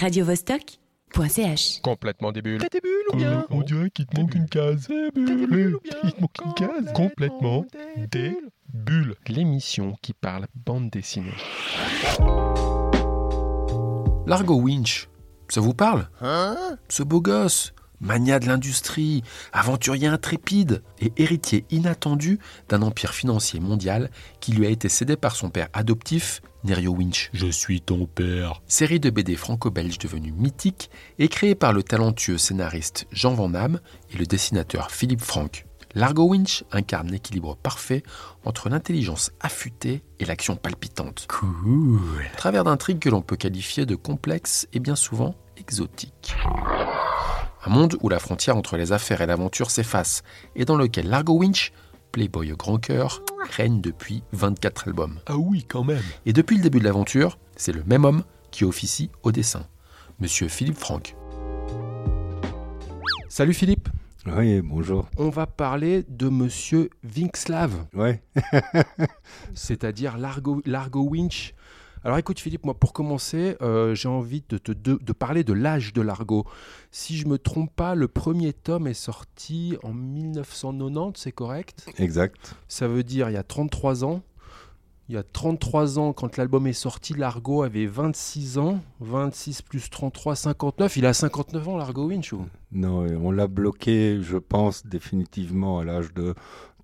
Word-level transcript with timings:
radiovostok.ch. 0.00 1.80
Complètement 1.82 2.32
des 2.32 2.40
bulles. 2.40 2.60
T'as 2.60 2.68
des 2.68 2.80
bulles 2.80 3.04
ou 3.12 3.16
bien 3.16 3.44
On 3.50 3.60
dirait 3.60 3.90
qu'il 3.90 4.06
te 4.06 4.18
manque 4.18 4.34
une 4.34 4.48
case. 4.48 4.88
Des 4.88 5.10
bulles 5.10 5.76
ou 5.76 5.80
bien 5.80 5.96
Il 6.04 6.12
te 6.12 6.20
manque 6.20 6.36
une 6.44 6.54
case. 6.54 6.92
Complètement 6.94 7.66
des 7.96 8.30
des 8.30 8.36
bulles. 8.72 9.14
L'émission 9.28 9.96
qui 10.00 10.14
parle 10.14 10.46
bande 10.54 10.88
dessinée. 10.90 11.34
Largo 14.26 14.54
Winch, 14.60 15.08
ça 15.48 15.60
vous 15.60 15.74
parle? 15.74 16.08
Hein? 16.22 16.56
Ce 16.88 17.02
beau 17.02 17.20
gosse, 17.20 17.74
mania 18.00 18.38
de 18.38 18.46
l'industrie, 18.46 19.22
aventurier 19.52 20.08
intrépide 20.08 20.82
et 21.00 21.12
héritier 21.16 21.64
inattendu 21.70 22.38
d'un 22.68 22.82
empire 22.82 23.14
financier 23.14 23.60
mondial 23.60 24.10
qui 24.40 24.52
lui 24.52 24.66
a 24.66 24.70
été 24.70 24.88
cédé 24.88 25.16
par 25.16 25.36
son 25.36 25.50
père 25.50 25.68
adoptif, 25.72 26.42
Nerio 26.64 26.92
Winch. 26.92 27.30
Je 27.32 27.46
suis 27.46 27.80
ton 27.80 28.06
père. 28.06 28.60
Série 28.66 29.00
de 29.00 29.10
BD 29.10 29.36
franco-belge 29.36 29.98
devenue 29.98 30.32
mythique 30.32 30.90
et 31.18 31.28
créée 31.28 31.54
par 31.54 31.72
le 31.72 31.82
talentueux 31.82 32.38
scénariste 32.38 33.06
Jean 33.12 33.34
Van 33.34 33.48
Damme 33.48 33.80
et 34.12 34.18
le 34.18 34.26
dessinateur 34.26 34.90
Philippe 34.90 35.22
Franck. 35.22 35.66
Largo 35.94 36.28
Winch 36.28 36.64
incarne 36.70 37.10
l'équilibre 37.10 37.56
parfait 37.56 38.04
entre 38.44 38.68
l'intelligence 38.68 39.32
affûtée 39.40 40.02
et 40.20 40.24
l'action 40.24 40.54
palpitante. 40.54 41.26
Cool. 41.28 41.98
À 42.32 42.36
travers 42.36 42.64
d'intrigues 42.64 43.00
que 43.00 43.08
l'on 43.08 43.22
peut 43.22 43.36
qualifier 43.36 43.86
de 43.86 43.96
complexes 43.96 44.68
et 44.72 44.78
bien 44.78 44.96
souvent 44.96 45.34
exotiques. 45.56 46.36
Un 47.64 47.70
monde 47.70 47.96
où 48.00 48.08
la 48.08 48.18
frontière 48.18 48.56
entre 48.56 48.76
les 48.76 48.92
affaires 48.92 49.20
et 49.20 49.26
l'aventure 49.26 49.70
s'efface 49.70 50.22
et 50.56 50.64
dans 50.64 50.76
lequel 50.76 51.08
Largo 51.08 51.34
Winch, 51.34 51.72
playboy 52.10 52.52
au 52.52 52.56
grand 52.56 52.78
cœur, 52.78 53.22
règne 53.50 53.80
depuis 53.82 54.22
24 54.32 54.88
albums. 54.88 55.20
Ah 55.26 55.36
oui, 55.36 55.64
quand 55.68 55.84
même. 55.84 56.02
Et 56.24 56.32
depuis 56.32 56.56
le 56.56 56.62
début 56.62 56.78
de 56.78 56.84
l'aventure, 56.84 57.38
c'est 57.56 57.72
le 57.72 57.84
même 57.84 58.04
homme 58.04 58.22
qui 58.50 58.64
officie 58.64 59.10
au 59.22 59.30
dessin, 59.30 59.66
Monsieur 60.20 60.48
Philippe 60.48 60.78
Franck. 60.78 61.14
Salut 63.28 63.54
Philippe. 63.54 63.88
Oui, 64.26 64.60
bonjour. 64.62 65.08
On 65.16 65.28
va 65.28 65.46
parler 65.46 66.04
de 66.08 66.28
Monsieur 66.28 66.90
Vinkslav, 67.04 67.72
Ouais, 67.94 68.22
c'est-à-dire 69.54 70.18
Largo, 70.18 70.62
Largo 70.66 71.02
Winch. 71.08 71.54
Alors 72.02 72.16
écoute 72.16 72.40
Philippe, 72.40 72.64
moi 72.64 72.72
pour 72.72 72.94
commencer, 72.94 73.56
euh, 73.60 73.94
j'ai 73.94 74.08
envie 74.08 74.42
de, 74.48 74.56
te 74.56 74.72
de, 74.72 74.98
de 75.00 75.12
parler 75.12 75.44
de 75.44 75.52
l'âge 75.52 75.92
de 75.92 76.00
Largo. 76.00 76.46
Si 76.90 77.16
je 77.18 77.26
me 77.28 77.36
trompe 77.36 77.70
pas, 77.76 77.94
le 77.94 78.08
premier 78.08 78.54
tome 78.54 78.86
est 78.86 78.94
sorti 78.94 79.76
en 79.82 79.92
1990, 79.92 81.20
c'est 81.20 81.32
correct? 81.32 81.86
Exact. 81.98 82.56
Ça 82.68 82.88
veut 82.88 83.02
dire 83.02 83.28
il 83.28 83.34
y 83.34 83.36
a 83.36 83.42
33 83.42 84.04
ans. 84.04 84.22
Il 85.10 85.14
y 85.14 85.18
a 85.18 85.24
33 85.24 85.98
ans, 85.98 86.12
quand 86.12 86.36
l'album 86.36 86.68
est 86.68 86.72
sorti, 86.72 87.14
Largo 87.14 87.64
avait 87.64 87.86
26 87.86 88.58
ans. 88.58 88.78
26 89.00 89.62
plus 89.62 89.90
33, 89.90 90.36
59. 90.36 90.96
Il 90.98 91.04
a 91.04 91.12
59 91.12 91.68
ans, 91.68 91.76
Largo 91.76 92.06
Winch. 92.06 92.32
ou 92.32 92.46
Non, 92.70 93.04
on 93.20 93.32
l'a 93.32 93.48
bloqué, 93.48 94.20
je 94.22 94.36
pense, 94.36 94.86
définitivement 94.86 95.80
à 95.80 95.84
l'âge 95.84 96.14
de 96.14 96.36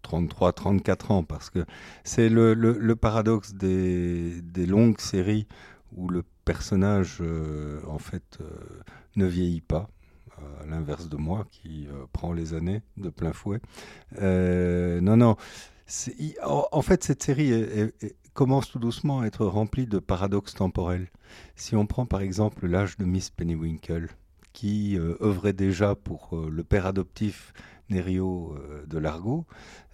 33, 0.07 0.53
34 0.53 1.11
ans, 1.11 1.25
parce 1.25 1.51
que 1.51 1.65
c'est 2.05 2.29
le, 2.29 2.55
le- 2.55 2.95
paradoxe 2.97 3.55
des, 3.55 4.41
des 4.41 4.65
longues 4.65 5.01
séries 5.01 5.49
où 5.97 6.09
le 6.09 6.23
personnage, 6.45 7.19
euh, 7.21 7.81
en 7.89 7.99
fait, 7.99 8.39
euh, 8.41 8.47
ne 9.17 9.27
vieillit 9.27 9.61
pas. 9.61 9.91
À 10.63 10.67
l'inverse 10.67 11.09
de 11.09 11.17
moi, 11.17 11.47
qui 11.51 11.89
euh, 11.89 12.05
prend 12.13 12.35
les 12.35 12.53
années 12.53 12.83
de 12.99 13.09
plein 13.09 13.33
fouet. 13.33 13.59
Non, 14.21 15.17
non. 15.17 15.37
en, 16.45 16.83
fait, 16.83 17.03
cette 17.03 17.23
série 17.23 17.53
commence 18.35 18.71
tout 18.71 18.79
doucement 18.79 19.21
à 19.21 19.27
être 19.27 19.47
remplie 19.47 19.87
de 19.87 19.99
paradoxes 19.99 20.55
temporels. 20.55 21.09
Si 21.55 21.75
on 21.75 21.87
prend 21.87 22.05
par 22.05 22.21
exemple 22.21 22.67
l'âge 22.67 22.99
de 22.99 23.07
Miss 23.07 23.31
Pennywinkle, 23.31 24.09
qui 24.53 24.99
œuvrait 24.99 25.55
déjà 25.55 25.95
pour 25.95 26.39
le 26.51 26.63
père 26.63 26.85
adoptif 26.85 27.55
Nerio 27.89 28.59
de 28.87 28.99
Largo, 28.99 29.47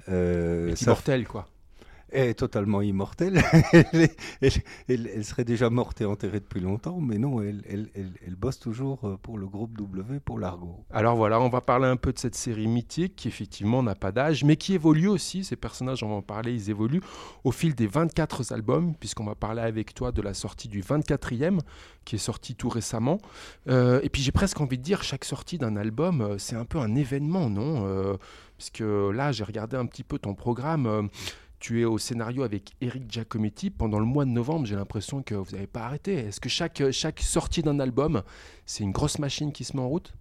euh, 0.08 0.74
ça 0.76 0.84
immortel, 0.84 1.26
quoi. 1.26 1.48
Est 2.12 2.34
totalement 2.34 2.82
immortelle. 2.82 3.42
elle, 4.42 5.24
serait 5.24 5.44
déjà 5.44 5.70
morte 5.70 6.00
et 6.00 6.04
enterrée 6.04 6.40
depuis 6.40 6.60
longtemps, 6.60 7.00
mais 7.00 7.18
non, 7.18 7.40
elle, 7.40 7.90
bosse 8.36 8.58
toujours 8.58 9.00
euh, 9.04 9.16
pour 9.22 9.38
le 9.38 9.46
groupe 9.46 9.76
W, 9.76 10.20
pour 10.20 10.38
Largo. 10.38 10.84
Alors 10.90 11.16
voilà, 11.16 11.40
on 11.40 11.48
va 11.48 11.60
parler 11.60 11.86
un 11.86 11.96
peu 11.96 12.12
de 12.12 12.18
cette 12.18 12.34
série 12.34 12.66
mythique 12.66 13.16
qui 13.16 13.28
effectivement 13.28 13.82
n'a 13.82 13.94
pas 13.94 14.12
d'âge, 14.12 14.44
mais 14.44 14.56
qui 14.56 14.74
évolue 14.74 15.08
aussi. 15.08 15.44
Ces 15.44 15.56
personnages, 15.56 16.02
on 16.02 16.08
va 16.08 16.14
en 16.16 16.22
parler, 16.22 16.52
ils 16.52 16.70
évoluent 16.70 17.02
au 17.44 17.52
fil 17.52 17.74
des 17.74 17.86
24 17.86 18.52
albums, 18.52 18.94
puisqu'on 18.96 19.24
va 19.24 19.34
parler 19.34 19.62
avec 19.62 19.94
toi 19.94 20.12
de 20.12 20.22
la 20.22 20.34
sortie 20.34 20.68
du 20.68 20.82
24e, 20.82 21.60
qui 22.04 22.16
est 22.16 22.18
sorti 22.18 22.54
tout 22.54 22.68
récemment. 22.68 23.18
Euh, 23.68 24.00
et 24.02 24.08
puis 24.08 24.22
j'ai 24.22 24.32
presque 24.32 24.60
envie 24.60 24.78
de 24.78 24.82
dire, 24.82 25.02
chaque 25.02 25.24
sortie 25.24 25.58
d'un 25.58 25.76
album, 25.76 26.20
euh, 26.20 26.38
c'est 26.38 26.56
un 26.56 26.64
peu 26.64 26.78
un 26.78 26.94
événement, 26.94 27.48
non 27.48 27.86
Euh, 27.86 28.16
Puisque 28.58 28.84
là, 29.14 29.32
j'ai 29.32 29.42
regardé 29.42 29.76
un 29.76 29.86
petit 29.86 30.04
peu 30.04 30.20
ton 30.20 30.34
programme. 30.34 31.08
Tu 31.62 31.80
es 31.80 31.84
au 31.84 31.96
scénario 31.96 32.42
avec 32.42 32.72
Eric 32.80 33.04
Giacometti 33.08 33.70
pendant 33.70 34.00
le 34.00 34.04
mois 34.04 34.24
de 34.24 34.30
novembre. 34.30 34.66
J'ai 34.66 34.74
l'impression 34.74 35.22
que 35.22 35.36
vous 35.36 35.52
n'avez 35.52 35.68
pas 35.68 35.84
arrêté. 35.84 36.14
Est-ce 36.14 36.40
que 36.40 36.48
chaque, 36.48 36.82
chaque 36.90 37.20
sortie 37.20 37.62
d'un 37.62 37.78
album, 37.78 38.22
c'est 38.66 38.82
une 38.82 38.90
grosse 38.90 39.20
machine 39.20 39.52
qui 39.52 39.62
se 39.62 39.76
met 39.76 39.82
en 39.82 39.88
route? 39.88 40.12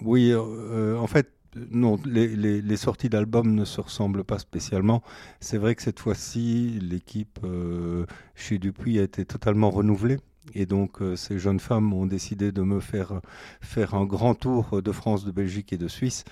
Oui, 0.00 0.30
euh, 0.30 0.96
en 0.96 1.08
fait, 1.08 1.32
non, 1.72 1.98
les, 2.06 2.76
sorties 2.76 3.08
d'albums 3.08 3.52
ne 3.52 3.64
se 3.64 3.80
ressemblent 3.80 4.22
pas 4.22 4.38
spécialement. 4.38 5.02
C'est 5.40 5.58
vrai 5.58 5.74
que 5.74 5.82
cette 5.82 5.98
fois-ci, 5.98 6.78
l'équipe 6.80 7.40
euh, 7.42 8.06
chez 8.36 8.58
Dupuis 8.58 9.00
a 9.00 9.02
été 9.02 9.24
totalement 9.24 9.70
renouvelée. 9.70 10.18
Et 10.54 10.66
donc, 10.66 11.02
euh, 11.02 11.16
ces 11.16 11.40
jeunes 11.40 11.60
femmes 11.60 11.92
ont 11.92 12.06
décidé 12.06 12.52
de 12.52 12.62
me 12.62 12.78
faire 12.78 13.20
faire 13.60 13.94
un 13.94 14.04
grand 14.04 14.36
tour 14.36 14.80
de 14.80 14.92
France, 14.92 15.24
de 15.24 15.32
Belgique 15.32 15.72
et 15.72 15.78
de 15.78 15.88
Suisse. 15.88 16.24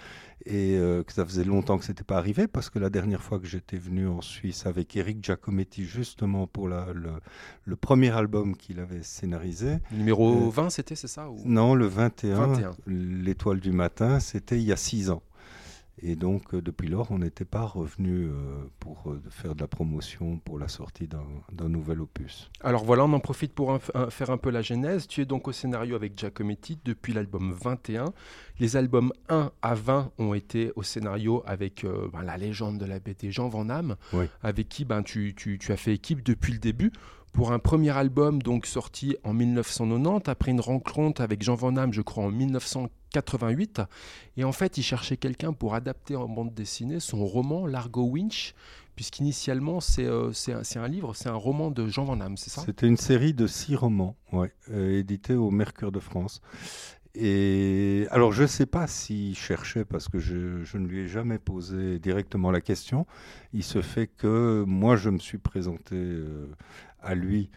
Et 0.47 0.77
euh, 0.79 1.03
que 1.03 1.13
ça 1.13 1.25
faisait 1.27 1.45
longtemps 1.45 1.79
que 1.79 1.85
ce 1.85 1.91
n'était 1.91 2.05
pas 2.05 2.17
arrivé, 2.17 2.47
parce 2.47 2.71
que 2.71 2.79
la 2.79 2.91
dernière 2.91 3.23
fois 3.23 3.39
que 3.39 3.47
j'étais 3.47 3.77
venu 3.77 4.07
en 4.07 4.21
Suisse 4.21 4.67
avec 4.67 4.97
Eric 4.97 5.23
Giacometti, 5.23 5.85
justement 5.85 6.47
pour 6.47 6.69
la- 6.69 6.93
le, 6.95 7.11
le 7.65 7.77
premier 7.77 8.11
album 8.11 8.57
qu'il 8.57 8.79
avait 8.81 9.03
scénarisé, 9.03 9.79
Numéro 9.93 10.47
Euh, 10.47 10.51
20, 10.51 10.71
c'était, 10.71 10.95
c'est 10.95 11.09
ça 11.09 11.29
ou... 11.29 11.39
non, 11.45 11.75
le 11.75 11.87
21, 11.87 12.47
21. 12.47 12.71
l'étoile 12.87 13.61
du 13.61 13.73
matin, 13.73 14.21
c'était 14.21 14.57
il 14.57 14.63
y 14.65 14.73
a 14.73 14.77
six 14.77 15.11
ans. 15.11 15.23
Et 16.03 16.17
donc, 16.17 16.55
euh, 16.55 16.63
depuis 16.63 16.89
lors, 16.89 17.11
on 17.11 17.19
n'était 17.19 17.45
pas 17.45 17.63
revenu 17.65 18.27
euh, 18.27 18.33
pour 18.79 19.11
euh, 19.11 19.21
faire 19.31 19.55
de 19.55 19.61
la 19.61 19.67
promotion 19.69 20.39
pour 20.39 20.59
la 20.59 20.69
sortie 20.69 21.07
d'un 21.09 21.25
d'un 21.53 21.69
nouvel 21.69 22.01
opus. 22.01 22.51
Alors 22.63 22.85
voilà, 22.85 23.05
on 23.05 23.13
en 23.13 23.21
profite 23.21 23.53
pour 23.53 23.73
un- 23.73 23.81
un- 23.95 24.11
faire 24.11 24.31
un 24.31 24.37
peu 24.39 24.51
la 24.51 24.63
genèse. 24.63 25.07
Tu 25.09 25.21
es 25.23 25.25
donc 25.25 25.49
au 25.49 25.53
scénario 25.53 25.97
avec 25.97 26.17
Giacometti 26.19 26.79
depuis 26.85 27.13
l'album 27.13 27.53
21. 27.53 28.13
Les 28.61 28.77
albums 28.77 29.13
1 29.29 29.51
à 29.63 29.75
20 29.75 30.13
ont 30.19 30.35
été 30.35 30.73
au 30.77 30.83
scénario 30.83 31.43
avec 31.47 31.85
euh, 31.85 32.09
ben, 32.13 32.23
la 32.23 32.37
légende 32.37 32.79
de 32.79 32.85
la 32.87 32.99
BD 32.99 33.31
Jean 33.31 33.49
Van 33.49 33.65
Damme, 33.65 33.97
Oui. 34.13 34.27
avec 34.43 34.69
qui 34.69 34.85
ben, 34.85 35.03
tu, 35.03 35.35
tu- 35.35 35.59
tu 35.59 35.73
as 35.73 35.77
fait 35.77 35.95
équipe 35.95 36.23
depuis 36.23 36.53
le 36.53 36.59
début. 36.59 36.93
Pour 37.33 37.53
un 37.53 37.59
premier 37.59 37.97
album 37.97 38.43
donc 38.43 38.67
sorti 38.67 39.17
en 39.25 39.33
1990, 39.33 40.29
après 40.29 40.51
une 40.51 40.61
rencontre 40.61 41.21
avec 41.21 41.43
Jean 41.43 41.55
Van 41.55 41.73
Damme, 41.73 41.93
je 41.93 42.03
crois 42.03 42.25
en 42.25 42.31
1988. 42.31 43.83
Et 44.37 44.45
en 44.45 44.53
fait, 44.53 44.79
il 44.79 44.83
cherchait 44.83 45.17
quelqu'un 45.17 45.53
pour 45.53 45.75
adapter 45.75 46.17
en 46.17 46.29
bande 46.29 46.55
dessinée 46.55 47.01
son 47.01 47.25
roman 47.25 47.67
Largo 47.67 48.03
Winch, 48.03 48.55
puisqu'initialement 48.97 49.81
c'est 49.81 50.07
euh, 50.07 50.33
un, 50.77 50.89
livre, 50.89 51.15
c'est 51.15 51.29
un 51.29 51.35
roman 51.35 51.71
de 51.71 51.87
Jean 51.87 52.05
Van 52.05 52.17
Damme, 52.17 52.37
c'est 52.37 52.51
ça? 52.51 52.63
C'était 52.63 52.89
une 52.89 52.97
série 52.97 53.35
de 53.35 53.47
six 53.47 53.77
romans, 53.77 54.17
ouais, 54.33 54.53
euh, 54.71 54.99
édités 54.99 55.35
au 55.35 55.51
Mercure 55.51 55.93
de 55.93 56.01
France. 56.01 56.41
Et 57.21 58.07
alors, 58.11 58.33
je 58.33 58.43
ne 58.43 58.47
sais 58.47 58.67
pas 58.67 58.87
s'il 58.87 59.37
cherchait, 59.37 59.85
parce 59.85 60.09
que 60.09 60.19
je, 60.19 60.63
je 60.63 60.79
ne 60.79 60.87
lui 60.87 61.01
ai 61.01 61.09
jamais 61.09 61.39
posé 61.39 61.99
directement 61.99 62.51
la 62.51 62.61
question. 62.61 63.07
Il 63.53 63.65
se 63.65 63.83
fait 63.83 64.07
que 64.07 64.65
moi, 64.67 64.95
je 64.95 65.11
me 65.11 65.19
suis 65.19 65.39
présenté 65.39 65.97
euh, 65.97 66.47
à 67.01 67.15
lui 67.15 67.51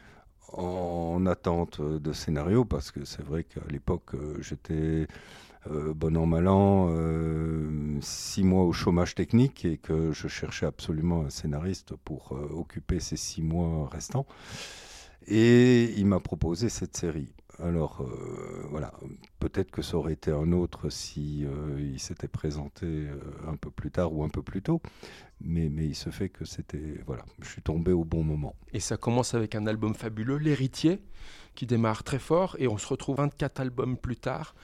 en 0.54 1.26
attente 1.26 1.82
de 1.82 2.14
scénario, 2.14 2.66
parce 2.66 2.92
que 2.92 3.06
c'est 3.06 3.24
vrai 3.24 3.44
qu'à 3.44 3.62
l'époque, 3.70 4.16
euh, 4.16 4.42
j'étais 4.42 5.08
euh, 5.70 5.94
bon 5.94 6.18
an, 6.18 6.26
mal 6.26 6.48
an, 6.48 6.88
euh, 6.90 7.98
six 8.02 8.44
mois 8.44 8.64
au 8.64 8.74
chômage 8.74 9.16
technique 9.16 9.64
et 9.66 9.78
que 9.78 10.12
je 10.12 10.28
cherchais 10.28 10.66
absolument 10.66 11.22
un 11.22 11.30
scénariste 11.30 11.96
pour 12.04 12.34
occuper 12.54 13.00
ces 13.00 13.18
six 13.18 13.42
mois 13.42 13.88
restants. 13.90 14.26
Et 15.28 15.94
il 15.98 16.08
m'a 16.08 16.20
proposé 16.20 16.68
cette 16.70 16.98
série. 16.98 17.32
Alors 17.60 18.02
euh, 18.02 18.66
voilà, 18.70 18.92
peut-être 19.40 19.72
que 19.72 19.82
ça 19.82 19.98
aurait 19.98 20.14
été 20.14 20.32
un 20.32 20.52
autre 20.52 20.90
si 20.90 21.46
euh, 21.46 21.80
il 21.80 22.00
s'était 22.00 22.28
présenté 22.28 22.86
euh, 22.86 23.20
un 23.48 23.56
peu 23.56 23.70
plus 23.70 23.92
tard 23.92 24.14
ou 24.14 24.24
un 24.24 24.30
peu 24.30 24.42
plus 24.42 24.62
tôt, 24.62 24.82
mais, 25.42 25.68
il 25.68 25.96
se 25.96 26.10
fait 26.10 26.30
que 26.30 26.46
c'était 26.46 27.02
voilà, 27.06 27.24
je 27.42 27.50
suis 27.50 27.62
tombé 27.62 27.92
au 27.92 28.04
bon 28.04 28.24
moment. 28.24 28.56
Et 28.74 28.80
ça 28.80 28.98
commence 28.98 29.34
avec 29.34 29.56
un 29.56 29.68
album 29.68 29.94
fabuleux, 29.94 30.38
L'Héritier, 30.38 31.02
qui 31.56 31.66
démarre 31.66 32.04
très 32.04 32.20
fort, 32.20 32.56
et 32.60 32.68
on 32.68 32.78
se 32.78 32.88
retrouve 32.88 33.18
24 33.18 33.60
albums 33.60 33.98
plus 33.98 34.18
tard, 34.18 34.56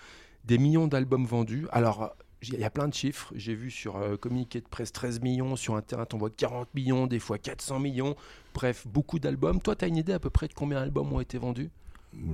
des 0.45 0.57
millions 0.57 0.87
d'albums 0.87 1.25
vendus. 1.25 1.67
Alors, 1.71 2.15
il 2.41 2.59
y 2.59 2.63
a 2.63 2.69
plein 2.69 2.87
de 2.87 2.93
chiffres. 2.93 3.33
J'ai 3.35 3.55
vu 3.55 3.69
sur 3.69 3.99
communiqué 4.19 4.61
de 4.61 4.67
presse 4.67 4.91
13 4.91 5.21
millions, 5.21 5.55
sur 5.55 5.75
Internet 5.75 6.13
on 6.13 6.17
voit 6.17 6.29
40 6.29 6.73
millions, 6.73 7.07
des 7.07 7.19
fois 7.19 7.37
400 7.37 7.79
millions. 7.79 8.15
Bref, 8.53 8.87
beaucoup 8.87 9.19
d'albums. 9.19 9.59
Toi, 9.59 9.75
tu 9.75 9.85
as 9.85 9.87
une 9.87 9.97
idée 9.97 10.13
à 10.13 10.19
peu 10.19 10.29
près 10.29 10.47
de 10.47 10.53
combien 10.53 10.79
d'albums 10.79 11.11
ont 11.11 11.19
été 11.19 11.37
vendus? 11.37 11.69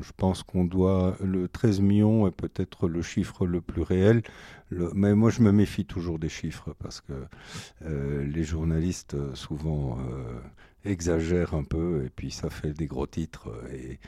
Je 0.02 0.12
pense 0.16 0.44
qu'on 0.44 0.66
doit. 0.66 1.16
Le 1.24 1.48
13 1.48 1.82
millions 1.82 2.28
est 2.28 2.32
peut-être 2.32 2.88
le 2.88 3.02
chiffre 3.02 3.46
le 3.46 3.62
plus 3.62 3.82
réel. 3.82 4.22
mais 4.72 5.16
moi, 5.16 5.30
je 5.30 5.42
me 5.42 5.52
méfie 5.52 5.86
toujours 5.86 6.20
des 6.20 6.30
chiffres 6.30 6.76
parce 6.80 7.02
que 7.02 7.14
euh, 7.84 8.24
les 8.24 8.44
journalistes, 8.44 9.14
euh, 9.16 9.36
souvent, 9.36 9.98
euh, 10.00 10.40
exagèrent 10.86 11.54
un 11.54 11.64
peu 11.64 12.04
et 12.06 12.10
puis 12.10 12.32
ça 12.32 12.50
fait 12.50 12.74
des 12.74 12.88
gros 12.88 13.08
titres. 13.08 13.50
Et 13.74 14.00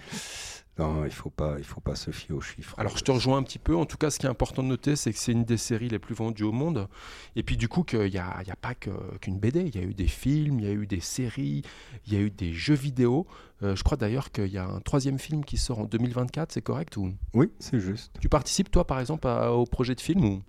non, 0.77 1.05
il 1.05 1.11
faut 1.11 1.29
pas, 1.29 1.55
il 1.57 1.63
faut 1.63 1.79
pas 1.79 1.95
se 1.95 2.11
fier 2.11 2.35
aux 2.35 2.41
chiffres. 2.41 2.75
Alors 2.77 2.97
je 2.97 3.03
te 3.03 3.11
rejoins 3.11 3.37
un 3.37 3.43
petit 3.43 3.59
peu. 3.59 3.75
En 3.75 3.85
tout 3.85 3.97
cas, 3.97 4.09
ce 4.09 4.19
qui 4.19 4.25
est 4.25 4.29
important 4.29 4.61
de 4.61 4.67
noter, 4.67 4.95
c'est 4.95 5.13
que 5.13 5.19
c'est 5.19 5.31
une 5.31 5.45
des 5.45 5.57
séries 5.57 5.87
les 5.87 5.99
plus 5.99 6.15
vendues 6.15 6.43
au 6.43 6.51
monde. 6.51 6.89
Et 7.37 7.43
puis 7.43 7.55
du 7.55 7.69
coup, 7.69 7.83
qu'il 7.83 8.09
n'y 8.09 8.17
a, 8.17 8.29
a, 8.29 8.55
pas 8.55 8.75
qu'une 8.75 9.39
BD. 9.39 9.61
Il 9.61 9.75
y 9.75 9.79
a 9.79 9.87
eu 9.87 9.93
des 9.93 10.07
films, 10.07 10.59
il 10.59 10.65
y 10.65 10.69
a 10.69 10.73
eu 10.73 10.85
des 10.85 10.99
séries, 10.99 11.61
il 12.07 12.13
y 12.13 12.17
a 12.17 12.19
eu 12.19 12.29
des 12.29 12.53
jeux 12.53 12.75
vidéo. 12.75 13.25
Euh, 13.63 13.75
je 13.75 13.83
crois 13.83 13.95
d'ailleurs 13.95 14.31
qu'il 14.31 14.51
y 14.51 14.57
a 14.57 14.65
un 14.65 14.81
troisième 14.81 15.17
film 15.17 15.45
qui 15.45 15.57
sort 15.57 15.79
en 15.79 15.85
2024. 15.85 16.51
C'est 16.51 16.61
correct 16.61 16.97
ou? 16.97 17.13
Oui, 17.33 17.51
c'est 17.59 17.79
juste. 17.79 18.17
Tu 18.19 18.27
participes 18.27 18.69
toi, 18.69 18.85
par 18.85 18.99
exemple, 18.99 19.27
au 19.27 19.65
projet 19.65 19.95
de 19.95 20.01
film 20.01 20.25
ou? 20.25 20.43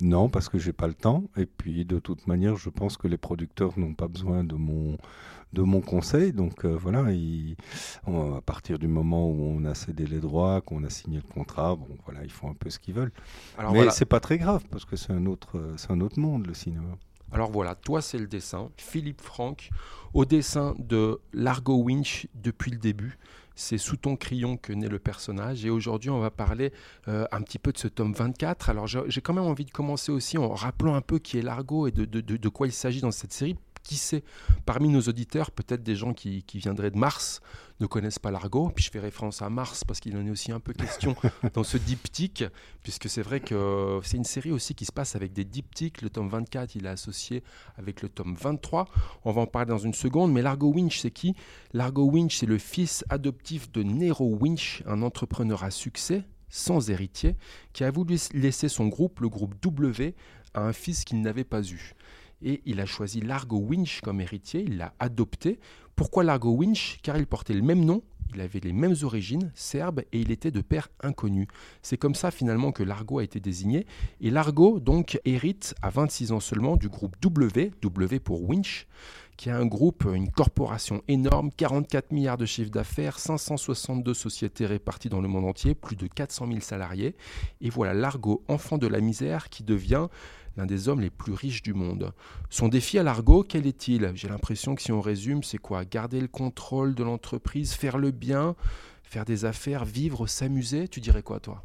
Non, 0.00 0.28
parce 0.28 0.48
que 0.48 0.58
j'ai 0.58 0.72
pas 0.72 0.86
le 0.86 0.94
temps. 0.94 1.24
Et 1.36 1.46
puis, 1.46 1.84
de 1.84 1.98
toute 1.98 2.26
manière, 2.26 2.56
je 2.56 2.68
pense 2.68 2.96
que 2.96 3.08
les 3.08 3.16
producteurs 3.16 3.78
n'ont 3.78 3.94
pas 3.94 4.08
besoin 4.08 4.44
de 4.44 4.54
mon 4.54 4.98
de 5.52 5.62
mon 5.62 5.80
conseil. 5.80 6.32
Donc 6.32 6.64
euh, 6.64 6.76
voilà, 6.76 7.06
à 8.06 8.40
partir 8.42 8.78
du 8.78 8.88
moment 8.88 9.28
où 9.28 9.56
on 9.58 9.64
a 9.64 9.74
cédé 9.74 10.06
les 10.06 10.20
droits, 10.20 10.60
qu'on 10.60 10.84
a 10.84 10.90
signé 10.90 11.18
le 11.18 11.32
contrat, 11.32 11.74
bon 11.76 11.88
voilà, 12.04 12.22
ils 12.24 12.32
font 12.32 12.50
un 12.50 12.54
peu 12.54 12.70
ce 12.70 12.78
qu'ils 12.78 12.94
veulent. 12.94 13.12
Alors, 13.58 13.72
Mais 13.72 13.90
c'est 13.90 14.04
pas 14.04 14.20
très 14.20 14.38
grave 14.38 14.64
parce 14.70 14.84
que 14.84 14.96
c'est 14.96 15.12
un 15.12 15.26
autre, 15.26 15.74
c'est 15.76 15.90
un 15.90 16.00
autre 16.00 16.18
monde 16.18 16.46
le 16.46 16.54
cinéma. 16.54 16.98
Alors 17.32 17.50
voilà, 17.50 17.74
toi 17.74 18.02
c'est 18.02 18.18
le 18.18 18.26
dessin, 18.26 18.70
Philippe 18.76 19.20
Franck, 19.20 19.70
au 20.14 20.24
dessin 20.24 20.74
de 20.78 21.20
Largo 21.32 21.76
Winch 21.82 22.28
depuis 22.34 22.70
le 22.70 22.78
début. 22.78 23.18
C'est 23.56 23.78
sous 23.78 23.96
ton 23.96 24.16
crayon 24.16 24.56
que 24.56 24.72
naît 24.72 24.88
le 24.88 24.98
personnage. 24.98 25.64
Et 25.64 25.70
aujourd'hui, 25.70 26.10
on 26.10 26.20
va 26.20 26.30
parler 26.30 26.72
euh, 27.08 27.26
un 27.32 27.42
petit 27.42 27.58
peu 27.58 27.72
de 27.72 27.78
ce 27.78 27.88
tome 27.88 28.12
24. 28.12 28.70
Alors, 28.70 28.86
j'ai 28.86 29.20
quand 29.20 29.34
même 29.34 29.44
envie 29.44 29.64
de 29.64 29.70
commencer 29.70 30.12
aussi 30.12 30.38
en 30.38 30.50
rappelant 30.50 30.94
un 30.94 31.00
peu 31.00 31.18
qui 31.18 31.38
est 31.38 31.42
Largo 31.42 31.88
et 31.88 31.90
de, 31.90 32.04
de 32.04 32.48
quoi 32.48 32.66
il 32.66 32.72
s'agit 32.72 33.00
dans 33.00 33.10
cette 33.10 33.32
série, 33.32 33.56
qui 33.86 33.96
sait 33.96 34.24
Parmi 34.64 34.88
nos 34.88 35.00
auditeurs, 35.02 35.50
peut-être 35.50 35.82
des 35.82 35.94
gens 35.94 36.12
qui, 36.12 36.44
viendraient 36.54 36.90
de 36.90 36.98
Mars 36.98 37.40
ne 37.78 37.86
connaissent 37.86 38.18
pas 38.18 38.30
l'argot. 38.30 38.70
Puis 38.74 38.84
je 38.84 38.90
fais 38.90 38.98
référence 38.98 39.42
à 39.42 39.50
Mars 39.50 39.84
parce 39.84 40.00
qu'il 40.00 40.16
en 40.16 40.26
est 40.26 40.30
aussi 40.30 40.50
un 40.50 40.60
peu 40.60 40.72
question 40.72 41.14
dans 41.54 41.62
ce 41.62 41.76
diptyque, 41.76 42.44
puisque 42.82 43.08
c'est 43.08 43.22
vrai 43.22 43.40
que 43.40 44.00
c'est 44.02 44.16
une 44.16 44.24
série 44.24 44.50
aussi 44.50 44.74
qui 44.74 44.84
se 44.84 44.92
passe 44.92 45.14
avec 45.14 45.32
des 45.32 45.44
diptyques. 45.44 46.02
Le 46.02 46.10
tome 46.10 46.28
24, 46.28 46.74
il 46.74 46.86
est 46.86 46.90
associé 46.90 47.42
avec 47.76 48.02
le 48.02 48.08
tome 48.08 48.34
23. 48.34 48.88
On 49.24 49.32
va 49.32 49.42
en 49.42 49.46
parler 49.46 49.68
dans 49.68 49.78
une 49.78 49.94
seconde. 49.94 50.32
Mais 50.32 50.42
Largo 50.42 50.72
Winch, 50.72 50.98
c'est 50.98 51.10
qui? 51.10 51.34
Largo 51.72 52.10
Winch, 52.10 52.36
c'est 52.36 52.46
le 52.46 52.58
fils 52.58 53.04
adoptif 53.08 53.70
de 53.70 53.82
Nero 53.82 54.36
Winch, 54.40 54.82
un 54.86 55.02
entrepreneur 55.02 55.62
à 55.62 55.70
succès 55.70 56.24
sans 56.48 56.90
héritier, 56.90 57.36
qui 57.72 57.84
a 57.84 57.90
voulu 57.90 58.16
laisser 58.32 58.68
son 58.68 58.86
groupe, 58.86 59.20
le 59.20 59.28
groupe 59.28 59.54
W, 59.60 60.14
à 60.54 60.60
un 60.60 60.72
fils 60.72 61.04
qu'il 61.04 61.20
n'avait 61.20 61.44
pas 61.44 61.62
eu 61.62 61.94
et 62.42 62.62
il 62.64 62.80
a 62.80 62.86
choisi 62.86 63.20
Largo 63.20 63.58
Winch 63.58 64.00
comme 64.00 64.20
héritier, 64.20 64.64
il 64.66 64.76
l'a 64.78 64.94
adopté. 64.98 65.58
Pourquoi 65.94 66.24
Largo 66.24 66.50
Winch? 66.50 66.98
Car 67.02 67.16
il 67.16 67.26
portait 67.26 67.54
le 67.54 67.62
même 67.62 67.84
nom, 67.84 68.02
il 68.34 68.40
avait 68.40 68.60
les 68.60 68.72
mêmes 68.72 68.94
origines, 69.02 69.50
serbe, 69.54 70.00
et 70.12 70.20
il 70.20 70.30
était 70.30 70.50
de 70.50 70.60
père 70.60 70.88
inconnu. 71.02 71.48
C'est 71.82 71.96
comme 71.96 72.14
ça 72.14 72.30
finalement 72.30 72.72
que 72.72 72.82
Largo 72.82 73.18
a 73.18 73.24
été 73.24 73.40
désigné. 73.40 73.86
Et 74.20 74.30
Largo 74.30 74.80
donc 74.80 75.18
hérite 75.24 75.74
à 75.82 75.90
26 75.90 76.32
ans 76.32 76.40
seulement 76.40 76.76
du 76.76 76.88
groupe 76.88 77.16
W, 77.20 77.72
W 77.80 78.20
pour 78.20 78.42
Winch, 78.48 78.86
qui 79.36 79.48
est 79.48 79.52
un 79.52 79.66
groupe, 79.66 80.06
une 80.12 80.30
corporation 80.30 81.02
énorme, 81.08 81.50
44 81.56 82.12
milliards 82.12 82.38
de 82.38 82.46
chiffre 82.46 82.70
d'affaires, 82.70 83.18
562 83.18 84.14
sociétés 84.14 84.66
réparties 84.66 85.08
dans 85.08 85.20
le 85.20 85.28
monde 85.28 85.44
entier, 85.44 85.74
plus 85.74 85.96
de 85.96 86.06
400 86.06 86.48
000 86.48 86.60
salariés. 86.60 87.16
Et 87.60 87.70
voilà 87.70 87.94
Largo, 87.94 88.42
enfant 88.48 88.78
de 88.78 88.86
la 88.86 89.00
misère, 89.00 89.48
qui 89.48 89.62
devient 89.62 90.08
l'un 90.56 90.66
des 90.66 90.88
hommes 90.88 91.00
les 91.00 91.10
plus 91.10 91.32
riches 91.32 91.62
du 91.62 91.74
monde. 91.74 92.12
Son 92.50 92.68
défi 92.68 92.98
à 92.98 93.02
Largo, 93.02 93.44
quel 93.46 93.66
est-il? 93.66 94.10
J'ai 94.14 94.28
l'impression 94.28 94.74
que 94.74 94.82
si 94.82 94.92
on 94.92 95.00
résume, 95.00 95.42
c'est 95.42 95.58
quoi? 95.58 95.84
Garder 95.84 96.20
le 96.20 96.28
contrôle 96.28 96.94
de 96.94 97.04
l'entreprise, 97.04 97.72
faire 97.72 97.98
le 97.98 98.10
bien, 98.10 98.56
faire 99.02 99.24
des 99.24 99.44
affaires, 99.44 99.84
vivre, 99.84 100.26
s'amuser? 100.26 100.88
Tu 100.88 101.00
dirais 101.00 101.22
quoi, 101.22 101.40
toi? 101.40 101.62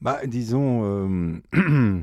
Bah, 0.00 0.26
Disons, 0.26 0.82
euh, 1.54 2.00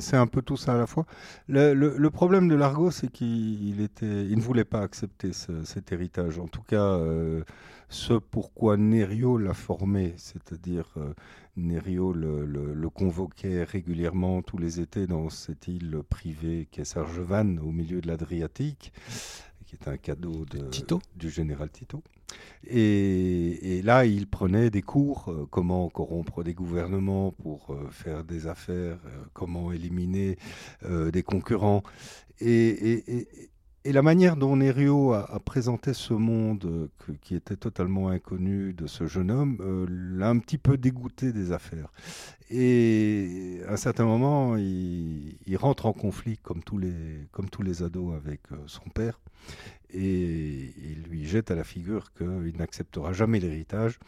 c'est 0.00 0.16
un 0.16 0.26
peu 0.26 0.42
tout 0.42 0.56
ça 0.56 0.74
à 0.74 0.78
la 0.78 0.86
fois. 0.86 1.06
Le, 1.48 2.08
problème 2.08 2.48
de 2.48 2.54
Largo, 2.54 2.90
c'est 2.90 3.10
qu'il 3.10 3.80
était, 3.80 4.26
il 4.26 4.36
ne 4.36 4.42
voulait 4.42 4.64
pas 4.64 4.80
accepter 4.80 5.32
cet 5.32 5.92
héritage. 5.92 6.38
En 6.38 6.46
tout 6.46 6.62
cas, 6.62 6.82
euh, 6.82 7.42
ce 7.88 8.14
pourquoi 8.14 8.76
Nerio 8.76 9.38
l'a 9.38 9.54
formé, 9.54 10.14
c'est-à-dire 10.16 10.86
euh, 10.96 11.12
Nerio 11.56 12.12
le, 12.12 12.88
convoquait 12.88 13.64
régulièrement 13.64 14.42
tous 14.42 14.58
les 14.58 14.80
étés 14.80 15.06
dans 15.06 15.28
cette 15.28 15.68
île 15.68 16.00
privée 16.08 16.68
qu'est 16.70 16.84
Sargevan, 16.84 17.58
au 17.58 17.70
milieu 17.70 18.00
de 18.00 18.08
l'Adriatique, 18.08 18.92
qui 19.66 19.76
est 19.76 19.88
un 19.88 19.96
cadeau 19.96 20.44
de, 20.46 20.68
du 21.16 21.30
général 21.30 21.70
Tito. 21.70 22.02
Et, 22.68 23.80
là, 23.84 24.06
il 24.06 24.26
prenait 24.28 24.70
des 24.70 24.82
cours, 24.82 25.26
euh, 25.28 25.46
comment 25.50 25.88
corrompre 25.88 26.44
des 26.44 26.54
gouvernements 26.54 27.32
pour 27.32 27.70
euh, 27.70 27.88
faire 27.90 28.24
des 28.24 28.46
affaires, 28.46 28.98
comment 29.32 29.72
éliminer 29.72 30.36
des 31.12 31.22
concurrents. 31.22 31.82
et, 32.40 33.26
la 33.84 34.02
manière 34.02 34.36
dont 34.36 34.56
Nerio 34.56 35.12
a, 35.12 35.40
présenté 35.44 35.92
ce 35.92 36.14
monde 36.14 36.64
euh, 36.64 37.14
qui 37.20 37.34
était 37.34 37.56
totalement 37.56 38.08
inconnu 38.08 38.72
de 38.74 38.86
ce 38.86 39.06
jeune 39.06 39.30
homme 39.30 39.58
euh, 39.60 39.86
l'a 39.88 40.28
un 40.28 40.38
petit 40.38 40.58
peu 40.58 40.76
dégoûté 40.76 41.32
des 41.32 41.50
affaires. 41.50 41.92
Et 42.48 43.60
à 43.66 43.72
un 43.72 43.76
certain 43.76 44.04
moment, 44.04 44.56
il, 44.56 45.56
rentre 45.56 45.86
en 45.86 45.92
conflit, 45.92 46.38
comme 46.38 46.62
tous 46.62 46.78
les, 46.78 47.26
comme 47.32 47.50
tous 47.50 47.62
les 47.62 47.82
ados, 47.82 48.14
avec 48.14 48.40
euh, 48.52 48.56
son 48.66 48.88
père. 48.94 49.20
Et 49.92 50.72
il 50.78 51.02
lui 51.08 51.26
jette 51.26 51.50
à 51.50 51.54
la 51.54 51.64
figure 51.64 52.12
qu'il 52.14 52.56
n'acceptera 52.56 53.12
jamais 53.12 53.40
l'héritage. 53.40 53.98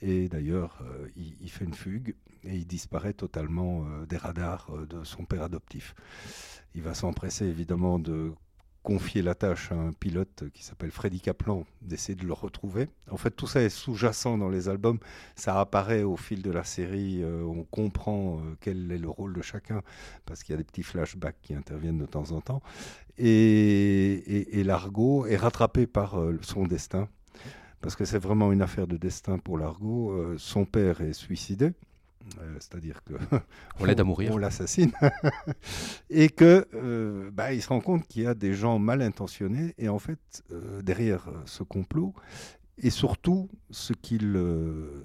Et 0.00 0.28
d'ailleurs, 0.28 0.82
il, 1.16 1.36
il, 1.40 1.50
fait 1.50 1.64
une 1.64 1.74
fugue 1.74 2.14
et 2.44 2.56
il 2.56 2.66
disparaît 2.66 3.12
totalement 3.12 3.84
des 4.08 4.16
radars 4.16 4.70
de 4.88 5.04
son 5.04 5.24
père 5.24 5.42
adoptif. 5.42 5.94
Il 6.74 6.82
va 6.82 6.94
s'empresser 6.94 7.46
évidemment 7.46 7.98
de 7.98 8.32
confier 8.88 9.20
la 9.20 9.34
tâche 9.34 9.70
à 9.70 9.74
un 9.74 9.92
pilote 9.92 10.44
qui 10.54 10.64
s'appelle 10.64 10.90
Freddy 10.90 11.20
Kaplan 11.20 11.66
d'essayer 11.82 12.14
de 12.14 12.24
le 12.24 12.32
retrouver. 12.32 12.88
En 13.10 13.18
fait, 13.18 13.30
tout 13.30 13.46
ça 13.46 13.60
est 13.60 13.68
sous-jacent 13.68 14.38
dans 14.38 14.48
les 14.48 14.70
albums. 14.70 14.98
Ça 15.36 15.60
apparaît 15.60 16.04
au 16.04 16.16
fil 16.16 16.40
de 16.40 16.50
la 16.50 16.64
série. 16.64 17.22
Euh, 17.22 17.42
on 17.42 17.64
comprend 17.64 18.38
euh, 18.38 18.56
quel 18.62 18.90
est 18.90 18.96
le 18.96 19.10
rôle 19.10 19.34
de 19.34 19.42
chacun 19.42 19.82
parce 20.24 20.42
qu'il 20.42 20.54
y 20.54 20.56
a 20.56 20.56
des 20.56 20.64
petits 20.64 20.82
flashbacks 20.82 21.36
qui 21.42 21.52
interviennent 21.52 21.98
de 21.98 22.06
temps 22.06 22.32
en 22.32 22.40
temps. 22.40 22.62
Et, 23.18 24.62
Largo 24.64 25.26
est 25.26 25.36
rattrapé 25.36 25.86
par 25.86 26.18
euh, 26.18 26.38
son 26.40 26.64
destin 26.64 27.10
parce 27.82 27.94
que 27.94 28.06
c'est 28.06 28.18
vraiment 28.18 28.52
une 28.52 28.62
affaire 28.62 28.86
de 28.86 28.96
destin 28.96 29.36
pour 29.36 29.58
Largo. 29.58 30.34
son 30.38 30.64
père 30.64 31.02
est 31.02 31.12
suicidé. 31.12 31.74
Euh, 32.40 32.56
c'est-à-dire 32.60 33.02
que 33.04 33.14
on 33.80 33.84
l'aide 33.84 34.00
à 34.00 34.04
mourir, 34.04 34.34
on 34.34 34.38
l'assassine, 34.38 34.92
et 36.10 36.28
que 36.28 36.66
euh, 36.74 37.30
bah, 37.32 37.52
il 37.52 37.62
se 37.62 37.68
rend 37.68 37.80
compte 37.80 38.06
qu'il 38.06 38.22
y 38.22 38.26
a 38.26 38.34
des 38.34 38.54
gens 38.54 38.78
mal 38.78 39.02
intentionnés 39.02 39.74
et 39.78 39.88
en 39.88 39.98
fait 39.98 40.42
euh, 40.52 40.82
derrière 40.82 41.30
ce 41.46 41.62
complot 41.62 42.14
et 42.78 42.90
surtout 42.90 43.48
ce 43.70 43.92
qu'il 43.92 44.34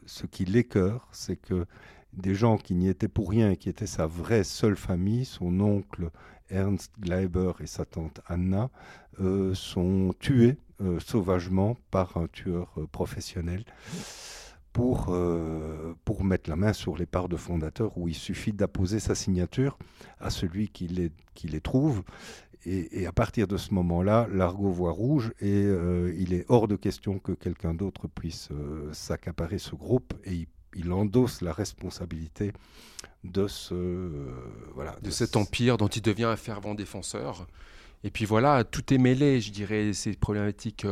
ce 0.06 0.25
qui 0.27 0.46
l'écœure, 0.46 1.08
c'est 1.12 1.38
que 1.38 1.65
des 2.13 2.36
gens 2.36 2.58
qui 2.58 2.75
n'y 2.75 2.88
étaient 2.88 3.08
pour 3.08 3.32
rien 3.32 3.50
et 3.50 3.58
qui 3.58 3.70
étaient 3.70 3.88
sa 3.88 4.06
vraie 4.06 4.44
seule 4.44 4.75
famille, 4.75 5.25
son 5.25 5.60
oncle 5.60 6.12
Ernst 6.50 6.92
Gleiber 7.00 7.53
et 7.62 7.65
sa 7.65 7.86
tante 7.86 8.22
Anna, 8.27 8.70
sont 9.53 10.13
tués 10.20 10.58
sauvagement 11.00 11.75
par 11.89 12.18
un 12.18 12.27
tueur 12.27 12.75
professionnel 12.92 13.65
pour, 14.74 15.08
euh, 15.10 15.94
pour 16.03 16.24
mettre 16.24 16.50
la 16.50 16.56
main 16.56 16.74
sur 16.74 16.98
les 16.98 17.06
parts 17.06 17.30
de 17.30 17.38
fondateur 17.38 17.96
où 17.98 18.08
il 18.08 18.15
suffit 18.15 18.51
d'apposer 18.51 19.00
sa 19.00 19.15
signature 19.15 19.77
à 20.20 20.32
celui 20.32 20.68
qui 20.68 20.88
les, 20.88 21.12
qui 21.36 21.48
les 21.48 21.62
trouve. 21.62 22.03
Et, 22.65 23.06
à 23.06 23.12
partir 23.12 23.46
de 23.48 23.58
ce 23.58 23.74
moment-là, 23.74 24.25
l'argot 24.32 24.72
voit 24.72 24.92
rouge 24.92 25.34
et 25.42 25.65
euh, 25.65 26.15
il 26.18 26.34
est 26.34 26.46
hors 26.48 26.70
de 26.70 26.77
question 26.77 27.20
que 27.20 27.34
quelqu'un 27.34 27.74
d'autre 27.74 28.08
puisse 28.08 28.50
euh, 28.51 28.92
s'accaparer 28.94 29.58
ce 29.58 29.75
groupe 29.75 30.13
et 30.24 30.48
il, 30.75 30.92
endosse 30.94 31.42
la 31.42 31.51
responsabilité 31.51 32.53
de 33.25 33.48
ce 33.48 34.10
voilà 34.74 34.96
de, 35.03 35.12
cet 35.12 35.36
empire 35.36 35.77
dont 35.77 35.89
il 35.89 36.01
devient 36.01 36.24
un 36.24 36.38
fervent 36.38 36.74
défenseur. 36.74 37.48
Et 38.06 38.12
puis 38.12 38.24
voilà, 38.24 38.63
tout 38.63 38.94
est 38.94 38.98
mêlé, 38.98 39.42
je 39.42 39.51
dirais, 39.51 39.92
ces 39.92 40.13
problématiques 40.13 40.86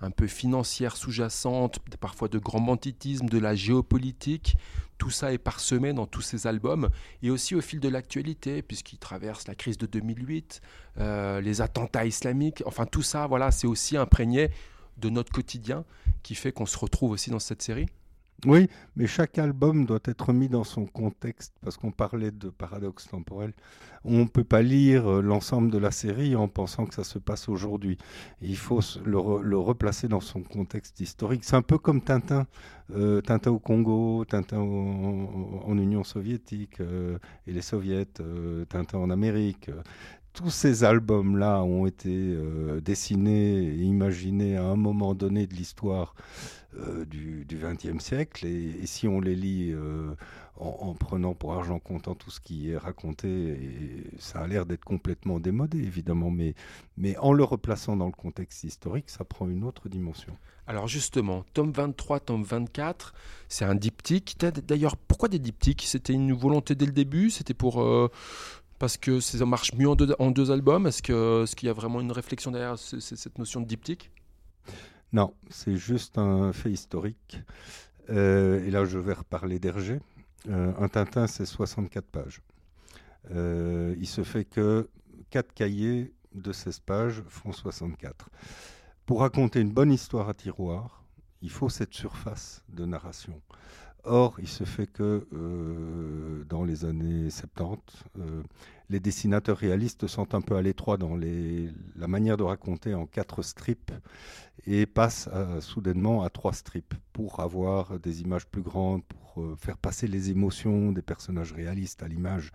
un 0.00 0.10
peu 0.10 0.26
financière 0.26 0.96
sous-jacente, 0.96 1.78
parfois 2.00 2.28
de 2.28 2.38
grand 2.38 2.60
banditisme, 2.60 3.26
de 3.26 3.38
la 3.38 3.54
géopolitique. 3.54 4.56
Tout 4.98 5.10
ça 5.10 5.32
est 5.32 5.38
parsemé 5.38 5.92
dans 5.92 6.06
tous 6.06 6.20
ces 6.20 6.46
albums 6.46 6.90
et 7.22 7.30
aussi 7.30 7.54
au 7.54 7.60
fil 7.60 7.80
de 7.80 7.88
l'actualité, 7.88 8.62
puisqu'il 8.62 8.98
traverse 8.98 9.48
la 9.48 9.54
crise 9.54 9.78
de 9.78 9.86
2008, 9.86 10.60
euh, 10.98 11.40
les 11.40 11.60
attentats 11.60 12.04
islamiques. 12.04 12.62
Enfin, 12.66 12.86
tout 12.86 13.02
ça, 13.02 13.26
voilà, 13.26 13.50
c'est 13.50 13.66
aussi 13.66 13.96
imprégné 13.96 14.50
de 14.98 15.08
notre 15.08 15.32
quotidien 15.32 15.84
qui 16.22 16.34
fait 16.34 16.52
qu'on 16.52 16.66
se 16.66 16.76
retrouve 16.76 17.12
aussi 17.12 17.30
dans 17.30 17.38
cette 17.38 17.62
série. 17.62 17.86
Oui, 18.46 18.68
mais 18.96 19.06
chaque 19.06 19.38
album 19.38 19.84
doit 19.84 20.00
être 20.04 20.32
mis 20.32 20.48
dans 20.48 20.64
son 20.64 20.86
contexte, 20.86 21.52
parce 21.62 21.76
qu'on 21.76 21.90
parlait 21.90 22.30
de 22.30 22.48
paradoxe 22.48 23.06
temporel. 23.06 23.52
On 24.04 24.20
ne 24.20 24.24
peut 24.24 24.44
pas 24.44 24.62
lire 24.62 25.06
euh, 25.10 25.20
l'ensemble 25.20 25.70
de 25.70 25.76
la 25.76 25.90
série 25.90 26.34
en 26.34 26.48
pensant 26.48 26.86
que 26.86 26.94
ça 26.94 27.04
se 27.04 27.18
passe 27.18 27.50
aujourd'hui. 27.50 27.98
Il 28.40 28.56
faut 28.56 28.80
le, 29.04 29.58
replacer 29.58 30.08
dans 30.08 30.20
son 30.20 30.42
contexte 30.42 31.00
historique. 31.00 31.44
C'est 31.44 31.56
un 31.56 31.62
peu 31.62 31.76
comme 31.76 32.00
Tintin. 32.00 32.46
Euh, 32.96 33.20
Tintin 33.20 33.50
au 33.50 33.58
Congo, 33.58 34.24
Tintin 34.24 34.58
en 34.58 35.78
Union 35.78 36.02
soviétique 36.02 36.80
euh, 36.80 37.18
et 37.46 37.52
les 37.52 37.62
soviets, 37.62 38.06
Tintin 38.68 38.98
en 38.98 39.10
Amérique 39.10 39.70
tous 40.32 40.50
ces 40.50 40.84
albums-là 40.84 41.62
ont 41.62 41.86
été 41.86 42.36
dessinés 42.82 43.64
et 43.64 43.76
imaginés 43.76 44.56
à 44.56 44.64
un 44.64 44.76
moment 44.76 45.14
donné 45.14 45.46
de 45.46 45.54
l'histoire 45.54 46.14
euh, 46.78 47.04
du 47.04 47.44
XXe 47.50 48.02
siècle. 48.02 48.46
Et, 48.46 48.86
si 48.86 49.08
on 49.08 49.20
les 49.20 49.34
lit 49.34 49.72
euh, 49.72 50.14
en, 50.56 50.94
prenant 50.94 51.34
pour 51.34 51.54
argent 51.54 51.80
comptant 51.80 52.14
tout 52.14 52.30
ce 52.30 52.38
qui 52.38 52.70
est 52.70 52.76
raconté, 52.76 53.58
ça 54.18 54.38
a 54.38 54.46
l'air 54.46 54.66
d'être 54.66 54.84
complètement 54.84 55.40
démodé, 55.40 55.78
évidemment, 55.78 56.30
mais, 56.30 56.54
mais 56.96 57.16
en 57.16 57.32
le 57.32 57.42
replaçant 57.42 57.96
dans 57.96 58.06
le 58.06 58.12
contexte 58.12 58.62
historique, 58.62 59.10
ça 59.10 59.24
prend 59.24 59.48
une 59.48 59.64
autre 59.64 59.88
dimension. 59.88 60.36
Alors 60.68 60.86
justement, 60.86 61.44
tome 61.54 61.72
23, 61.72 62.20
tome 62.20 62.44
24, 62.44 63.14
c'est 63.48 63.64
un 63.64 63.74
diptyque. 63.74 64.36
D'ailleurs, 64.38 64.96
pourquoi 64.96 65.28
des 65.28 65.40
diptyques? 65.40 65.82
C'était 65.82 66.12
une 66.12 66.32
volonté 66.32 66.76
dès 66.76 66.86
le 66.86 66.92
début? 66.92 67.30
C'était 67.30 67.54
pour... 67.54 67.84
Parce 68.80 68.96
que 68.96 69.20
ça 69.20 69.44
marche 69.44 69.74
mieux 69.74 69.90
en 69.90 69.94
deux, 69.94 70.16
en 70.18 70.30
deux 70.30 70.50
albums? 70.50 70.86
Est-ce 70.86 71.02
qu'il 71.54 71.66
y 71.66 71.70
a 71.70 71.74
vraiment 71.74 72.00
une 72.00 72.12
réflexion 72.12 72.50
derrière 72.50 72.78
cette 72.78 73.38
notion 73.38 73.60
de 73.60 73.66
diptyque? 73.66 74.10
Non, 75.12 75.34
c'est 75.50 75.76
juste 75.76 76.16
un 76.16 76.54
fait 76.54 76.70
historique. 76.70 77.42
Euh, 78.08 78.64
et 78.64 78.70
là, 78.70 78.86
je 78.86 78.98
vais 78.98 79.12
reparler 79.12 79.58
d'Hergé. 79.58 80.00
Euh, 80.48 80.72
un 80.78 80.88
Tintin, 80.88 81.26
c'est 81.26 81.44
64 81.44 82.06
pages. 82.06 82.40
Euh, 83.32 83.94
il 83.98 84.06
se 84.06 84.24
fait 84.24 84.46
que 84.46 84.88
4 85.28 85.52
cahiers 85.52 86.14
de 86.34 86.50
16 86.50 86.80
pages 86.80 87.22
font 87.28 87.52
64. 87.52 88.30
Pour 89.04 89.20
raconter 89.20 89.60
une 89.60 89.72
bonne 89.72 89.92
histoire 89.92 90.30
à 90.30 90.34
tiroir, 90.34 91.04
il 91.42 91.50
faut 91.50 91.68
cette 91.68 91.92
surface 91.92 92.64
de 92.70 92.86
narration. 92.86 93.42
Or, 94.04 94.36
il 94.40 94.48
se 94.48 94.64
fait 94.64 94.86
que 94.86 95.26
dans 96.48 96.64
les 96.64 96.84
années 96.84 97.30
70, 97.30 98.04
les 98.88 99.00
dessinateurs 99.00 99.56
réalistes 99.56 100.06
sont 100.06 100.34
un 100.34 100.40
peu 100.40 100.56
à 100.56 100.62
l'étroit 100.62 100.96
dans 100.96 101.16
la 101.16 102.08
manière 102.08 102.36
de 102.36 102.42
raconter 102.42 102.94
en 102.94 103.06
quatre 103.06 103.42
strips 103.42 103.92
et 104.66 104.86
passent 104.86 105.28
soudainement 105.60 106.22
à 106.22 106.30
trois 106.30 106.52
strips 106.52 106.94
pour 107.12 107.40
avoir 107.40 107.98
des 108.00 108.22
images 108.22 108.46
plus 108.46 108.62
grandes, 108.62 109.04
pour 109.04 109.20
euh, 109.40 109.56
faire 109.56 109.76
passer 109.76 110.06
les 110.06 110.30
émotions 110.30 110.92
des 110.92 111.02
personnages 111.02 111.52
réalistes 111.52 112.02
à 112.02 112.08
l'image. 112.08 112.52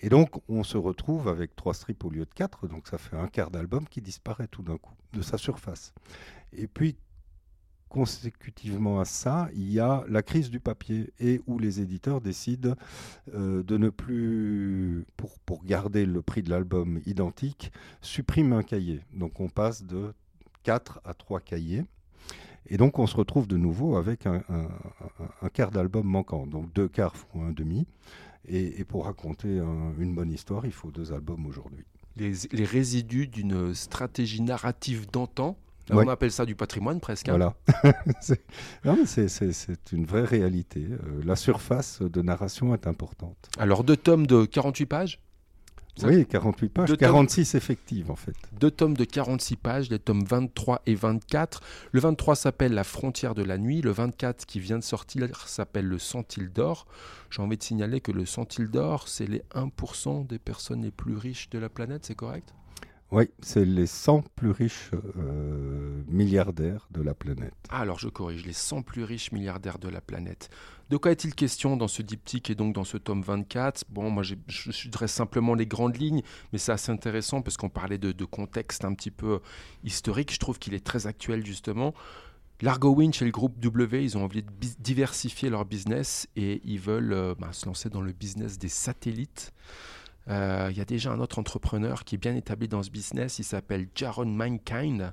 Et 0.00 0.08
donc, 0.08 0.30
on 0.48 0.62
se 0.62 0.76
retrouve 0.76 1.28
avec 1.28 1.56
trois 1.56 1.74
strips 1.74 2.04
au 2.04 2.10
lieu 2.10 2.24
de 2.24 2.34
quatre, 2.34 2.68
donc 2.68 2.86
ça 2.88 2.98
fait 2.98 3.16
un 3.16 3.28
quart 3.28 3.50
d'album 3.50 3.86
qui 3.88 4.00
disparaît 4.00 4.48
tout 4.48 4.62
d'un 4.62 4.76
coup 4.76 4.94
de 5.12 5.22
sa 5.22 5.38
surface. 5.38 5.92
Et 6.52 6.66
puis, 6.66 6.96
consécutivement 7.88 9.00
à 9.00 9.04
ça, 9.04 9.48
il 9.54 9.72
y 9.72 9.80
a 9.80 10.04
la 10.08 10.22
crise 10.22 10.50
du 10.50 10.60
papier 10.60 11.12
et 11.20 11.40
où 11.46 11.58
les 11.58 11.80
éditeurs 11.80 12.20
décident 12.20 12.74
euh, 13.34 13.62
de 13.62 13.78
ne 13.78 13.90
plus, 13.90 15.04
pour, 15.16 15.38
pour 15.40 15.64
garder 15.64 16.04
le 16.04 16.22
prix 16.22 16.42
de 16.42 16.50
l'album 16.50 17.00
identique, 17.06 17.72
supprimer 18.00 18.56
un 18.56 18.62
cahier. 18.62 19.00
Donc 19.14 19.40
on 19.40 19.48
passe 19.48 19.84
de 19.84 20.12
4 20.64 21.00
à 21.04 21.14
3 21.14 21.40
cahiers. 21.40 21.84
Et 22.68 22.76
donc 22.76 22.98
on 22.98 23.06
se 23.06 23.16
retrouve 23.16 23.46
de 23.46 23.56
nouveau 23.56 23.96
avec 23.96 24.26
un, 24.26 24.42
quart 25.52 25.70
d'album 25.70 26.06
manquant. 26.06 26.46
Donc 26.46 26.72
deux 26.72 26.88
quarts 26.88 27.16
font 27.16 27.44
un 27.44 27.52
demi. 27.52 27.86
Et, 28.48 28.84
pour 28.84 29.06
raconter 29.06 29.48
une 29.98 30.14
bonne 30.14 30.30
histoire, 30.30 30.66
il 30.66 30.72
faut 30.72 30.92
deux 30.92 31.12
albums 31.12 31.46
aujourd'hui. 31.46 31.84
Les 32.16 32.64
résidus 32.64 33.26
d'une 33.26 33.74
stratégie 33.74 34.40
narrative 34.42 35.10
d'antan 35.10 35.56
on 35.90 36.08
appelle 36.08 36.32
ça 36.32 36.46
du 36.46 36.54
patrimoine 36.54 37.00
presque. 37.00 37.28
Hein. 37.28 37.52
Voilà. 38.82 38.94
c'est 39.08 39.92
une 39.92 40.04
vraie 40.04 40.24
réalité. 40.24 40.86
Euh, 40.90 41.22
la 41.24 41.36
surface 41.36 42.02
de 42.02 42.22
narration 42.22 42.74
est 42.74 42.86
importante. 42.86 43.36
Alors, 43.58 43.84
deux 43.84 43.96
tomes 43.96 44.26
de 44.26 44.44
48 44.44 44.86
pages? 44.86 45.20
Oui, 46.02 46.26
48 46.26 46.68
pages, 46.68 46.96
46 46.96 47.54
effectives 47.54 48.10
en 48.10 48.16
fait. 48.16 48.36
Deux 48.60 48.70
tomes 48.70 48.96
de 48.96 49.04
46 49.04 49.56
pages, 49.56 49.88
les 49.88 49.98
tomes 49.98 50.24
23 50.24 50.82
et 50.84 50.94
24. 50.94 51.62
Le 51.92 52.00
23 52.00 52.36
s'appelle 52.36 52.74
La 52.74 52.84
frontière 52.84 53.34
de 53.34 53.42
la 53.42 53.56
nuit. 53.56 53.80
Le 53.80 53.92
24 53.92 54.44
qui 54.44 54.60
vient 54.60 54.78
de 54.78 54.84
sortir 54.84 55.48
s'appelle 55.48 55.86
Le 55.86 55.98
centile 55.98 56.50
d'or. 56.52 56.86
J'ai 57.30 57.40
envie 57.40 57.56
de 57.56 57.62
signaler 57.62 58.00
que 58.00 58.12
le 58.12 58.26
centile 58.26 58.68
d'or, 58.68 59.08
c'est 59.08 59.26
les 59.26 59.42
1% 59.54 60.26
des 60.26 60.38
personnes 60.38 60.82
les 60.82 60.90
plus 60.90 61.16
riches 61.16 61.48
de 61.48 61.58
la 61.58 61.68
planète, 61.68 62.04
c'est 62.04 62.14
correct? 62.14 62.52
Oui, 63.12 63.30
c'est 63.40 63.64
les 63.64 63.86
100 63.86 64.22
plus 64.34 64.50
riches 64.50 64.90
euh, 65.16 66.02
milliardaires 66.08 66.88
de 66.90 67.02
la 67.02 67.14
planète. 67.14 67.54
Ah, 67.68 67.80
alors 67.80 68.00
je 68.00 68.08
corrige, 68.08 68.44
les 68.44 68.52
100 68.52 68.82
plus 68.82 69.04
riches 69.04 69.30
milliardaires 69.30 69.78
de 69.78 69.88
la 69.88 70.00
planète. 70.00 70.50
De 70.90 70.96
quoi 70.96 71.12
est-il 71.12 71.34
question 71.34 71.76
dans 71.76 71.86
ce 71.86 72.02
diptyque 72.02 72.50
et 72.50 72.56
donc 72.56 72.74
dans 72.74 72.82
ce 72.82 72.96
tome 72.96 73.22
24 73.22 73.84
Bon, 73.90 74.10
moi 74.10 74.24
je, 74.24 74.34
je, 74.48 74.88
dresse 74.88 75.12
simplement 75.12 75.54
les 75.54 75.66
grandes 75.66 75.96
lignes, 75.96 76.22
mais 76.52 76.58
c'est 76.58 76.72
assez 76.72 76.90
intéressant 76.90 77.42
parce 77.42 77.56
qu'on 77.56 77.68
parlait 77.68 77.98
de, 77.98 78.24
contexte 78.24 78.84
un 78.84 78.92
petit 78.92 79.12
peu 79.12 79.38
historique. 79.84 80.32
Je 80.32 80.40
trouve 80.40 80.58
qu'il 80.58 80.74
est 80.74 80.84
très 80.84 81.06
actuel 81.06 81.46
justement. 81.46 81.94
Largo 82.60 82.90
Winch 82.92 83.22
et 83.22 83.24
le 83.24 83.30
groupe 83.30 83.60
W, 83.60 84.02
ils 84.02 84.16
ont 84.16 84.24
envie 84.24 84.42
de 84.42 84.50
diversifier 84.80 85.48
leur 85.48 85.64
business 85.64 86.26
et 86.34 86.60
ils 86.64 86.80
veulent 86.80 87.12
euh, 87.12 87.34
bah, 87.38 87.52
se 87.52 87.66
lancer 87.66 87.88
dans 87.88 88.00
le 88.00 88.12
business 88.12 88.58
des 88.58 88.70
satellites. 88.70 89.52
Euh, 90.28 90.68
il 90.70 90.76
y 90.76 90.80
a 90.80 90.84
déjà 90.84 91.12
un 91.12 91.20
autre 91.20 91.38
entrepreneur 91.38 92.04
qui 92.04 92.16
est 92.16 92.18
bien 92.18 92.34
établi 92.34 92.68
dans 92.68 92.82
ce 92.82 92.90
business, 92.90 93.38
il 93.38 93.44
s'appelle 93.44 93.88
Jaron 93.94 94.26
Mankind. 94.26 95.12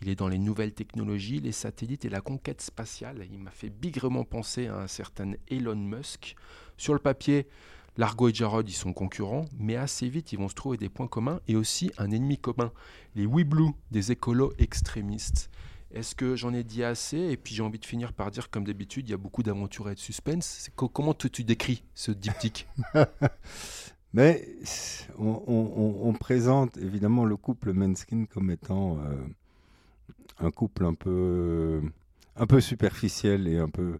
Il 0.00 0.08
est 0.08 0.14
dans 0.14 0.28
les 0.28 0.38
nouvelles 0.38 0.74
technologies, 0.74 1.40
les 1.40 1.52
satellites 1.52 2.04
et 2.04 2.08
la 2.08 2.20
conquête 2.20 2.60
spatiale. 2.60 3.26
Il 3.32 3.38
m'a 3.38 3.50
fait 3.50 3.70
bigrement 3.70 4.24
penser 4.24 4.68
à 4.68 4.76
un 4.76 4.86
certain 4.86 5.32
Elon 5.48 5.74
Musk. 5.74 6.36
Sur 6.76 6.92
le 6.92 7.00
papier, 7.00 7.48
Largo 7.96 8.28
et 8.28 8.34
Jarod, 8.34 8.68
ils 8.68 8.74
sont 8.74 8.92
concurrents, 8.92 9.46
mais 9.58 9.74
assez 9.74 10.08
vite, 10.08 10.32
ils 10.32 10.38
vont 10.38 10.48
se 10.48 10.54
trouver 10.54 10.76
des 10.76 10.88
points 10.88 11.08
communs 11.08 11.40
et 11.48 11.56
aussi 11.56 11.90
un 11.98 12.12
ennemi 12.12 12.38
commun, 12.38 12.70
les 13.16 13.26
Weeblue, 13.26 13.72
des 13.90 14.12
écolos 14.12 14.52
extrémistes. 14.58 15.50
Est-ce 15.90 16.14
que 16.14 16.36
j'en 16.36 16.52
ai 16.52 16.62
dit 16.62 16.84
assez? 16.84 17.18
Et 17.18 17.36
puis 17.36 17.54
j'ai 17.54 17.62
envie 17.62 17.78
de 17.80 17.86
finir 17.86 18.12
par 18.12 18.30
dire, 18.30 18.50
comme 18.50 18.64
d'habitude, 18.64 19.08
il 19.08 19.10
y 19.10 19.14
a 19.14 19.18
beaucoup 19.18 19.42
d'aventures 19.42 19.90
et 19.90 19.94
de 19.94 19.98
suspense. 19.98 20.68
Comment 20.76 21.14
tu 21.14 21.42
décris 21.42 21.82
ce 21.94 22.12
diptyque? 22.12 22.68
Mais 24.14 24.48
on, 25.18 26.14
présente 26.18 26.76
évidemment 26.78 27.24
le 27.24 27.36
couple 27.36 27.72
Menskin 27.72 28.24
comme 28.24 28.50
étant 28.50 28.98
euh, 28.98 29.16
un 30.40 30.50
couple 30.50 30.84
un 30.84 30.94
peu, 30.94 31.82
un 32.36 32.46
peu 32.46 32.60
superficiel 32.60 33.46
et 33.46 33.58
un 33.58 33.68
peu, 33.68 33.98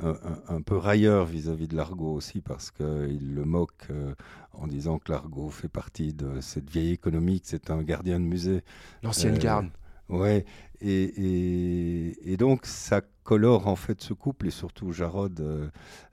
un, 0.00 0.62
peu 0.62 0.76
railleur 0.76 1.26
vis-à-vis 1.26 1.68
de 1.68 1.76
l'argot 1.76 2.14
aussi 2.14 2.40
parce 2.40 2.70
qu'il 2.70 3.34
le 3.34 3.44
moque 3.44 3.88
euh, 3.90 4.14
en 4.52 4.66
disant 4.66 4.98
que 4.98 5.12
l'argot 5.12 5.50
fait 5.50 5.68
partie 5.68 6.14
de 6.14 6.40
cette 6.40 6.70
vieille 6.70 6.92
économie, 6.92 7.40
que 7.40 7.48
c'est 7.48 7.70
un 7.70 7.82
gardien 7.82 8.18
de 8.18 8.24
musée. 8.24 8.62
L'ancienne 9.02 9.34
euh, 9.34 9.38
garde. 9.38 9.68
Ouais, 10.12 10.44
et, 10.82 12.36
donc 12.38 12.66
ça 12.66 13.00
colore 13.24 13.66
en 13.66 13.76
fait 13.76 14.02
ce 14.02 14.12
couple 14.12 14.48
et 14.48 14.50
surtout 14.50 14.92
Jarod. 14.92 15.40
Euh, 15.40 15.70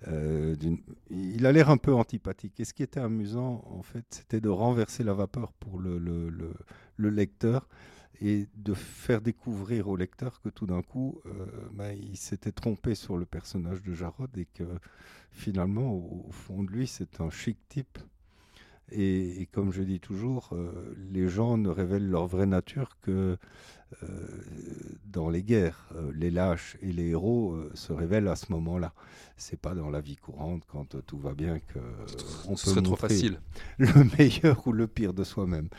euh, 0.07 0.55
il 1.09 1.45
a 1.45 1.51
l'air 1.51 1.69
un 1.69 1.75
peu 1.75 1.93
antipathique. 1.93 2.57
Et 2.61 2.65
ce 2.65 2.73
qui 2.73 2.81
était 2.81 3.01
amusant 3.01 3.61
en 3.65 3.81
fait, 3.81 4.05
c'était 4.09 4.39
de 4.39 4.47
renverser 4.47 5.03
la 5.03 5.13
vapeur 5.13 5.51
pour 5.51 5.79
le, 5.79 5.97
le, 5.97 6.29
le, 6.95 7.09
lecteur 7.09 7.67
et 8.21 8.47
de 8.55 8.73
faire 8.73 9.19
découvrir 9.19 9.89
au 9.89 9.97
lecteur 9.97 10.39
que 10.41 10.47
tout 10.47 10.65
d'un 10.65 10.81
coup, 10.81 11.19
euh, 11.25 11.45
bah, 11.73 11.91
il 11.93 12.15
s'était 12.15 12.53
trompé 12.53 12.95
sur 12.95 13.17
le 13.17 13.25
personnage 13.25 13.81
de 13.83 13.93
Jarod 13.93 14.29
et 14.37 14.45
que 14.45 14.63
finalement, 15.31 15.93
au 15.93 16.31
fond 16.31 16.63
de 16.63 16.71
lui, 16.71 16.87
c'est 16.87 17.19
un 17.19 17.29
chic 17.29 17.57
type 17.67 17.99
et, 18.91 19.47
comme 19.51 19.71
je 19.71 19.83
dis 19.83 19.99
toujours, 19.99 20.49
euh, 20.53 20.95
les 21.11 21.27
gens 21.27 21.57
ne 21.57 21.69
révèlent 21.69 22.07
leur 22.07 22.27
vraie 22.27 22.45
nature 22.45 22.97
que 23.01 23.37
euh, 24.03 24.07
dans 25.05 25.29
les 25.29 25.43
guerres. 25.43 25.89
Euh, 25.95 26.11
les 26.13 26.31
lâches 26.31 26.77
et 26.81 26.91
les 26.91 27.09
héros 27.09 27.57
se 27.73 27.93
révèlent 27.93 28.27
à 28.27 28.35
ce 28.35 28.51
moment-là. 28.51 28.93
C'est 29.37 29.59
pas 29.59 29.73
dans 29.73 29.89
la 29.89 30.01
vie 30.01 30.15
courante 30.15 30.63
quand 30.67 30.95
tout 31.05 31.17
va 31.17 31.33
bien 31.33 31.59
que 31.59 31.79
on 32.47 32.55
Ce 32.55 32.73
peut 32.73 32.81
trop 32.81 32.95
facile. 32.95 33.39
le 33.77 33.87
meilleur 34.17 34.65
ou 34.67 34.71
le 34.71 34.87
pire 34.87 35.13
de 35.13 35.23
soi-même. 35.23 35.69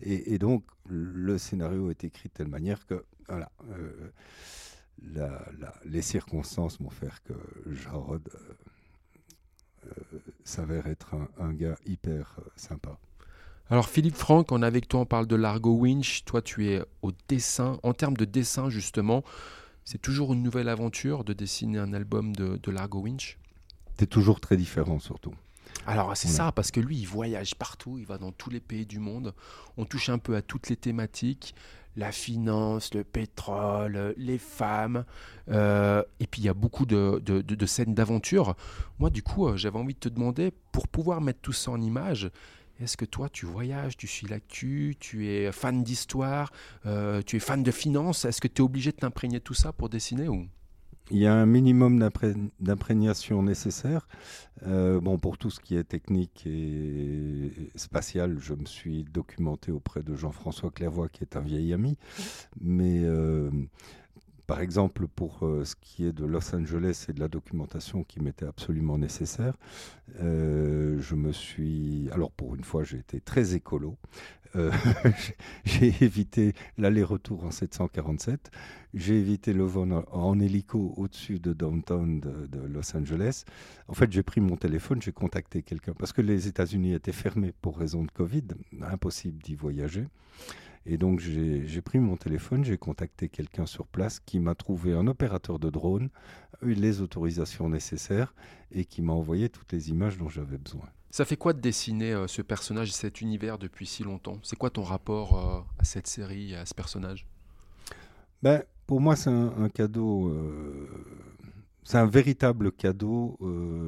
Et, 0.00 0.38
donc 0.38 0.64
le 0.88 1.38
scénario 1.38 1.90
est 1.90 2.04
écrit 2.04 2.28
de 2.28 2.34
telle 2.34 2.48
manière 2.48 2.86
que 2.86 3.04
voilà. 3.28 3.50
les 5.84 6.02
circonstances 6.02 6.80
vont 6.80 6.90
faire 6.90 7.22
que 7.22 7.34
Jarod 7.72 8.28
s'avère 10.44 10.86
être 10.86 11.14
un, 11.38 11.52
gars 11.52 11.76
hyper 11.86 12.36
euh, 12.38 12.42
sympa. 12.56 12.98
Alors 13.68 13.88
Philippe 13.88 14.16
Franck, 14.16 14.50
on 14.52 14.62
est 14.62 14.66
avec 14.66 14.88
toi, 14.88 15.00
on 15.00 15.06
parle 15.06 15.26
de 15.26 15.36
Largo 15.36 15.72
Winch. 15.72 16.24
Toi, 16.24 16.42
tu 16.42 16.68
es 16.68 16.82
au 17.02 17.12
dessin. 17.28 17.78
En 17.82 17.92
termes 17.92 18.16
de 18.16 18.24
dessin, 18.24 18.68
justement, 18.68 19.22
C'est 19.84 20.00
toujours 20.00 20.32
une 20.34 20.42
nouvelle 20.42 20.68
aventure 20.68 21.24
de 21.24 21.32
dessiner 21.32 21.78
un 21.78 21.92
album 21.92 22.36
de, 22.36 22.58
de 22.62 22.70
Largo 22.70 23.00
Winch? 23.00 23.38
C'est 23.98 24.08
toujours 24.08 24.40
très 24.40 24.56
différent 24.56 25.00
surtout. 25.00 25.34
Alors 25.86 26.16
c'est 26.16 26.28
ça, 26.28 26.52
parce 26.52 26.70
que 26.70 26.80
lui, 26.80 26.98
il 26.98 27.06
voyage 27.06 27.54
partout, 27.54 27.98
il 27.98 28.04
va 28.04 28.18
dans 28.18 28.32
tous 28.32 28.50
les 28.50 28.60
pays 28.60 28.86
du 28.86 28.98
monde. 28.98 29.34
On 29.76 29.84
touche 29.84 30.08
un 30.08 30.18
peu 30.18 30.36
à 30.36 30.42
toutes 30.42 30.68
les 30.68 30.76
thématiques, 30.76 31.54
la 31.96 32.12
finance, 32.12 32.94
le 32.94 33.04
pétrole, 33.04 34.14
les 34.16 34.38
femmes. 34.38 35.04
Euh, 35.48 36.02
et 36.20 36.26
puis 36.26 36.42
il 36.42 36.44
y 36.44 36.48
a 36.48 36.54
beaucoup 36.54 36.86
de, 36.86 37.18
de 37.18 37.66
scènes 37.66 37.94
d'aventure. 37.94 38.54
Moi, 38.98 39.10
du 39.10 39.22
coup, 39.22 39.48
euh, 39.48 39.56
j'avais 39.56 39.78
envie 39.78 39.94
de 39.94 39.98
te 39.98 40.08
demander, 40.08 40.52
pour 40.72 40.88
pouvoir 40.88 41.20
mettre 41.20 41.40
tout 41.40 41.52
ça 41.52 41.70
en 41.70 41.80
image, 41.80 42.30
est-ce 42.80 42.96
que 42.96 43.04
toi, 43.04 43.28
tu 43.28 43.44
voyages, 43.44 43.96
tu 43.96 44.06
suis 44.06 44.26
l'actu, 44.26 44.96
tu 44.98 45.28
es 45.28 45.52
fan 45.52 45.82
d'histoire, 45.82 46.50
euh, 46.86 47.20
tu 47.22 47.36
es 47.36 47.40
fan 47.40 47.62
de 47.62 47.70
finance 47.70 48.24
Est-ce 48.24 48.40
que 48.40 48.48
tu 48.48 48.62
es 48.62 48.64
obligé 48.64 48.90
de 48.90 48.96
t'imprégner 48.96 49.40
tout 49.40 49.54
ça 49.54 49.72
pour 49.72 49.90
dessiner 49.90 50.28
ou? 50.28 50.48
Il 51.10 51.18
y 51.18 51.26
a 51.26 51.34
un 51.34 51.46
minimum 51.46 51.98
d'imprégnation 52.60 53.42
nécessaire. 53.42 54.08
Euh, 54.66 55.00
bon, 55.00 55.18
pour 55.18 55.38
tout 55.38 55.50
ce 55.50 55.60
qui 55.60 55.76
est 55.76 55.84
technique 55.84 56.46
et 56.46 57.52
spatial, 57.74 58.38
je 58.38 58.54
me 58.54 58.66
suis 58.66 59.04
documenté 59.04 59.72
auprès 59.72 60.02
de 60.02 60.14
Jean-François 60.14 60.70
Clairvoy, 60.70 61.08
qui 61.08 61.24
est 61.24 61.36
un 61.36 61.40
vieil 61.40 61.72
ami. 61.72 61.96
Mais 62.60 63.00
euh, 63.02 63.50
par 64.50 64.62
exemple, 64.62 65.06
pour 65.06 65.46
euh, 65.46 65.64
ce 65.64 65.76
qui 65.80 66.04
est 66.04 66.12
de 66.12 66.24
Los 66.24 66.56
Angeles 66.56 67.06
et 67.08 67.12
de 67.12 67.20
la 67.20 67.28
documentation 67.28 68.02
qui 68.02 68.18
m'était 68.18 68.46
absolument 68.46 68.98
nécessaire, 68.98 69.54
euh, 70.20 71.00
je 71.00 71.14
me 71.14 71.30
suis. 71.30 72.08
Alors, 72.10 72.32
pour 72.32 72.56
une 72.56 72.64
fois, 72.64 72.82
j'ai 72.82 72.98
été 72.98 73.20
très 73.20 73.54
écolo. 73.54 73.96
Euh, 74.56 74.72
j'ai 75.64 75.94
évité 76.00 76.54
l'aller-retour 76.78 77.44
en 77.44 77.52
747. 77.52 78.50
J'ai 78.92 79.20
évité 79.20 79.52
le 79.52 79.62
vol 79.62 79.92
en, 80.10 80.40
hélico 80.40 80.94
au-dessus 80.96 81.38
de 81.38 81.52
downtown 81.52 82.18
de, 82.18 82.48
de, 82.48 82.66
Los 82.66 82.96
Angeles. 82.96 83.44
En 83.86 83.94
fait, 83.94 84.10
j'ai 84.10 84.24
pris 84.24 84.40
mon 84.40 84.56
téléphone, 84.56 85.00
j'ai 85.00 85.12
contacté 85.12 85.62
quelqu'un 85.62 85.92
parce 85.96 86.12
que 86.12 86.22
les 86.22 86.48
États-Unis 86.48 86.94
étaient 86.94 87.12
fermés 87.12 87.52
pour 87.62 87.78
raison 87.78 88.02
de 88.02 88.10
Covid, 88.10 88.48
impossible 88.82 89.40
d'y 89.44 89.54
voyager. 89.54 90.08
Et 90.92 90.98
donc 90.98 91.20
j'ai 91.20 91.82
pris 91.82 92.00
mon 92.00 92.16
téléphone, 92.16 92.64
j'ai 92.64 92.76
contacté 92.76 93.28
quelqu'un 93.28 93.64
sur 93.64 93.86
place 93.86 94.18
qui 94.18 94.40
m'a 94.40 94.56
trouvé 94.56 94.92
un 94.92 95.06
opérateur 95.06 95.60
de 95.60 95.70
drone, 95.70 96.08
eu 96.62 96.74
les 96.74 97.00
autorisations 97.00 97.68
nécessaires 97.68 98.34
et 98.72 98.84
qui 98.84 99.00
m'a 99.00 99.12
envoyé 99.12 99.48
toutes 99.50 99.70
les 99.70 99.90
images 99.90 100.18
dont 100.18 100.28
j'avais 100.28 100.58
besoin. 100.58 100.88
Ça 101.12 101.24
fait 101.24 101.36
quoi 101.36 101.52
de 101.52 101.60
dessiner 101.60 102.12
euh, 102.12 102.26
ce 102.26 102.42
personnage, 102.42 102.92
cet 102.92 103.20
univers 103.20 103.56
depuis 103.56 103.86
si 103.86 104.02
longtemps? 104.02 104.40
C'est 104.42 104.56
quoi 104.56 104.70
ton 104.70 104.82
rapport 104.82 105.38
euh, 105.38 105.60
à 105.78 105.84
cette 105.84 106.08
série, 106.08 106.56
à 106.56 106.66
ce 106.66 106.74
personnage? 106.74 107.24
Ben, 108.42 108.64
Pour 108.88 109.00
moi, 109.00 109.14
c'est 109.14 109.30
un, 109.30 109.68
cadeau. 109.68 110.28
Euh, 110.28 110.88
c'est 111.84 111.98
un 111.98 112.06
véritable 112.06 112.72
cadeau 112.72 113.38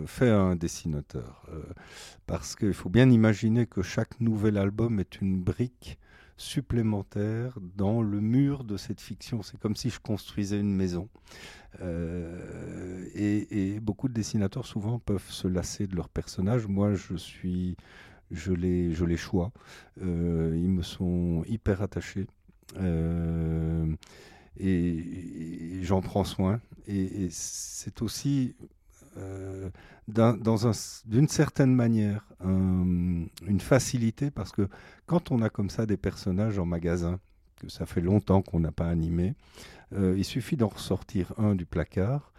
fait 0.06 0.30
à 0.30 0.38
un 0.38 0.54
dessinateur. 0.54 1.46
parce 2.26 2.54
qu'il 2.54 2.74
faut 2.74 2.90
bien 2.90 3.10
imaginer 3.10 3.66
que 3.66 3.82
chaque 3.82 4.20
nouvel 4.20 4.56
album 4.56 5.00
est 5.00 5.20
une 5.20 5.40
brique 5.40 5.98
supplémentaire 6.42 7.58
dans 7.76 8.02
le 8.02 8.20
mur 8.20 8.64
de 8.64 8.76
cette 8.76 9.00
fiction. 9.00 9.42
C'est 9.42 9.58
comme 9.58 9.76
si 9.76 9.90
je 9.90 10.00
construisais 10.00 10.58
une 10.58 10.74
maison. 10.74 11.08
Euh, 11.80 13.06
et, 13.14 13.80
beaucoup 13.80 14.08
de 14.08 14.12
dessinateurs 14.12 14.66
souvent 14.66 14.98
peuvent 14.98 15.30
se 15.30 15.48
lasser 15.48 15.86
de 15.86 15.96
leurs 15.96 16.08
personnages. 16.08 16.66
Moi, 16.66 16.94
je 16.94 17.16
suis, 17.16 17.76
je 18.30 18.52
les, 18.52 18.92
je 18.92 19.04
les. 19.04 19.16
Euh, 20.02 20.56
ils 20.56 20.68
me 20.68 20.82
sont 20.82 21.44
hyper 21.46 21.80
attachés. 21.82 22.26
Euh, 22.78 23.86
et, 24.58 25.80
j'en 25.82 26.02
prends 26.02 26.24
soin. 26.24 26.60
Et, 26.86 27.28
c'est 27.30 28.02
aussi 28.02 28.56
d'une 29.16 31.28
certaine 31.28 31.74
manière 31.74 32.26
une 32.42 33.60
facilité 33.60 34.30
parce 34.30 34.52
que 34.52 34.68
quand 35.06 35.30
on 35.30 35.42
a 35.42 35.50
comme 35.50 35.70
ça 35.70 35.86
des 35.86 35.96
personnages 35.96 36.58
en 36.58 36.66
magasin, 36.66 37.20
que 37.60 37.68
ça 37.68 37.86
fait 37.86 38.00
longtemps 38.00 38.42
qu'on 38.42 38.60
n'a 38.60 38.72
pas 38.72 38.88
animé, 38.88 39.34
euh, 39.94 40.14
il 40.16 40.24
suffit 40.24 40.56
d'en 40.56 40.68
ressortir 40.68 41.32
un 41.38 41.54
du 41.54 41.66
placard, 41.66 42.31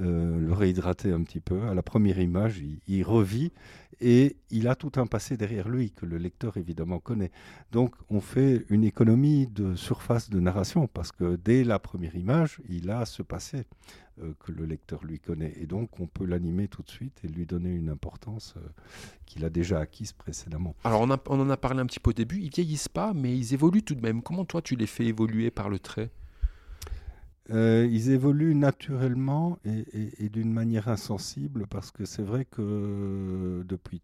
euh, 0.00 0.38
le 0.38 0.52
réhydrater 0.52 1.12
un 1.12 1.22
petit 1.22 1.40
peu. 1.40 1.62
À 1.62 1.74
la 1.74 1.82
première 1.82 2.18
image, 2.18 2.62
il, 2.86 3.02
revit 3.02 3.52
et 4.00 4.36
il 4.50 4.68
a 4.68 4.74
tout 4.74 4.92
un 4.96 5.06
passé 5.06 5.36
derrière 5.36 5.68
lui 5.68 5.90
que 5.90 6.04
le 6.04 6.18
lecteur 6.18 6.56
évidemment 6.56 6.98
connaît. 6.98 7.30
Donc 7.72 7.94
on 8.10 8.20
fait 8.20 8.66
une 8.68 8.84
économie 8.84 9.46
de 9.46 9.74
surface 9.74 10.28
de 10.28 10.38
narration 10.38 10.86
parce 10.86 11.12
que 11.12 11.36
dès 11.36 11.64
la 11.64 11.78
première 11.78 12.14
image, 12.14 12.60
il 12.68 12.90
a 12.90 13.06
ce 13.06 13.22
passé. 13.22 13.64
Euh, 14.22 14.32
que 14.40 14.50
le 14.50 14.64
lecteur 14.64 15.04
lui 15.04 15.18
connaît. 15.18 15.52
Et 15.60 15.66
donc, 15.66 16.00
on 16.00 16.06
peut 16.06 16.24
l'animer 16.24 16.68
tout 16.68 16.80
de 16.80 16.88
suite 16.88 17.20
et 17.22 17.28
lui 17.28 17.44
donner 17.44 17.68
une 17.68 17.90
importance 17.90 18.54
euh, 18.56 18.60
qu'il 19.26 19.44
a 19.44 19.50
déjà 19.50 19.78
acquise 19.78 20.14
précédemment. 20.14 20.74
Alors, 20.84 21.02
on, 21.02 21.10
en 21.10 21.50
a 21.50 21.56
parlé 21.58 21.80
un 21.80 21.86
petit 21.86 22.00
peu 22.00 22.10
au 22.10 22.14
début. 22.14 22.40
Ils 22.40 22.48
vieillissent 22.48 22.88
pas, 22.88 23.12
mais 23.12 23.36
ils 23.36 23.52
évoluent 23.52 23.82
tout 23.82 23.94
de 23.94 24.00
même. 24.00 24.22
Comment 24.22 24.46
toi, 24.46 24.62
tu 24.62 24.74
les 24.74 24.86
fais 24.86 25.04
évoluer 25.04 25.50
par 25.50 25.68
le 25.68 25.78
trait? 25.78 26.08
Euh, 27.50 27.88
ils 27.90 28.10
évoluent 28.10 28.54
naturellement 28.54 29.58
et, 29.64 30.28
d'une 30.28 30.52
manière 30.52 30.88
insensible 30.88 31.66
parce 31.68 31.90
que 31.90 32.04
c'est 32.04 32.22
vrai 32.22 32.44
que 32.44 33.64
depuis 33.66 34.02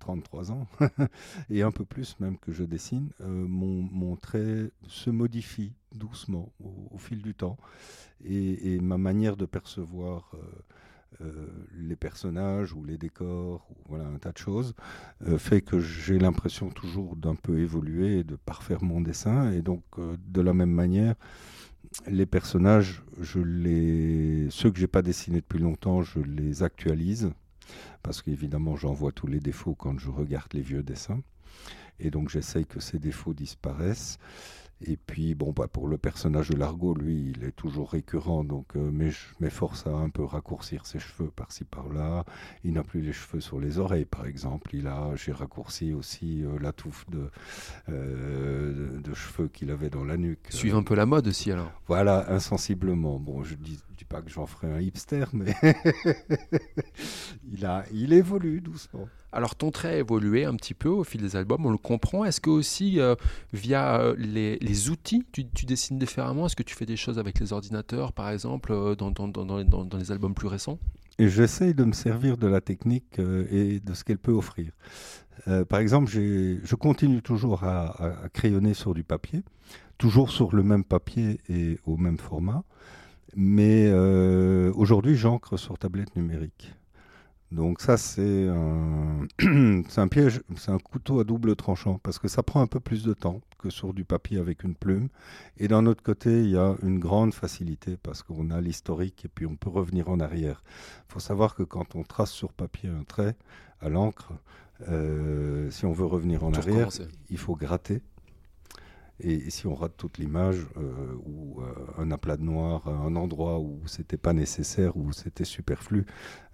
33 0.00 0.44
bah, 0.44 0.52
ans, 0.52 0.66
et 1.50 1.62
un 1.62 1.70
peu 1.70 1.84
plus 1.84 2.18
même 2.20 2.38
que 2.38 2.52
je 2.52 2.64
dessine, 2.64 3.10
mon, 3.20 4.16
trait 4.16 4.70
se 4.86 5.10
modifie 5.10 5.72
doucement 5.94 6.52
au 6.90 6.98
fil 6.98 7.22
du 7.22 7.34
temps 7.34 7.56
et, 8.24 8.80
ma 8.80 8.98
manière 8.98 9.36
de 9.36 9.46
percevoir 9.46 10.30
euh, 10.34 11.24
euh, 11.24 11.46
les 11.74 11.96
personnages 11.96 12.72
ou 12.72 12.84
les 12.84 12.98
décors, 12.98 13.66
voilà 13.88 14.06
un 14.06 14.18
tas 14.18 14.32
de 14.32 14.38
choses, 14.38 14.74
euh, 15.26 15.38
fait 15.38 15.60
que 15.60 15.78
j'ai 15.80 16.18
l'impression 16.18 16.70
toujours 16.70 17.16
d'un 17.16 17.34
peu 17.34 17.58
évoluer 17.58 18.18
et 18.18 18.24
de 18.24 18.36
parfaire 18.36 18.82
mon 18.82 19.00
dessin. 19.00 19.52
Et 19.52 19.62
donc, 19.62 19.82
de 19.98 20.40
la 20.40 20.52
même 20.52 20.70
manière, 20.70 21.14
les 22.06 22.26
personnages, 22.26 23.02
ceux 23.22 24.70
que 24.70 24.78
j'ai 24.78 24.86
pas 24.86 25.02
dessinés 25.02 25.40
depuis 25.40 25.58
longtemps, 25.58 26.02
je 26.02 26.20
les 26.20 26.62
actualise 26.62 27.30
parce 28.02 28.22
qu'évidemment, 28.22 28.76
j'en 28.76 28.92
vois 28.92 29.12
tous 29.12 29.26
les 29.26 29.40
défauts 29.40 29.74
quand 29.74 29.98
je 29.98 30.10
regarde 30.10 30.52
les 30.54 30.62
vieux 30.62 30.82
dessins. 30.82 31.20
Et 32.00 32.10
donc, 32.10 32.28
j'essaye 32.28 32.64
que 32.64 32.80
ces 32.80 32.98
défauts 32.98 33.34
disparaissent. 33.34 34.18
Et 34.80 34.96
puis, 34.96 35.34
bon, 35.34 35.52
bah, 35.52 35.66
pour 35.66 35.88
le 35.88 35.98
personnage 35.98 36.50
de 36.50 36.56
Largo, 36.56 36.94
lui, 36.94 37.34
il 37.36 37.44
est 37.44 37.52
toujours 37.52 37.90
récurrent, 37.90 38.44
donc, 38.44 38.76
euh, 38.76 38.90
mais 38.92 39.10
je 39.10 39.18
m'efforce 39.40 39.86
à 39.88 39.90
un 39.90 40.08
peu 40.08 40.22
raccourcir 40.22 40.86
ses 40.86 41.00
cheveux 41.00 41.30
par-ci 41.30 41.64
par-là. 41.64 42.24
Il 42.62 42.74
n'a 42.74 42.84
plus 42.84 43.00
les 43.00 43.12
cheveux 43.12 43.40
sur 43.40 43.58
les 43.58 43.78
oreilles, 43.78 44.04
par 44.04 44.26
exemple. 44.26 44.70
Il 44.74 44.86
a, 44.86 45.10
j'ai 45.16 45.32
raccourci 45.32 45.92
aussi 45.92 46.44
euh, 46.44 46.58
la 46.60 46.72
touffe 46.72 47.06
euh, 47.88 49.00
de, 49.00 49.14
cheveux 49.14 49.48
qu'il 49.48 49.72
avait 49.72 49.90
dans 49.90 50.04
la 50.04 50.16
nuque. 50.16 50.46
Suivre 50.50 50.78
un 50.78 50.84
peu 50.84 50.94
la 50.94 51.06
mode 51.06 51.26
aussi, 51.26 51.50
alors. 51.50 51.72
Voilà, 51.88 52.30
insensiblement. 52.32 53.18
Bon, 53.18 53.42
je 53.42 53.56
dis, 53.56 53.80
dis 53.96 54.04
pas 54.04 54.22
que 54.22 54.30
j'en 54.30 54.46
ferai 54.46 54.72
un 54.72 54.80
hipster, 54.80 55.24
mais 55.32 55.54
il, 57.50 57.66
a, 57.66 57.84
il 57.92 58.12
évolue 58.12 58.60
doucement. 58.60 59.08
Alors 59.32 59.54
ton 59.56 59.70
trait 59.70 59.88
a 59.88 59.98
évolué 59.98 60.44
un 60.44 60.54
petit 60.54 60.74
peu 60.74 60.88
au 60.88 61.04
fil 61.04 61.20
des 61.20 61.36
albums, 61.36 61.64
on 61.66 61.70
le 61.70 61.78
comprend. 61.78 62.24
Est-ce 62.24 62.40
que 62.40 62.50
aussi 62.50 62.98
euh, 62.98 63.14
via 63.52 64.00
euh, 64.00 64.14
les, 64.16 64.90
outils, 64.90 65.24
tu, 65.32 65.44
dessines 65.66 65.98
différemment? 65.98 66.46
Est-ce 66.46 66.56
que 66.56 66.62
tu 66.62 66.74
fais 66.74 66.86
des 66.86 66.96
choses 66.96 67.18
avec 67.18 67.38
les 67.38 67.52
ordinateurs, 67.52 68.12
par 68.12 68.30
exemple, 68.30 68.72
euh, 68.72 68.94
dans, 68.94 69.98
les 69.98 70.12
albums 70.12 70.34
plus 70.34 70.48
récents? 70.48 70.78
J'essaye 71.18 71.74
de 71.74 71.84
me 71.84 71.92
servir 71.92 72.38
de 72.38 72.46
la 72.46 72.60
technique 72.60 73.18
et 73.18 73.80
de 73.80 73.94
ce 73.94 74.04
qu'elle 74.04 74.18
peut 74.18 74.32
offrir. 74.32 74.70
par 75.68 75.80
exemple, 75.80 76.08
je 76.08 76.74
continue 76.76 77.22
toujours 77.22 77.64
à, 77.64 78.22
à, 78.22 78.28
crayonner 78.28 78.72
sur 78.72 78.94
du 78.94 79.02
papier, 79.02 79.42
toujours 79.98 80.30
sur 80.30 80.54
le 80.54 80.62
même 80.62 80.84
papier 80.84 81.40
et 81.48 81.80
au 81.86 81.96
même 81.96 82.18
format, 82.18 82.62
mais 83.34 83.92
aujourd'hui 84.70 85.16
j'encre 85.16 85.56
sur 85.56 85.76
tablette 85.76 86.14
numérique. 86.14 86.72
Donc 87.50 87.80
ça, 87.80 87.96
c'est 87.96 88.46
un, 88.46 89.26
un 89.96 90.08
piège, 90.08 90.42
c'est 90.56 90.70
un 90.70 90.78
couteau 90.78 91.20
à 91.20 91.24
double 91.24 91.56
tranchant, 91.56 91.98
parce 92.02 92.18
que 92.18 92.28
ça 92.28 92.42
prend 92.42 92.60
un 92.60 92.66
peu 92.66 92.78
plus 92.78 93.04
de 93.04 93.14
temps 93.14 93.40
que 93.58 93.70
sur 93.70 93.94
du 93.94 94.04
papier 94.04 94.38
avec 94.38 94.64
une 94.64 94.74
plume. 94.74 95.08
Et 95.56 95.66
d'un 95.66 95.86
autre 95.86 96.02
côté, 96.02 96.42
il 96.42 96.50
y 96.50 96.58
a 96.58 96.76
une 96.82 96.98
grande 96.98 97.32
facilité, 97.32 97.96
parce 98.02 98.22
qu'on 98.22 98.50
a 98.50 98.60
l'historique 98.60 99.24
et 99.24 99.28
puis 99.28 99.46
on 99.46 99.56
peut 99.56 99.70
revenir 99.70 100.10
en 100.10 100.20
arrière. 100.20 100.62
Il 101.08 101.12
faut 101.12 101.20
savoir 101.20 101.54
que 101.54 101.62
quand 101.62 101.96
on 101.96 102.02
trace 102.02 102.30
sur 102.30 102.52
papier 102.52 102.90
un 102.90 103.04
trait 103.04 103.34
à 103.80 103.88
l'encre, 103.88 104.32
euh, 104.88 105.70
si 105.70 105.86
on 105.86 105.92
veut 105.92 106.06
revenir 106.06 106.44
en 106.44 106.52
arrière, 106.52 106.90
il 107.30 107.38
faut 107.38 107.56
gratter 107.56 108.02
et, 109.20 109.50
si 109.50 109.66
on 109.66 109.74
rate 109.74 109.96
toute 109.96 110.18
l'image, 110.18 110.66
euh, 110.76 111.14
ou 111.24 111.60
euh, 111.60 111.74
un 111.98 112.10
aplat 112.10 112.36
de 112.36 112.42
noir, 112.42 112.88
un 112.88 113.16
endroit 113.16 113.58
où 113.58 113.80
c'était 113.86 114.16
pas 114.16 114.32
nécessaire, 114.32 114.96
où 114.96 115.12
c'était 115.12 115.44
superflu, 115.44 116.06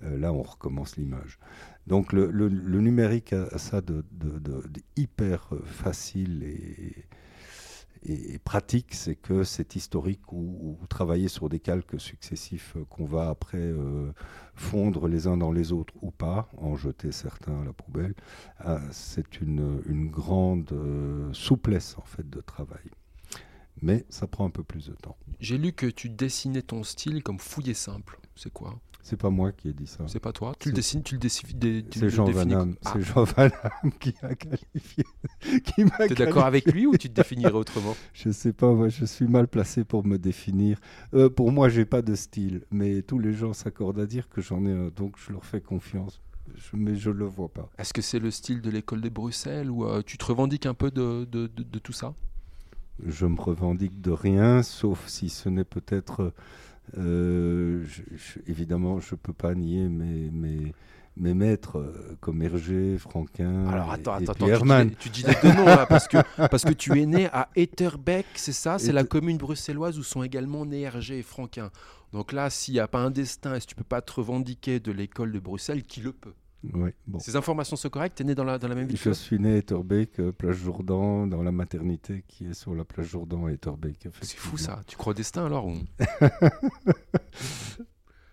euh, 0.03 0.17
là 0.19 0.33
on 0.33 0.43
recommence 0.43 0.97
l'image. 0.97 1.39
Donc 1.87 2.13
le, 2.13 2.29
numérique 2.49 3.33
a, 3.35 3.59
ça 3.59 3.81
de, 3.81 4.05
hyper 4.97 5.51
facile 5.65 6.43
et, 6.43 7.07
et, 8.05 8.39
pratique, 8.39 8.95
c'est 8.95 9.15
que 9.15 9.45
c'est 9.45 9.77
historique 9.77 10.33
ou, 10.33 10.79
travailler 10.89 11.29
sur 11.29 11.49
des 11.49 11.61
calques 11.61 11.99
successifs 12.01 12.77
qu'on 12.91 13.05
va 13.05 13.29
après 13.29 13.73
fondre 14.55 15.09
les 15.09 15.27
uns 15.27 15.37
dans 15.37 15.53
les 15.53 15.73
autres 15.73 15.95
ou 16.03 16.11
pas, 16.11 16.49
en 16.59 16.77
jeter 16.77 17.13
certains 17.13 17.63
à 17.63 17.65
la 17.65 17.73
poubelle, 17.73 18.15
c'est 18.91 19.41
une, 19.41 19.83
une, 19.87 20.09
grande 20.09 20.75
souplesse 21.33 21.97
en 21.99 22.05
fait 22.05 22.29
de 22.29 22.41
travail 22.41 22.91
mais 23.83 24.07
ça 24.09 24.27
prend 24.27 24.47
un 24.47 24.51
peu 24.51 24.63
plus 24.63 24.87
de 24.87 24.95
temps. 24.95 25.17
J'ai 25.41 25.59
lu 25.59 25.73
que 25.73 25.87
tu 25.87 26.09
dessinais 26.09 26.63
ton 26.63 26.83
style 26.85 27.23
comme 27.23 27.39
fouillé 27.39 27.75
simple. 27.75 28.19
C'est 28.37 28.53
quoi 28.53 28.79
c'est 29.05 29.19
pas 29.19 29.29
moi 29.29 29.53
qui 29.53 29.69
ai 29.69 29.75
dit 29.75 29.87
ça. 29.87 30.05
C'est 30.07 30.19
pas 30.19 30.33
toi. 30.33 30.55
Tu 30.59 30.71
le 30.71 30.75
dessines, 30.75 31.03
tu 31.03 31.17
le 31.17 31.21
dessines. 31.21 31.53
C'est 31.93 32.09
Jean 32.09 32.25
Van 32.25 32.71
C'est 32.81 32.89
ah. 32.89 33.01
Jean 33.01 33.25
Van 33.25 33.51
qui 34.01 34.15
a 34.23 34.35
qualifié. 34.35 35.05
Tu 35.77 35.83
es 35.83 36.15
d'accord 36.15 36.47
avec 36.47 36.73
lui 36.73 36.87
ou 36.87 36.97
tu 36.97 37.11
te 37.11 37.15
définirais 37.15 37.53
autrement 37.53 37.95
Je 38.15 38.31
sais 38.31 38.55
pas. 38.55 38.73
Moi, 38.73 38.89
je 38.89 39.05
suis 39.05 39.27
mal 39.27 39.47
placé 39.47 39.85
pour 39.85 40.07
me 40.07 40.17
définir. 40.17 40.79
Euh, 41.13 41.29
pour 41.29 41.53
moi, 41.53 41.69
j'ai 41.69 41.85
pas 41.85 42.01
de 42.01 42.15
style, 42.15 42.63
mais 42.71 43.03
tous 43.03 43.19
les 43.19 43.35
gens 43.35 43.53
s'accordent 43.53 44.01
à 44.01 44.07
dire 44.07 44.31
que 44.31 44.41
j'en 44.41 44.65
ai 44.65 44.73
un, 44.73 44.89
donc 44.89 45.17
je 45.19 45.33
leur 45.33 45.45
fais 45.45 45.61
confiance. 45.61 46.23
mais 46.73 46.97
je 46.97 47.11
le 47.11 47.27
vois 47.27 47.51
pas. 47.51 47.69
Est-ce 47.77 47.93
que 47.93 48.01
c'est 48.01 48.19
le 48.19 48.31
style 48.31 48.63
de 48.63 48.71
l'école 48.71 49.03
de 49.03 49.11
Bruxelles 49.11 49.71
ou 49.71 49.85
euh, 49.85 50.01
tu 50.01 50.17
te 50.17 50.25
revendiques 50.25 50.65
un 50.65 50.73
peu 50.73 50.91
de, 50.91 51.27
de, 51.31 51.47
de 51.47 51.79
tout 51.79 51.93
ça? 51.93 52.15
Je 53.05 53.27
me 53.27 53.39
revendique 53.39 54.01
de 54.01 54.13
rien, 54.13 54.63
sauf 54.63 55.07
si 55.09 55.29
ce 55.29 55.51
n'est 55.51 55.65
peut-être. 55.65 56.23
Euh, 56.23 56.31
évidemment, 58.47 59.01
je 59.01 59.15
ne 59.15 59.19
peux 59.19 59.33
pas 59.33 59.55
nier 59.55 59.89
mes, 59.89 60.31
mes, 60.31 60.73
mes 61.17 61.35
maîtres 61.35 61.79
euh, 61.79 62.17
comme 62.21 62.43
Hergé, 62.43 62.99
Franquin 62.99 63.67
Alors 63.69 63.91
attends, 63.91 64.19
et, 64.19 64.29
attends, 64.29 64.47
Hermann. 64.47 64.91
Tu, 64.99 65.09
dis, 65.09 65.23
les 65.23 65.35
deux 65.43 65.57
noms 65.57 65.65
là, 65.65 65.87
parce 65.87 66.09
que, 66.09 66.19
parce 66.49 66.65
que 66.65 66.73
tu 66.73 67.01
es 67.01 67.07
né 67.07 67.27
à 67.27 67.49
Etterbeek, 67.55 68.27
c'est 68.35 68.53
ça? 68.53 68.79
C'est 68.79 68.93
la 68.93 69.05
commune 69.05 69.39
bruxelloise 69.39 69.99
où 69.99 70.03
sont 70.03 70.23
également 70.23 70.65
nés 70.67 70.83
Hergé 70.83 71.19
et 71.19 71.23
Franquin. 71.23 71.71
Donc 72.13 72.33
là, 72.33 72.51
s'il 72.51 72.75
n'y 72.75 72.81
a 72.81 72.89
pas 72.89 73.01
un 73.01 73.11
destin 73.11 73.55
et 73.55 73.61
si 73.61 73.67
tu 73.67 73.75
peux 73.75 73.85
pas 73.85 74.01
te 74.01 74.13
revendiquer 74.13 74.81
de 74.81 74.93
l'école 74.93 75.33
de 75.33 75.39
Bruxelles, 75.39 75.83
qui 75.83 76.01
le 76.01 76.13
peut? 76.13 76.35
Ces 77.19 77.37
informations 77.37 77.77
sont 77.77 77.91
correctes 77.91 78.17
Tu 78.17 78.23
es 78.23 78.27
né 78.27 78.35
dans 78.35 78.45
la, 78.45 78.59
dans 78.59 78.69
la 78.69 78.75
même 78.75 78.87
ville 78.87 78.99
Je 78.99 79.11
suis 79.11 79.39
né 79.39 79.55
à 79.55 79.57
Etterbeek, 79.57 80.19
euh, 80.21 80.33
plage 80.33 80.57
Jourdan, 80.57 81.27
dans 81.27 81.43
la 81.43 81.53
maternité 81.53 82.25
qui 82.27 82.47
est 82.47 82.55
sur 82.55 82.75
la 82.75 82.85
plage 82.85 83.09
Jourdan 83.09 83.47
à 83.47 83.53
Etterbeek. 83.53 84.09
C'est 84.21 84.37
fou 84.37 84.57
ça. 84.57 84.81
Tu 84.87 84.97
crois 84.97 85.11
au 85.13 85.15
destin 85.15 85.47
alors 85.47 85.69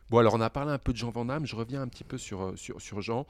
Bon, 0.09 0.17
alors 0.17 0.33
on 0.33 0.41
a 0.41 0.49
parlé 0.49 0.71
un 0.71 0.77
peu 0.77 0.91
de 0.91 0.97
Jean 0.97 1.11
Van 1.11 1.25
Damme. 1.25 1.45
Je 1.45 1.55
reviens 1.55 1.81
un 1.81 1.87
petit 1.87 2.03
peu 2.03 2.17
sur, 2.17 2.41
euh, 2.41 2.55
sur, 2.55 2.81
sur 2.81 3.01
Jean. 3.01 3.25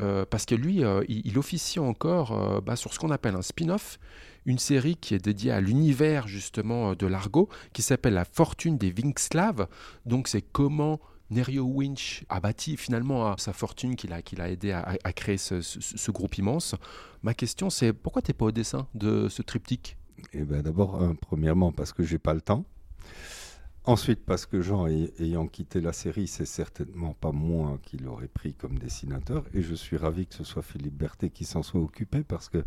Euh, 0.00 0.26
parce 0.28 0.44
que 0.44 0.54
lui, 0.54 0.82
il, 1.08 1.38
officie 1.38 1.78
encore 1.78 2.62
bah, 2.62 2.76
sur 2.76 2.92
ce 2.92 2.98
qu'on 2.98 3.10
appelle 3.10 3.34
un 3.34 3.42
spin-off, 3.42 3.98
une 4.44 4.58
série 4.58 4.96
qui 4.96 5.14
est 5.14 5.24
dédiée 5.24 5.50
à 5.50 5.62
l'univers 5.62 6.28
justement 6.28 6.94
de 6.94 7.06
l'argot, 7.06 7.48
qui 7.72 7.80
s'appelle 7.80 8.12
La 8.12 8.26
fortune 8.26 8.76
des 8.76 8.90
Vinxlav. 8.90 9.66
Donc 10.04 10.28
c'est 10.28 10.42
comment 10.42 11.00
Nerio 11.30 11.64
Winch 11.64 12.24
a 12.28 12.40
bâti 12.40 12.76
finalement 12.76 13.36
sa 13.36 13.52
fortune 13.52 13.96
qu'il 13.96 14.12
a, 14.12 14.50
aidé 14.50 14.72
à, 14.72 15.12
créer 15.12 15.38
ce, 15.38 16.10
groupe 16.10 16.38
immense. 16.38 16.74
Ma 17.22 17.34
question 17.34 17.70
c'est 17.70 17.92
pourquoi 17.92 18.22
tu 18.22 18.30
n'es 18.30 18.34
pas 18.34 18.46
au 18.46 18.52
dessin 18.52 18.86
de 18.94 19.28
ce 19.28 19.42
triptyque? 19.42 19.96
Eh 20.32 20.44
ben 20.44 20.62
D'abord, 20.62 21.00
premièrement, 21.20 21.70
parce 21.72 21.92
que 21.92 22.02
j'ai 22.02 22.18
pas 22.18 22.34
le 22.34 22.40
temps. 22.40 22.64
Ensuite, 23.88 24.26
parce 24.26 24.44
que 24.44 24.60
Jean, 24.60 24.86
ayant 24.86 25.46
quitté 25.46 25.80
la 25.80 25.94
série, 25.94 26.26
c'est 26.26 26.44
certainement 26.44 27.14
pas 27.14 27.32
moi 27.32 27.78
qui 27.82 27.96
l'aurait 27.96 28.28
pris 28.28 28.52
comme 28.52 28.78
dessinateur. 28.78 29.44
Et 29.54 29.62
je 29.62 29.74
suis 29.74 29.96
ravi 29.96 30.26
que 30.26 30.34
ce 30.34 30.44
soit 30.44 30.60
Philippe 30.60 30.98
Berthet 30.98 31.30
qui 31.30 31.46
s'en 31.46 31.62
soit 31.62 31.80
occupé 31.80 32.22
parce 32.22 32.50
que 32.50 32.62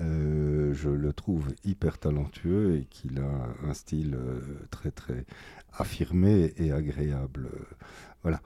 euh, 0.00 0.74
je 0.74 0.90
le 0.90 1.12
trouve 1.12 1.46
hyper 1.62 1.98
talentueux 1.98 2.76
et 2.76 2.86
qu'il 2.86 3.20
a 3.20 3.68
un 3.68 3.72
style 3.72 4.16
euh, 4.16 4.40
très 4.72 4.90
très 4.90 5.26
affirmé 5.72 6.52
et 6.56 6.72
agréable. 6.72 7.50
Voilà, 8.22 8.40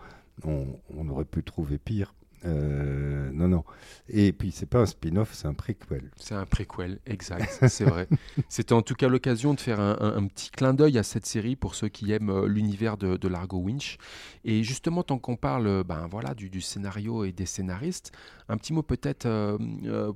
on 0.45 1.09
aurait 1.09 1.25
pu 1.25 1.43
trouver 1.43 1.79
pire. 1.79 2.15
Euh, 2.45 3.31
non, 3.33 3.49
non. 3.49 3.65
Et 4.09 4.33
puis, 4.33 4.51
c'est 4.51 4.67
pas 4.67 4.81
un 4.81 4.87
spin-off, 4.87 5.33
c'est 5.33 5.47
un 5.47 5.55
préquel. 5.55 6.11
C'est 6.17 6.35
un 6.35 6.47
préquel, 6.47 6.99
exact, 7.07 7.69
c'est 7.69 7.85
vrai. 7.85 8.09
C'était 8.49 8.73
en 8.73 8.83
tout 8.83 8.95
cas 8.95 9.09
l'occasion 9.09 9.55
de 9.55 9.61
faire 9.61 9.81
un, 9.81 10.27
petit 10.27 10.51
clin 10.51 10.75
d'œil 10.75 10.99
à 10.99 11.03
cette 11.03 11.27
série 11.27 11.57
pour 11.57 11.75
ceux 11.75 11.89
qui 11.89 12.13
aiment 12.13 12.31
euh, 12.31 12.47
l'univers 12.47 12.97
de, 12.97 13.17
de, 13.17 13.29
Largo 13.29 13.59
Winch. 13.59 13.99
Et 14.45 14.63
justement, 14.63 15.03
tant 15.03 15.19
qu'on 15.19 15.37
parle 15.37 15.67
euh, 15.67 15.85
ben, 15.85 16.09
voilà, 16.11 16.35
du, 16.35 16.61
scénario 16.61 17.25
et 17.25 17.33
des 17.33 17.47
scénaristes, 17.47 18.13
un 18.49 18.57
petit 18.57 18.73
mot 18.73 18.83
peut-être 18.83 19.29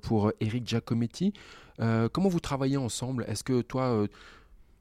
pour 0.02 0.32
Eric 0.40 0.66
Giacometti. 0.66 1.32
comment 1.78 2.28
vous 2.28 2.40
travaillez 2.40 2.76
ensemble? 2.76 3.24
Est-ce 3.28 3.44
que 3.44 3.62
toi 3.62 4.06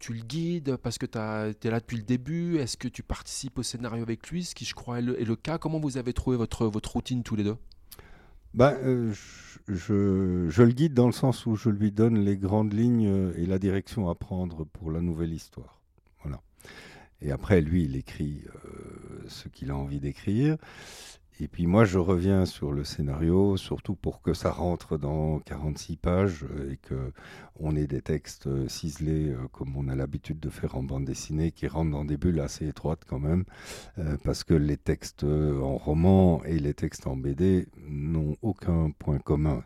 tu 0.06 0.13
le 0.13 0.22
guides 0.22 0.76
parce 0.78 1.00
que 1.00 1.08
tu 1.08 1.18
es 1.18 1.72
là 1.72 1.80
depuis 1.80 1.98
le 1.98 2.04
début 2.04 2.58
Est-ce 2.58 2.78
que 2.78 2.88
tu 2.88 3.02
participes 3.02 3.58
au 3.58 3.63
scénario 3.63 4.04
avec 4.04 4.30
lui, 4.30 4.44
ce 4.44 4.54
qui 4.54 4.63
je 4.63 4.76
crois 4.76 5.00
est 5.00 5.02
le, 5.02 5.36
cas 5.36 5.58
Comment 5.58 5.80
vous 5.80 5.98
avez 5.98 6.13
trouvé 6.13 6.38
votre, 6.38 6.68
votre 6.68 6.91
routine 6.91 7.24
tous 7.24 7.36
les 7.36 7.44
deux? 7.44 7.58
Ben, 8.54 8.78
je, 8.84 10.48
je, 10.48 10.62
le 10.62 10.72
guide 10.74 10.94
dans 10.94 11.08
le 11.08 11.12
sens 11.12 11.48
où 11.48 11.56
je 11.56 11.72
lui 11.72 11.91
donne 11.91 12.20
les 12.20 12.38
grandes 12.38 12.72
lignes 12.72 13.08
euh, 13.08 13.34
et 13.36 13.48
la 13.48 13.58
direction 13.58 14.08
à 14.08 14.13
prendre 14.13 14.63
pour 14.63 14.91
la 14.91 15.02
nouvelle 15.02 15.34
histoire. 15.34 15.82
Voilà. 16.22 16.39
Et 17.24 17.32
après, 17.32 17.62
lui, 17.62 17.86
il 17.86 17.96
écrit 17.96 18.44
euh, 18.46 19.24
ce 19.28 19.48
qu'il 19.48 19.72
a 19.72 19.76
envie 19.76 20.00
d'écrire. 20.00 20.58
Et 21.41 21.50
puis 21.50 21.67
moi, 21.67 21.84
je 21.84 21.98
reviens 21.98 22.45
sur 22.45 22.71
le 22.71 22.86
scénario, 22.86 23.58
surtout 23.58 23.95
pour 23.95 24.21
que 24.21 24.34
ça 24.34 24.52
rentre 24.52 24.98
dans 24.98 25.39
46 25.39 25.98
pages 25.98 26.45
euh, 26.50 26.71
et 26.71 26.78
que 26.78 27.12
on 27.60 27.76
ait 27.76 27.88
des 27.88 28.02
textes 28.02 28.48
euh, 28.48 28.69
ciselés 28.69 29.32
euh, 29.32 29.48
comme 29.52 29.76
on 29.76 29.89
a 29.89 29.95
l'habitude 29.95 30.39
de 30.39 30.50
faire 30.50 30.78
en 30.78 30.84
bande 30.84 31.04
dessinée, 31.04 31.52
qui 31.52 31.67
rentrent 31.67 31.91
dans 31.91 32.06
des 32.06 32.15
bulles 32.15 32.39
assez 32.39 32.65
étroites 32.67 33.04
quand 33.06 33.19
même, 33.19 33.43
parce 34.24 34.43
que 34.43 34.54
les 34.54 34.78
textes 34.78 35.24
en 35.24 35.78
roman 35.78 36.43
et 36.45 36.60
les 36.60 36.74
textes 36.74 37.08
en 37.08 37.17
BD 37.17 37.67
n'ont 37.88 38.36
aucun 38.41 38.91
point 38.91 39.19
commun. 39.19 39.63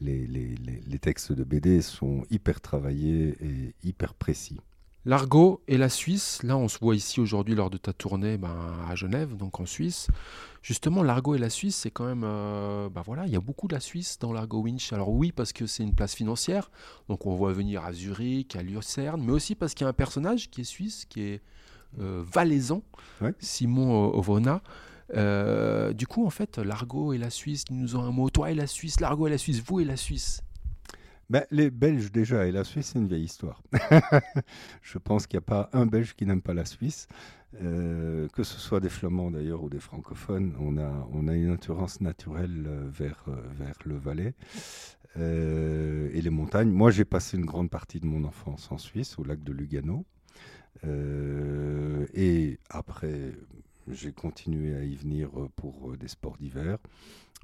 Les 0.00 0.98
textes 1.00 1.32
de 1.32 1.44
BD 1.44 1.82
sont 1.82 2.24
hyper 2.30 2.60
travaillés 2.60 3.36
et 3.40 3.74
hyper 3.82 4.14
précis. 4.14 4.60
L'argot 5.06 5.60
et 5.68 5.76
la 5.76 5.90
Suisse, 5.90 6.42
là 6.42 6.56
on 6.56 6.66
se 6.66 6.78
voit 6.78 6.96
ici 6.96 7.20
aujourd'hui 7.20 7.54
lors 7.54 7.68
de 7.68 7.76
ta 7.76 7.92
tournée 7.92 8.38
ben, 8.38 8.56
à 8.88 8.94
Genève, 8.94 9.36
donc 9.36 9.60
en 9.60 9.66
Suisse. 9.66 10.08
Justement, 10.62 11.02
l'argot 11.02 11.34
et 11.34 11.38
la 11.38 11.50
Suisse, 11.50 11.76
c'est 11.76 11.90
quand 11.90 12.06
même... 12.06 12.22
Euh, 12.24 12.88
ben 12.88 13.02
voilà, 13.04 13.26
il 13.26 13.32
y 13.32 13.36
a 13.36 13.40
beaucoup 13.40 13.68
de 13.68 13.74
la 13.74 13.80
Suisse 13.80 14.18
dans 14.18 14.32
l'argot 14.32 14.62
Winch. 14.62 14.94
Alors 14.94 15.10
oui, 15.10 15.30
parce 15.30 15.52
que 15.52 15.66
c'est 15.66 15.82
une 15.82 15.94
place 15.94 16.14
financière, 16.14 16.70
donc 17.08 17.26
on 17.26 17.34
voit 17.34 17.52
venir 17.52 17.84
à 17.84 17.92
Zurich, 17.92 18.56
à 18.56 18.62
Lucerne, 18.62 19.22
mais 19.22 19.32
aussi 19.32 19.54
parce 19.54 19.74
qu'il 19.74 19.84
y 19.84 19.86
a 19.86 19.90
un 19.90 19.92
personnage 19.92 20.48
qui 20.48 20.62
est 20.62 20.64
suisse, 20.64 21.04
qui 21.04 21.20
est 21.20 21.42
euh, 22.00 22.24
valaisan, 22.26 22.82
Simon 23.40 24.14
Ovona. 24.14 24.62
Euh, 25.14 25.92
du 25.92 26.06
coup, 26.06 26.24
en 26.24 26.30
fait, 26.30 26.56
l'argot 26.56 27.12
et 27.12 27.18
la 27.18 27.28
Suisse, 27.28 27.64
nous 27.70 27.96
ont 27.96 28.02
un 28.02 28.10
mot. 28.10 28.30
Toi 28.30 28.52
et 28.52 28.54
la 28.54 28.66
Suisse, 28.66 29.00
l'argot 29.00 29.26
et 29.26 29.30
la 29.30 29.38
Suisse, 29.38 29.62
vous 29.66 29.80
et 29.80 29.84
la 29.84 29.98
Suisse. 29.98 30.42
Ben, 31.34 31.44
les 31.50 31.68
Belges 31.68 32.12
déjà 32.12 32.46
et 32.46 32.52
la 32.52 32.62
Suisse, 32.62 32.90
c'est 32.92 33.00
une 33.00 33.08
vieille 33.08 33.24
histoire. 33.24 33.60
je 34.82 34.98
pense 34.98 35.26
qu'il 35.26 35.36
n'y 35.36 35.42
a 35.42 35.46
pas 35.46 35.68
un 35.72 35.84
Belge 35.84 36.14
qui 36.14 36.26
n'aime 36.26 36.42
pas 36.42 36.54
la 36.54 36.64
Suisse. 36.64 37.08
Euh, 37.60 38.28
que 38.28 38.44
ce 38.44 38.60
soit 38.60 38.78
des 38.78 38.88
Flamands 38.88 39.32
d'ailleurs 39.32 39.64
ou 39.64 39.68
des 39.68 39.80
francophones, 39.80 40.54
on 40.60 40.78
a, 40.78 41.34
une 41.34 41.50
attirance 41.50 42.00
naturelle 42.00 42.66
euh, 42.68 42.88
vers, 42.88 43.24
euh, 43.26 43.34
vers 43.58 43.74
le 43.84 43.96
Valais 43.96 44.34
et 45.16 46.20
les 46.22 46.30
montagnes. 46.30 46.70
Moi, 46.70 46.92
j'ai 46.92 47.04
passé 47.04 47.36
une 47.36 47.46
grande 47.46 47.68
partie 47.68 47.98
de 47.98 48.06
mon 48.06 48.22
enfance 48.22 48.70
en 48.70 48.78
Suisse, 48.78 49.18
au 49.18 49.24
lac 49.24 49.42
de 49.42 49.52
Lugano. 49.52 50.04
et 50.84 52.60
après, 52.70 53.32
j'ai 53.88 54.12
continué 54.12 54.76
à 54.76 54.84
y 54.84 54.94
venir 54.94 55.30
pour 55.56 55.96
des 55.96 56.06
sports 56.08 56.36
d'hiver, 56.36 56.78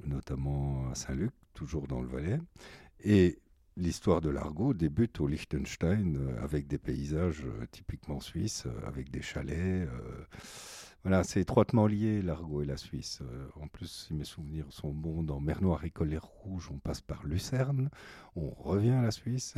notamment 0.05 0.89
à 0.89 0.95
Saint-Luc, 0.95 1.31
toujours 1.53 1.87
dans 1.87 1.99
le 1.99 2.07
Valais. 2.07 2.39
Et 3.03 3.39
l'histoire 3.77 4.21
de 4.21 4.29
l'argot 4.29 4.73
débute 4.73 5.19
au 5.19 5.27
Liechtenstein 5.27 6.17
euh, 6.17 6.43
avec 6.43 6.67
des 6.67 6.77
paysages 6.77 7.43
euh, 7.45 7.65
typiquement 7.71 8.19
suisses, 8.19 8.65
euh, 8.65 8.87
avec 8.87 9.09
des 9.09 9.21
chalets. 9.21 9.87
voilà, 11.03 11.23
c'est 11.23 11.41
étroitement 11.41 11.87
lié 11.87 12.21
l'argot 12.21 12.61
et 12.61 12.65
la 12.65 12.77
Suisse. 12.77 13.21
en 13.59 13.67
plus, 13.67 13.87
si 13.87 14.13
mes 14.13 14.23
souvenirs 14.23 14.65
sont 14.69 14.91
bons, 14.91 15.23
dans 15.23 15.39
Mer 15.39 15.61
Noire 15.61 15.83
et 15.83 15.89
Colère 15.89 16.25
Rouge, 16.25 16.69
on 16.71 16.77
passe 16.77 17.01
par 17.01 17.25
Lucerne, 17.25 17.89
on 18.35 18.49
revient 18.49 18.91
à 18.91 19.01
la 19.01 19.11
Suisse, 19.11 19.55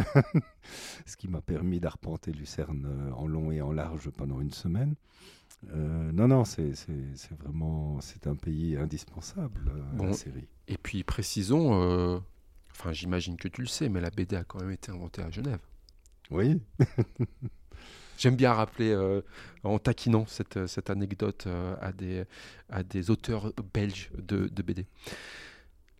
ce 1.05 1.17
qui 1.17 1.27
m'a 1.27 1.41
permis 1.41 1.79
d'arpenter 1.79 2.31
Lucerne 2.31 3.11
en 3.15 3.27
long 3.27 3.51
et 3.51 3.61
en 3.61 3.73
large 3.73 4.09
pendant 4.11 4.39
une 4.39 4.51
semaine. 4.51 4.95
non, 5.73 6.29
non, 6.29 6.45
c'est 6.45 6.73
vraiment 7.39 7.99
c'est 7.99 8.27
un 8.27 8.35
pays 8.35 8.77
indispensable 8.77 9.69
à 9.99 10.05
la 10.05 10.13
série. 10.13 10.47
Et 10.69 10.77
puis 10.77 11.03
précisons, 11.03 12.23
Enfin, 12.77 12.91
j'imagine 12.91 13.37
que 13.37 13.47
tu 13.47 13.61
le 13.61 13.67
sais, 13.67 13.89
mais 13.89 14.01
la 14.01 14.09
BD 14.09 14.35
a 14.35 14.43
quand 14.43 14.59
même 14.59 14.71
été 14.71 14.91
inventée 14.91 15.21
à 15.21 15.29
Genève. 15.29 15.59
Oui. 16.31 16.61
J'aime 18.17 18.35
bien 18.35 18.53
rappeler, 18.53 18.91
euh, 18.91 19.21
en 19.63 19.79
taquinant 19.79 20.25
cette, 20.27 20.67
cette 20.67 20.89
anecdote 20.89 21.45
euh, 21.47 21.75
à, 21.81 21.91
des, 21.91 22.25
à 22.69 22.83
des 22.83 23.09
auteurs 23.09 23.51
belges 23.73 24.11
de, 24.17 24.47
de 24.47 24.61
BD. 24.61 24.85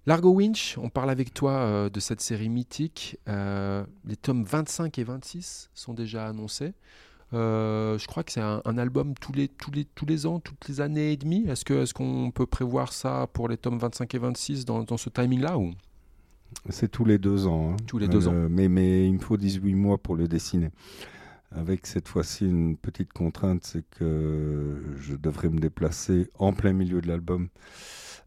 Largo 0.06 0.32
Winch, 0.32 0.78
on 0.78 0.90
parle 0.90 1.10
avec 1.10 1.34
toi 1.34 1.52
euh, 1.52 1.90
de 1.90 2.00
cette 2.02 2.20
série 2.20 2.50
mythique. 2.50 3.18
Euh, 3.30 3.86
les 4.04 4.18
tomes 4.18 4.44
25 4.44 5.00
et 5.00 5.04
26 5.04 5.70
sont 5.74 5.94
déjà 5.94 6.28
annoncés. 6.28 6.74
Euh, 7.34 7.98
je 7.98 8.06
crois 8.08 8.24
que 8.24 8.32
c'est 8.34 8.42
un, 8.42 8.62
album 8.78 9.14
tous 9.16 9.32
les, 9.32 9.48
tous, 9.48 9.72
les, 9.72 9.86
tous 9.86 10.06
les 10.06 10.26
ans, 10.26 10.40
toutes 10.42 10.68
les 10.68 10.82
années 10.82 11.14
et 11.14 11.18
demie. 11.18 11.48
Est-ce 11.48 11.64
qu'on 11.64 11.82
est 11.84 11.94
qu'on 11.94 12.32
peut 12.32 12.46
prévoir 12.46 12.92
ça 12.92 13.28
pour 13.32 13.48
les 13.48 13.58
tomes 13.58 13.80
25 13.80 14.14
et 14.14 14.18
26 14.18 14.66
dans, 14.66 14.84
dans 14.84 14.98
ce 14.98 15.10
timing-là 15.10 15.58
ou? 15.58 15.72
C'est 16.70 16.90
tous 16.90 17.06
les 17.06 17.18
deux 17.18 17.48
ans. 17.48 17.74
Hein. 17.74 17.78
Tous 17.88 17.98
les 17.98 18.08
deux 18.08 18.28
ans. 18.28 18.48
Mais, 18.50 18.68
mais 18.68 19.08
il 19.08 19.14
me 19.14 19.20
faut 19.20 19.38
18 19.38 19.76
mois 19.76 19.98
pour 19.98 20.16
le 20.16 20.28
dessiner. 20.28 20.72
Avec 21.52 21.86
cette 21.86 22.08
fois-ci 22.08 22.46
une 22.46 22.78
petite 22.78 23.14
contrainte, 23.14 23.64
c'est 23.64 23.88
que 23.92 24.82
je 24.98 25.16
devrais 25.16 25.50
me 25.50 25.60
déplacer 25.60 26.30
en 26.40 26.52
plein 26.54 26.74
milieu 26.74 27.00
de 27.00 27.08
l'album 27.08 27.50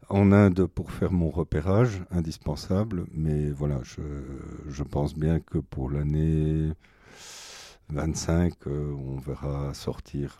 en 0.09 0.31
Inde 0.31 0.65
pour 0.65 0.91
faire 0.91 1.11
mon 1.11 1.29
repérage 1.29 2.01
indispensable. 2.11 3.05
Mais 3.13 3.49
voilà, 3.49 3.81
je, 3.83 4.83
pense 4.83 5.13
bien 5.15 5.39
que 5.39 5.57
pour 5.57 5.89
l'année 5.89 6.71
25, 7.89 8.53
euh, 8.67 8.93
on 8.93 9.17
verra 9.17 9.73
sortir 9.73 10.37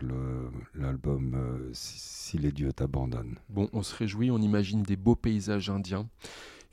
l'album 0.76 1.34
euh, 1.36 1.69
si, 1.73 2.38
les 2.38 2.52
dieux 2.52 2.73
t'abandonnent. 2.73 3.38
Bon, 3.50 3.69
on 3.73 3.84
se 3.84 3.95
réjouit, 3.95 4.32
on 4.32 4.39
imagine 4.39 4.84
des 4.84 4.97
beaux 4.97 5.15
paysages 5.15 5.69
indiens. 5.69 6.08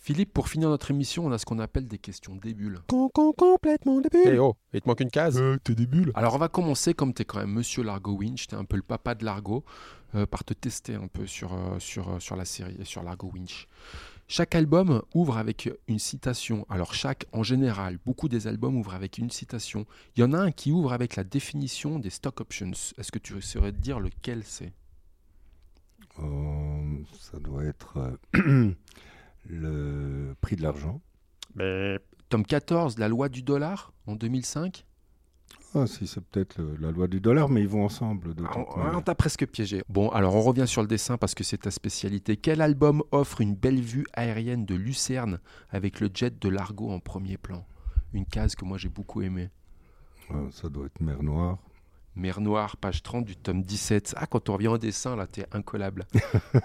Philippe, 0.04 0.34
pour 0.34 0.50
finir 0.50 0.68
notre 0.68 0.90
émission, 0.90 1.24
on 1.24 1.32
a 1.32 1.38
ce 1.38 1.46
qu'on 1.46 1.58
appelle 1.58 1.88
des 1.88 1.96
questions 1.96 2.36
débules. 2.36 2.78
complètement 2.86 4.02
débules. 4.02 4.34
Eh 4.34 4.38
oh, 4.38 4.54
il 4.74 4.82
te 4.82 4.86
manque 4.86 5.00
une 5.00 5.10
case. 5.10 5.38
Euh, 5.40 5.56
t'es 5.64 5.74
débule. 5.74 6.12
Alors 6.14 6.34
on 6.34 6.38
va 6.38 6.48
commencer, 6.48 6.92
comme 6.92 7.14
t'es 7.14 7.24
quand 7.24 7.38
même 7.38 7.50
Monsieur 7.50 7.82
Largo 7.82 8.12
Winch, 8.12 8.46
t'es 8.46 8.54
un 8.54 8.66
peu 8.66 8.76
le 8.76 8.82
papa 8.82 9.14
de 9.14 9.24
Largo. 9.24 9.64
Euh, 10.14 10.26
par 10.26 10.44
te 10.44 10.54
tester 10.54 10.94
un 10.94 11.08
peu 11.08 11.26
sur, 11.26 11.54
euh, 11.54 11.78
sur, 11.80 12.08
euh, 12.08 12.20
sur 12.20 12.36
la 12.36 12.44
série 12.44 12.76
et 12.78 12.84
sur 12.84 13.02
Largo 13.02 13.30
Winch. 13.32 13.66
Chaque 14.28 14.54
album 14.54 15.02
ouvre 15.12 15.38
avec 15.38 15.68
une 15.88 15.98
citation. 15.98 16.66
Alors 16.70 16.94
chaque, 16.94 17.24
en 17.32 17.42
général, 17.42 17.98
beaucoup 18.06 18.28
des 18.28 18.46
albums 18.46 18.76
ouvrent 18.76 18.94
avec 18.94 19.18
une 19.18 19.30
citation. 19.30 19.86
Il 20.14 20.20
y 20.20 20.22
en 20.22 20.32
a 20.32 20.38
un 20.38 20.52
qui 20.52 20.70
ouvre 20.70 20.92
avec 20.92 21.16
la 21.16 21.24
définition 21.24 21.98
des 21.98 22.10
stock 22.10 22.40
options. 22.40 22.70
Est-ce 22.96 23.10
que 23.10 23.18
tu 23.18 23.40
saurais 23.42 23.72
dire 23.72 23.98
lequel 23.98 24.44
c'est? 24.44 24.72
Ça 27.18 27.40
doit 27.40 27.64
être 27.64 28.16
le 29.48 30.34
prix 30.40 30.56
de 30.56 30.62
l'argent. 30.62 31.00
Mais... 31.54 31.98
Tome 32.30 32.44
14, 32.44 32.98
la 32.98 33.08
loi 33.08 33.28
du 33.28 33.42
dollar 33.42 33.92
en 34.06 34.16
2005 34.16 34.84
ah, 35.76 35.88
si, 35.88 36.06
c'est 36.06 36.20
peut-être 36.20 36.62
la 36.80 36.92
loi 36.92 37.08
du 37.08 37.20
dollar, 37.20 37.48
mais 37.48 37.60
ils 37.60 37.68
vont 37.68 37.84
ensemble. 37.84 38.32
Ah, 38.46 38.92
on 38.94 39.00
t'a 39.00 39.16
presque 39.16 39.44
piégé. 39.44 39.82
Bon, 39.88 40.08
alors 40.10 40.36
on 40.36 40.40
revient 40.40 40.68
sur 40.68 40.82
le 40.82 40.88
dessin 40.88 41.18
parce 41.18 41.34
que 41.34 41.42
c'est 41.42 41.58
ta 41.58 41.72
spécialité. 41.72 42.36
Quel 42.36 42.60
album 42.60 43.02
offre 43.10 43.40
une 43.40 43.56
belle 43.56 43.80
vue 43.80 44.06
aérienne 44.12 44.64
de 44.66 44.76
Lucerne 44.76 45.40
avec 45.70 45.98
le 45.98 46.08
jet 46.14 46.38
de 46.38 46.48
Largo 46.48 46.90
en 46.90 47.00
premier 47.00 47.38
plan? 47.38 47.66
Une 48.12 48.24
case 48.24 48.54
que 48.54 48.64
moi 48.64 48.78
j'ai 48.78 48.88
beaucoup 48.88 49.22
aimée. 49.22 49.50
Ah, 50.30 50.46
ça 50.52 50.68
doit 50.68 50.86
être 50.86 51.00
Mer 51.00 51.24
Noire. 51.24 51.58
Mer 52.16 52.40
Noire, 52.40 52.76
page 52.76 53.02
30 53.02 53.24
du 53.24 53.36
tome 53.36 53.62
17. 53.62 54.14
Ah, 54.16 54.26
quand 54.26 54.48
on 54.48 54.54
revient 54.54 54.68
au 54.68 54.78
dessin, 54.78 55.16
là, 55.16 55.26
t'es 55.26 55.46
incollable. 55.52 56.06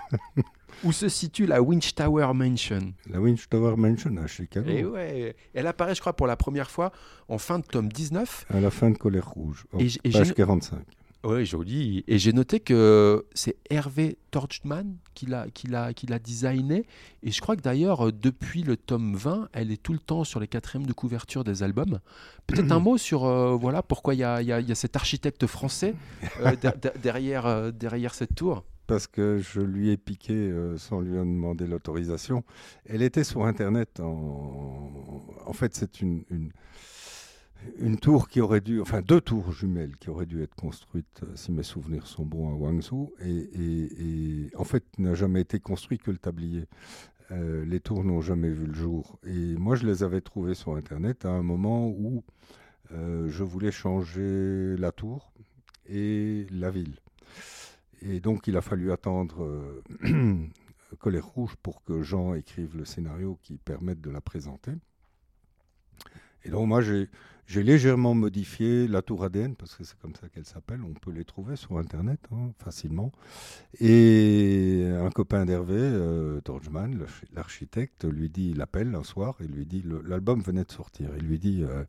où 0.83 0.91
se 0.91 1.09
situe 1.09 1.45
la 1.45 1.61
Winch 1.61 1.95
Tower 1.95 2.31
Mansion? 2.33 2.93
La 3.09 3.19
Winch 3.19 3.49
Tower 3.49 3.75
Mansion 3.75 4.15
à 4.17 4.27
Chicago. 4.27 4.69
Et 4.69 4.85
ouais, 4.85 5.35
elle 5.53 5.67
apparaît, 5.67 5.95
je 5.95 6.01
crois, 6.01 6.13
pour 6.13 6.27
la 6.27 6.35
première 6.35 6.69
fois 6.69 6.91
en 7.27 7.37
fin 7.37 7.59
de 7.59 7.65
tome 7.65 7.89
19. 7.91 8.45
À 8.49 8.59
la 8.59 8.69
fin 8.69 8.89
de 8.91 8.97
Colère 8.97 9.29
Rouge, 9.29 9.65
et 9.79 10.11
page 10.11 10.33
45. 10.33 10.79
Oui, 11.25 11.45
joli. 11.45 12.03
Et 12.07 12.17
j'ai 12.17 12.31
noté 12.31 12.61
que 12.61 13.25
c'est 13.33 13.57
Hervé 13.69 14.17
Torchman 14.31 14.95
qui 15.13 15.25
l'a, 15.25 15.47
qui, 15.53 15.67
l'a, 15.67 15.93
qui 15.93 16.07
l'a 16.07 16.17
designé. 16.17 16.85
Et 17.23 17.31
je 17.31 17.41
crois 17.41 17.57
que 17.57 17.61
d'ailleurs, 17.61 18.07
euh, 18.07 18.11
depuis 18.13 18.63
le 18.63 18.77
tome 18.77 19.15
20, 19.15 19.49
elle 19.51 19.71
est 19.71 19.81
tout 19.81 19.91
le 19.91 19.99
temps 19.99 20.23
sur 20.23 20.39
les 20.39 20.47
quatrièmes 20.47 20.85
de 20.85 20.93
couverture 20.93 21.43
des 21.43 21.61
albums. 21.61 21.99
Peut-être 22.47 22.71
un 22.71 22.79
mot 22.79 22.97
sur 22.97 23.25
euh, 23.25 23.55
voilà, 23.55 23.83
pourquoi 23.83 24.13
il 24.13 24.19
y 24.19 24.23
a, 24.23 24.41
y, 24.41 24.53
a, 24.53 24.61
y 24.61 24.71
a, 24.71 24.75
cet 24.75 24.95
architecte 24.95 25.45
français 25.45 25.93
euh, 26.39 26.55
derrière, 27.03 27.73
derrière 27.73 28.13
cette 28.13 28.35
tour 28.35 28.63
parce 28.89 29.05
que 29.05 29.37
je 29.37 29.61
lui 29.61 29.91
ai 29.91 29.97
piqué 29.97 30.33
euh, 30.33 30.75
sans 30.79 30.99
lui 30.99 31.19
en 31.19 31.25
demander 31.25 31.67
l'autorisation. 31.67 32.43
Elle 32.85 33.03
était 33.03 33.23
sur 33.23 33.45
Internet. 33.45 33.99
En, 33.99 35.53
fait, 35.53 35.75
c'est 35.75 36.01
une, 36.01 36.23
une, 36.31 36.51
tour 38.01 38.29
qui 38.29 38.41
aurait 38.41 38.61
dû, 38.61 38.81
enfin 38.81 39.01
deux 39.01 39.21
tours 39.21 39.51
jumelles 39.51 39.95
qui 39.97 40.09
auraient 40.09 40.25
dû 40.25 40.41
être 40.41 40.55
construites, 40.55 41.23
euh, 41.23 41.35
si 41.35 41.51
mes 41.51 41.63
souvenirs 41.63 42.07
sont 42.07 42.25
bons, 42.25 42.53
à 42.53 42.57
Guangzhou. 42.57 43.11
Et, 43.21 44.49
en 44.55 44.63
fait, 44.63 44.83
n'a 44.97 45.13
jamais 45.13 45.41
été 45.41 45.59
construit 45.59 45.97
que 45.97 46.11
le 46.11 46.17
tablier. 46.17 46.65
Euh, 47.31 47.63
les 47.65 47.79
tours 47.79 48.03
n'ont 48.03 48.21
jamais 48.21 48.49
vu 48.49 48.65
le 48.65 48.73
jour. 48.73 49.19
Et 49.25 49.55
moi, 49.55 49.75
je 49.75 49.85
les 49.85 50.03
avais 50.03 50.21
trouvées 50.21 50.55
sur 50.55 50.75
Internet 50.75 51.25
à 51.25 51.29
un 51.29 51.43
moment 51.43 51.87
où 51.87 52.23
je 52.91 53.43
voulais 53.43 53.71
changer 53.71 54.75
la 54.77 54.91
tour 54.91 55.31
et 55.85 56.47
la 56.49 56.71
ville. 56.71 56.99
Et 58.01 58.19
donc, 58.19 58.47
il 58.47 58.55
a 58.55 58.61
fallu 58.61 58.91
attendre 58.91 59.43
euh, 59.43 59.83
Colère 60.99 61.25
Rouge 61.25 61.55
pour 61.61 61.83
que 61.83 62.01
Jean 62.01 62.33
écrive 62.33 62.77
le 62.77 62.85
scénario 62.85 63.37
qui 63.43 63.57
permette 63.57 64.01
de 64.01 64.09
la 64.09 64.21
présenter. 64.21 64.71
Et 66.43 66.49
donc, 66.49 66.67
moi, 66.67 66.81
j'ai 66.81 67.09
légèrement 67.57 68.13
modifié 68.13 68.87
la 68.87 69.01
tour 69.01 69.23
ADN, 69.23 69.55
parce 69.55 69.75
que 69.75 69.83
c'est 69.83 69.97
comme 69.99 70.15
ça 70.15 70.29
qu'elle 70.29 70.45
s'appelle. 70.45 70.81
On 70.83 70.93
peut 70.93 71.11
les 71.11 71.25
trouver 71.25 71.55
sur 71.55 71.77
Internet 71.77 72.19
hein, 72.31 72.51
facilement. 72.63 73.11
Et 73.79 74.85
un 74.87 75.09
copain 75.09 75.45
d'Hervé, 75.45 75.75
euh, 75.77 76.41
Torchman, 76.41 77.05
l'architecte, 77.33 78.05
lui 78.05 78.29
dit, 78.29 78.51
il 78.51 78.61
appelle 78.61 78.93
un 78.93 79.03
soir 79.03 79.35
et 79.41 79.47
lui 79.47 79.65
dit 79.65 79.83
l'album 80.05 80.41
venait 80.41 80.63
de 80.63 80.71
sortir. 80.71 81.09
Il 81.17 81.25
lui 81.25 81.39
dit 81.39 81.63
euh, 81.63 81.83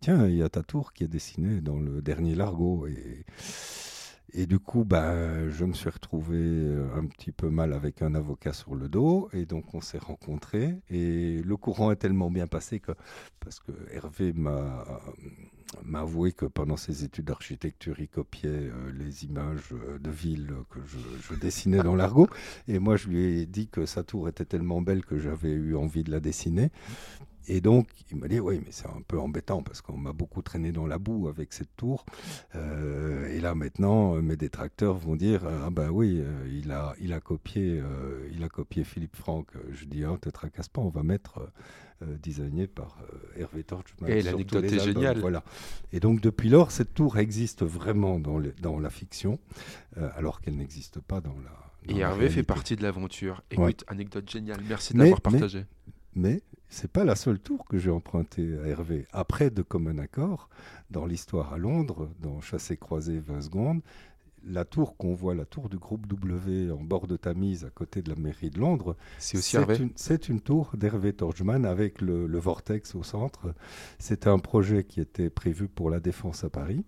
Tiens, 0.00 0.26
il 0.26 0.36
y 0.36 0.42
a 0.42 0.48
ta 0.48 0.62
tour 0.62 0.92
qui 0.92 1.04
est 1.04 1.08
dessinée 1.08 1.60
dans 1.60 1.78
le 1.78 2.02
dernier 2.02 2.34
Largo. 2.34 2.86
Et 2.86 3.24
et 4.32 4.46
du 4.46 4.58
coup, 4.58 4.84
bah, 4.84 5.48
je 5.48 5.64
me 5.64 5.72
suis 5.72 5.88
retrouvé 5.88 6.36
euh, 6.38 6.88
un 6.96 7.06
petit 7.06 7.32
peu 7.32 7.48
mal 7.48 7.72
avec 7.72 8.02
un 8.02 8.14
avocat 8.14 8.52
sur 8.52 8.74
le 8.74 8.88
dos. 8.88 9.28
Et 9.32 9.46
donc, 9.46 9.74
on 9.74 9.80
s'est 9.80 9.98
rencontrés. 9.98 10.76
Et 10.90 11.40
le 11.42 11.56
courant 11.56 11.90
est 11.92 11.96
tellement 11.96 12.30
bien 12.30 12.46
passé 12.46 12.80
que, 12.80 12.92
parce 13.40 13.60
que 13.60 13.72
Hervé 13.92 14.32
m'a, 14.32 14.84
m'a 15.84 16.00
avoué 16.00 16.32
que 16.32 16.46
pendant 16.46 16.76
ses 16.76 17.04
études 17.04 17.26
d'architecture, 17.26 18.00
il 18.00 18.08
copiait 18.08 18.50
euh, 18.50 18.92
les 18.92 19.24
images 19.24 19.72
euh, 19.72 19.98
de 19.98 20.10
villes 20.10 20.52
que 20.70 20.80
je, 20.84 20.98
je 21.28 21.38
dessinais 21.38 21.82
dans 21.82 21.94
l'argot. 21.94 22.28
Et 22.66 22.78
moi, 22.78 22.96
je 22.96 23.08
lui 23.08 23.40
ai 23.40 23.46
dit 23.46 23.68
que 23.68 23.86
sa 23.86 24.02
tour 24.02 24.28
était 24.28 24.44
tellement 24.44 24.82
belle 24.82 25.04
que 25.04 25.18
j'avais 25.18 25.52
eu 25.52 25.76
envie 25.76 26.02
de 26.02 26.10
la 26.10 26.20
dessiner. 26.20 26.70
Et 27.48 27.60
donc, 27.60 27.88
il 28.10 28.16
m'a 28.16 28.28
dit, 28.28 28.40
oui, 28.40 28.60
mais 28.64 28.72
c'est 28.72 28.88
un 28.88 29.02
peu 29.06 29.18
embêtant 29.20 29.62
parce 29.62 29.80
qu'on 29.80 29.96
m'a 29.96 30.12
beaucoup 30.12 30.42
traîné 30.42 30.72
dans 30.72 30.86
la 30.86 30.98
boue 30.98 31.28
avec 31.28 31.52
cette 31.52 31.74
tour. 31.76 32.04
Euh, 32.54 33.28
et 33.28 33.40
là, 33.40 33.54
maintenant, 33.54 34.14
mes 34.20 34.36
détracteurs 34.36 34.96
vont 34.96 35.16
dire, 35.16 35.42
ah 35.64 35.70
ben 35.70 35.90
oui, 35.90 36.20
euh, 36.20 36.48
il, 36.50 36.72
a, 36.72 36.94
il, 37.00 37.12
a 37.12 37.20
copié, 37.20 37.80
euh, 37.80 38.28
il 38.32 38.42
a 38.42 38.48
copié 38.48 38.82
Philippe 38.84 39.14
Franck. 39.16 39.48
Je 39.70 39.84
dis, 39.84 40.04
oh, 40.04 40.16
te 40.16 40.28
tracasse 40.28 40.68
pas, 40.68 40.80
on 40.80 40.88
va 40.88 41.02
mettre 41.02 41.40
designé 42.22 42.66
par 42.66 42.98
Hervé 43.36 43.64
Torch. 43.64 43.94
Et 44.06 44.20
l'anecdote 44.22 44.64
est 44.64 44.84
géniale. 44.84 45.18
Voilà. 45.20 45.42
Et 45.92 46.00
donc, 46.00 46.20
depuis 46.20 46.48
lors, 46.48 46.70
cette 46.70 46.94
tour 46.94 47.16
existe 47.16 47.64
vraiment 47.64 48.18
dans, 48.18 48.42
dans 48.60 48.78
la 48.78 48.90
fiction, 48.90 49.38
alors 50.16 50.40
qu'elle 50.40 50.56
n'existe 50.56 51.00
pas 51.00 51.20
dans 51.20 51.36
la... 51.44 51.94
et 51.94 52.00
Hervé 52.00 52.28
fait 52.28 52.42
partie 52.42 52.76
de 52.76 52.82
l'aventure. 52.82 53.42
Écoute, 53.50 53.84
anecdote 53.86 54.28
géniale. 54.28 54.60
Merci 54.68 54.92
de 54.94 54.98
l'avoir 54.98 55.20
partagé. 55.20 55.64
Mais 56.16 56.42
c'est 56.68 56.90
pas 56.90 57.04
la 57.04 57.14
seule 57.14 57.38
tour 57.38 57.66
que 57.66 57.78
j'ai 57.78 57.90
empruntée 57.90 58.58
à 58.58 58.66
Hervé. 58.66 59.06
Après, 59.12 59.50
de 59.50 59.62
commun 59.62 59.98
accord, 59.98 60.48
dans 60.90 61.04
l'histoire 61.04 61.52
à 61.52 61.58
Londres, 61.58 62.08
dans 62.20 62.40
Chassé 62.40 62.76
croisé 62.76 63.18
20 63.20 63.42
secondes, 63.42 63.82
la 64.48 64.64
tour 64.64 64.96
qu'on 64.96 65.14
voit, 65.14 65.34
la 65.34 65.44
tour 65.44 65.68
du 65.68 65.76
groupe 65.76 66.06
W 66.06 66.70
en 66.70 66.82
bord 66.82 67.06
de 67.06 67.16
Tamise 67.16 67.64
à 67.64 67.70
côté 67.70 68.00
de 68.00 68.08
la 68.08 68.16
mairie 68.16 68.50
de 68.50 68.58
Londres, 68.58 68.96
c'est 69.18 69.38
aussi 69.38 69.56
Une, 69.56 69.90
c'est 69.96 70.28
une 70.28 70.40
tour 70.40 70.70
d'Hervé 70.74 71.12
Torchman 71.12 71.66
avec 71.66 72.00
le, 72.00 72.38
vortex 72.38 72.94
au 72.94 73.02
centre. 73.02 73.54
C'était 73.98 74.28
un 74.28 74.38
projet 74.38 74.84
qui 74.84 75.00
était 75.00 75.30
prévu 75.30 75.68
pour 75.68 75.90
la 75.90 76.00
défense 76.00 76.44
à 76.44 76.50
Paris. 76.50 76.84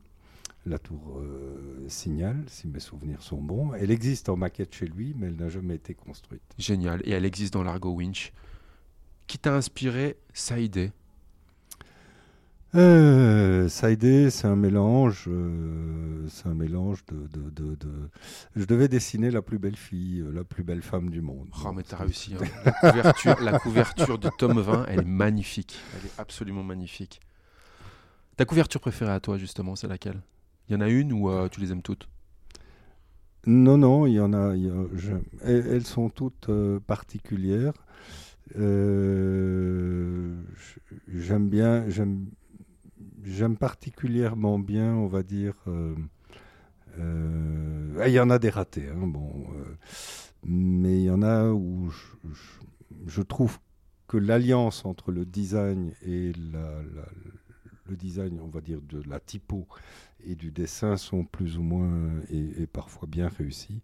La 0.67 0.79
tour 0.79 1.19
euh, 1.19 1.85
Signal, 1.89 2.45
si 2.47 2.69
mes 2.69 2.81
souvenirs 2.81 3.23
sont 3.23 3.41
bons. 3.43 3.73
Elle 3.75 3.91
existe 3.91 4.29
en 4.29 4.37
maquette 4.37 4.75
chez 4.75 4.87
lui, 4.87 5.15
mais 5.17 5.27
elle 5.27 5.37
n'a 5.37 5.49
jamais 5.49 5.77
été 5.77 5.95
construite. 5.95 6.43
Génial. 6.59 7.01
Et 7.05 7.11
elle 7.11 7.25
existe 7.25 7.55
dans 7.55 7.63
l'Argo 7.63 7.91
Winch 7.91 8.33
qui 9.29 9.39
t'a 9.39 9.55
inspiré 9.55 10.17
Saïdé 10.33 10.91
euh, 12.75 13.67
Saïdé, 13.69 14.29
c'est 14.29 14.47
un 14.47 14.57
mélange, 14.57 15.25
euh, 15.27 16.27
c'est 16.29 16.49
un 16.49 16.55
mélange 16.55 17.03
de, 17.07 17.27
de, 17.29 17.75
de, 17.75 17.89
Je 18.57 18.65
devais 18.67 18.89
dessiner 18.89 19.31
la 19.31 19.41
plus 19.41 19.59
belle 19.59 19.77
fille, 19.77 20.21
euh, 20.21 20.31
la 20.31 20.45
plus 20.45 20.65
belle 20.65 20.83
femme 20.83 21.09
du 21.09 21.23
monde. 21.23 21.49
Oh, 21.65 21.73
mais 21.73 21.83
t'as 21.83 21.97
réussi. 21.97 22.35
Hein. 22.35 22.45
La, 22.83 22.91
couverture, 22.91 23.41
la 23.41 23.59
couverture 23.59 24.19
du 24.19 24.29
tome 24.37 24.61
20, 24.61 24.85
elle 24.89 25.01
est 25.01 25.05
magnifique. 25.05 25.79
Elle 25.97 26.07
est 26.07 26.21
absolument 26.21 26.63
magnifique. 26.63 27.21
Ta 28.37 28.45
couverture 28.45 28.83
préférée 28.83 29.13
à 29.13 29.21
toi, 29.21 29.39
justement, 29.39 29.75
c'est 29.75 29.89
laquelle? 29.89 30.21
Il 30.69 30.75
y 30.75 30.77
en 30.77 30.83
a 30.83 30.89
une 30.89 31.15
ou 31.15 31.31
euh, 31.31 31.49
tu 31.49 31.61
les 31.61 31.73
aimes 31.73 31.83
toutes? 31.83 32.07
Non, 33.47 33.79
non, 33.79 34.05
il 34.05 34.13
y 34.13 34.21
en 34.21 34.35
a. 34.35 34.55
elles, 35.43 35.87
sont 35.87 36.11
toutes 36.11 36.51
particulières. 36.87 37.73
Euh, 38.57 40.35
j'aime 41.09 41.49
bien, 41.49 41.85
j'aime, 41.89 43.57
particulièrement 43.57 44.59
bien, 44.59 44.95
on 44.95 45.07
va 45.07 45.23
dire. 45.23 45.55
euh, 45.67 45.95
euh, 46.99 47.99
ah, 48.01 48.09
Il 48.09 48.15
y 48.15 48.21
en 48.21 48.31
a 48.31 48.39
des 48.39 48.51
ratés, 48.51 48.89
hein, 48.89 49.07
bon, 49.07 49.47
mais 50.45 51.01
il 51.01 51.05
y 51.05 51.11
en 51.11 51.23
a 51.23 51.51
où 51.51 51.91
je, 53.07 53.23
trouve 53.23 53.59
que 54.07 54.17
l'alliance 54.17 54.85
entre 54.85 55.13
le 55.13 55.27
design 55.27 55.93
et 56.03 56.33
le 56.33 57.97
design, 57.97 58.41
on 58.43 58.49
va 58.49 58.61
dire, 58.61 58.81
de 58.81 59.03
la 59.09 59.21
typo 59.21 59.67
et 60.25 60.35
du 60.35 60.51
dessin 60.51 60.97
sont 60.97 61.25
plus 61.25 61.59
ou 61.59 61.63
moins 61.63 61.91
et, 62.31 62.67
parfois 62.67 63.07
bien 63.09 63.29
réussis. 63.29 63.83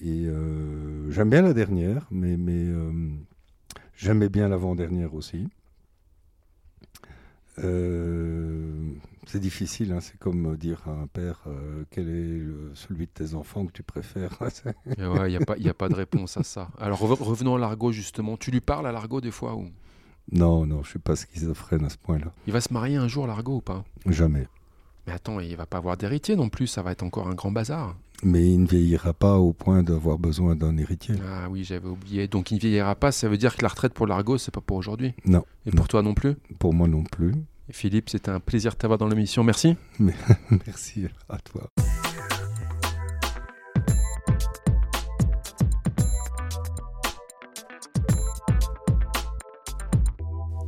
Et 0.00 0.26
j'aime 1.10 1.30
bien 1.30 1.42
la 1.42 1.54
dernière, 1.54 2.06
mais, 2.10 2.36
j'aimais 4.00 4.28
bien 4.28 4.48
l'avant-dernière 4.48 5.14
aussi. 5.14 5.48
Euh, 7.58 8.92
c'est 9.26 9.40
difficile, 9.40 9.92
hein, 9.92 10.00
c'est 10.00 10.18
comme 10.18 10.56
dire 10.56 10.82
à 10.86 10.92
un 10.92 11.06
père 11.06 11.40
euh, 11.46 11.84
quel 11.90 12.08
est 12.08 12.38
le- 12.38 12.70
celui 12.74 13.06
de 13.06 13.10
tes 13.12 13.34
enfants 13.34 13.66
que 13.66 13.72
tu 13.72 13.82
préfères. 13.82 14.38
Ouais, 14.98 15.30
il 15.30 15.30
n'y 15.30 15.36
a, 15.36 15.44
pas- 15.44 15.58
y 15.58 15.68
a 15.68 15.74
pas 15.74 15.88
de 15.88 15.94
réponse 15.94 16.36
à 16.36 16.42
ça. 16.42 16.70
Alors 16.78 17.00
rev- 17.00 17.20
revenons 17.22 17.56
à 17.56 17.58
Largo 17.58 17.92
justement. 17.92 18.36
Tu 18.36 18.50
lui 18.50 18.60
parles 18.60 18.86
à 18.86 18.92
Largo 18.92 19.20
des 19.20 19.30
fois 19.30 19.56
ou? 19.56 19.68
Non, 20.32 20.64
non, 20.64 20.82
je 20.84 20.90
suis 20.90 20.98
pas 20.98 21.16
schizophrène 21.16 21.84
à 21.84 21.90
ce 21.90 21.98
point-là. 21.98 22.32
Il 22.46 22.52
va 22.52 22.60
se 22.60 22.72
marier 22.72 22.96
un 22.96 23.08
jour 23.08 23.26
Largo 23.26 23.56
ou 23.56 23.60
pas? 23.60 23.84
Jamais. 24.06 24.46
Mais 25.06 25.12
attends, 25.12 25.40
il 25.40 25.56
va 25.56 25.66
pas 25.66 25.78
avoir 25.78 25.96
d'héritier 25.96 26.36
non 26.36 26.48
plus, 26.48 26.66
ça 26.68 26.82
va 26.82 26.92
être 26.92 27.02
encore 27.02 27.26
un 27.28 27.34
grand 27.34 27.50
bazar. 27.50 27.96
Mais 28.22 28.46
il 28.52 28.62
ne 28.62 28.66
vieillira 28.66 29.14
pas 29.14 29.38
au 29.38 29.52
point 29.52 29.82
d'avoir 29.82 30.18
besoin 30.18 30.54
d'un 30.54 30.76
héritier. 30.76 31.14
Ah 31.26 31.48
oui, 31.48 31.64
j'avais 31.64 31.88
oublié. 31.88 32.28
Donc 32.28 32.50
il 32.50 32.56
ne 32.56 32.60
vieillira 32.60 32.94
pas, 32.94 33.12
ça 33.12 33.28
veut 33.28 33.38
dire 33.38 33.56
que 33.56 33.62
la 33.62 33.68
retraite 33.68 33.94
pour 33.94 34.06
Largo, 34.06 34.36
c'est 34.36 34.52
pas 34.52 34.60
pour 34.60 34.76
aujourd'hui. 34.76 35.14
Non, 35.24 35.44
Et 35.66 35.70
pour 35.70 35.88
toi 35.88 36.02
non 36.02 36.12
plus? 36.14 36.34
Pour 36.58 36.74
moi 36.74 36.86
non 36.86 37.02
plus. 37.04 37.32
Philippe, 37.70 38.10
c'était 38.10 38.30
un 38.30 38.40
plaisir 38.40 38.72
de 38.72 38.76
t'avoir 38.76 38.98
dans 38.98 39.08
l'émission. 39.08 39.42
Merci. 39.44 39.76
Merci 40.66 41.06
à 41.28 41.38
toi. 41.38 41.68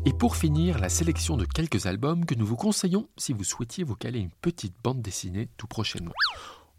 Et 0.04 0.12
pour 0.12 0.36
finir, 0.36 0.78
la 0.78 0.88
sélection 0.88 1.36
de 1.36 1.44
quelques 1.44 1.86
albums 1.86 2.24
que 2.24 2.34
nous 2.34 2.46
vous 2.46 2.56
conseillons 2.56 3.08
si 3.16 3.32
vous 3.32 3.44
souhaitiez 3.44 3.84
vous 3.84 3.94
caler 3.94 4.18
une 4.18 4.30
petite 4.40 4.74
bande 4.82 5.00
dessinée 5.00 5.48
tout 5.56 5.66
prochainement. 5.68 6.12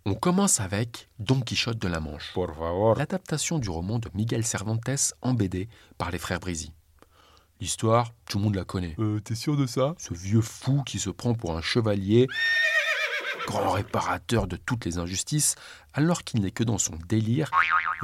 On 0.06 0.16
commence 0.16 0.60
avec 0.60 1.08
Don 1.20 1.40
Quichotte 1.40 1.78
de 1.78 1.88
la 1.88 2.02
Manche, 2.02 2.36
l'adaptation 2.98 3.58
du 3.58 3.70
roman 3.70 4.00
de 4.00 4.10
Miguel 4.14 4.44
Cervantes 4.44 5.14
en 5.22 5.34
BD 5.34 5.70
par 5.98 6.12
les 6.12 6.18
frères 6.18 6.42
Brézy. 6.42 6.74
L'histoire, 7.62 8.12
tout 8.28 8.38
le 8.38 8.44
monde 8.44 8.56
la 8.56 8.66
connaît. 8.66 8.96
Euh, 9.00 9.22
T'es 9.22 9.36
sûr 9.36 9.56
de 9.56 9.66
ça? 9.66 9.96
Ce 9.98 10.14
vieux 10.14 10.42
fou 10.42 10.84
qui 10.84 11.00
se 11.00 11.10
prend 11.10 11.34
pour 11.34 11.56
un 11.56 11.62
chevalier, 11.62 12.28
grand 13.48 13.72
réparateur 13.72 14.48
de 14.48 14.56
toutes 14.56 14.86
les 14.86 14.98
injustices, 14.98 15.56
alors 15.94 16.24
qu'il 16.24 16.42
n'est 16.42 16.52
que 16.52 16.64
dans 16.64 16.78
son 16.78 16.96
délire 17.08 17.50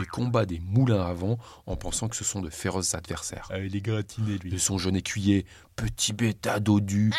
et 0.01 0.05
combat 0.05 0.45
des 0.45 0.59
moulins 0.59 1.05
à 1.05 1.13
vent 1.13 1.37
en 1.65 1.75
pensant 1.75 2.07
que 2.07 2.15
ce 2.15 2.23
sont 2.23 2.41
de 2.41 2.49
féroces 2.49 2.95
adversaires. 2.95 3.47
Ah, 3.51 3.59
il 3.59 3.75
est 3.75 3.81
gratiné 3.81 4.37
de 4.37 4.43
lui. 4.49 4.59
son 4.59 4.77
jeune 4.77 4.95
écuyer, 4.95 5.45
petit 5.75 6.13
bêta 6.13 6.59
dodu, 6.59 7.11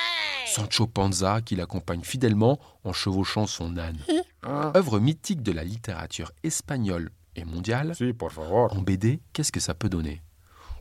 Sancho 0.46 0.86
Panza, 0.86 1.40
qui 1.42 1.56
l'accompagne 1.56 2.02
fidèlement 2.02 2.58
en 2.84 2.92
chevauchant 2.92 3.46
son 3.46 3.76
âne. 3.78 3.98
Œuvre 4.46 4.98
mythique 5.00 5.42
de 5.42 5.52
la 5.52 5.64
littérature 5.64 6.32
espagnole 6.42 7.10
et 7.36 7.44
mondiale, 7.44 7.94
Si, 7.94 8.12
por 8.12 8.32
favor. 8.32 8.74
en 8.76 8.80
BD, 8.82 9.20
qu'est-ce 9.32 9.52
que 9.52 9.60
ça 9.60 9.74
peut 9.74 9.88
donner? 9.88 10.22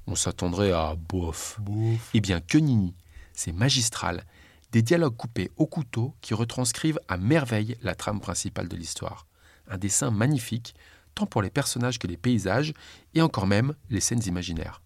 On 0.08 0.16
s'attendrait 0.16 0.72
à 0.72 0.96
bof. 0.96 1.58
Bouf. 1.60 2.10
Eh 2.14 2.22
bien, 2.22 2.40
que 2.42 2.58
nini, 2.58 2.96
c'est 3.34 3.52
magistral. 3.52 4.24
Des 4.72 4.84
dialogues 4.84 5.16
coupés 5.16 5.50
au 5.58 5.66
couteau 5.66 6.14
qui 6.22 6.36
retranscrivent 6.36 7.00
à 7.08 7.18
merveille 7.18 7.76
la 7.82 7.96
trame 7.96 8.20
principale 8.20 8.68
de 8.68 8.76
l'histoire. 8.76 9.26
Un 9.68 9.80
dessin 9.80 10.12
magnifique, 10.12 10.76
tant 11.16 11.26
pour 11.26 11.42
les 11.42 11.50
personnages 11.50 11.98
que 11.98 12.06
les 12.06 12.18
paysages, 12.18 12.74
et 13.16 13.22
encore 13.24 13.48
même 13.48 13.74
les 13.90 14.00
scènes 14.00 14.22
imaginaires. 14.28 14.84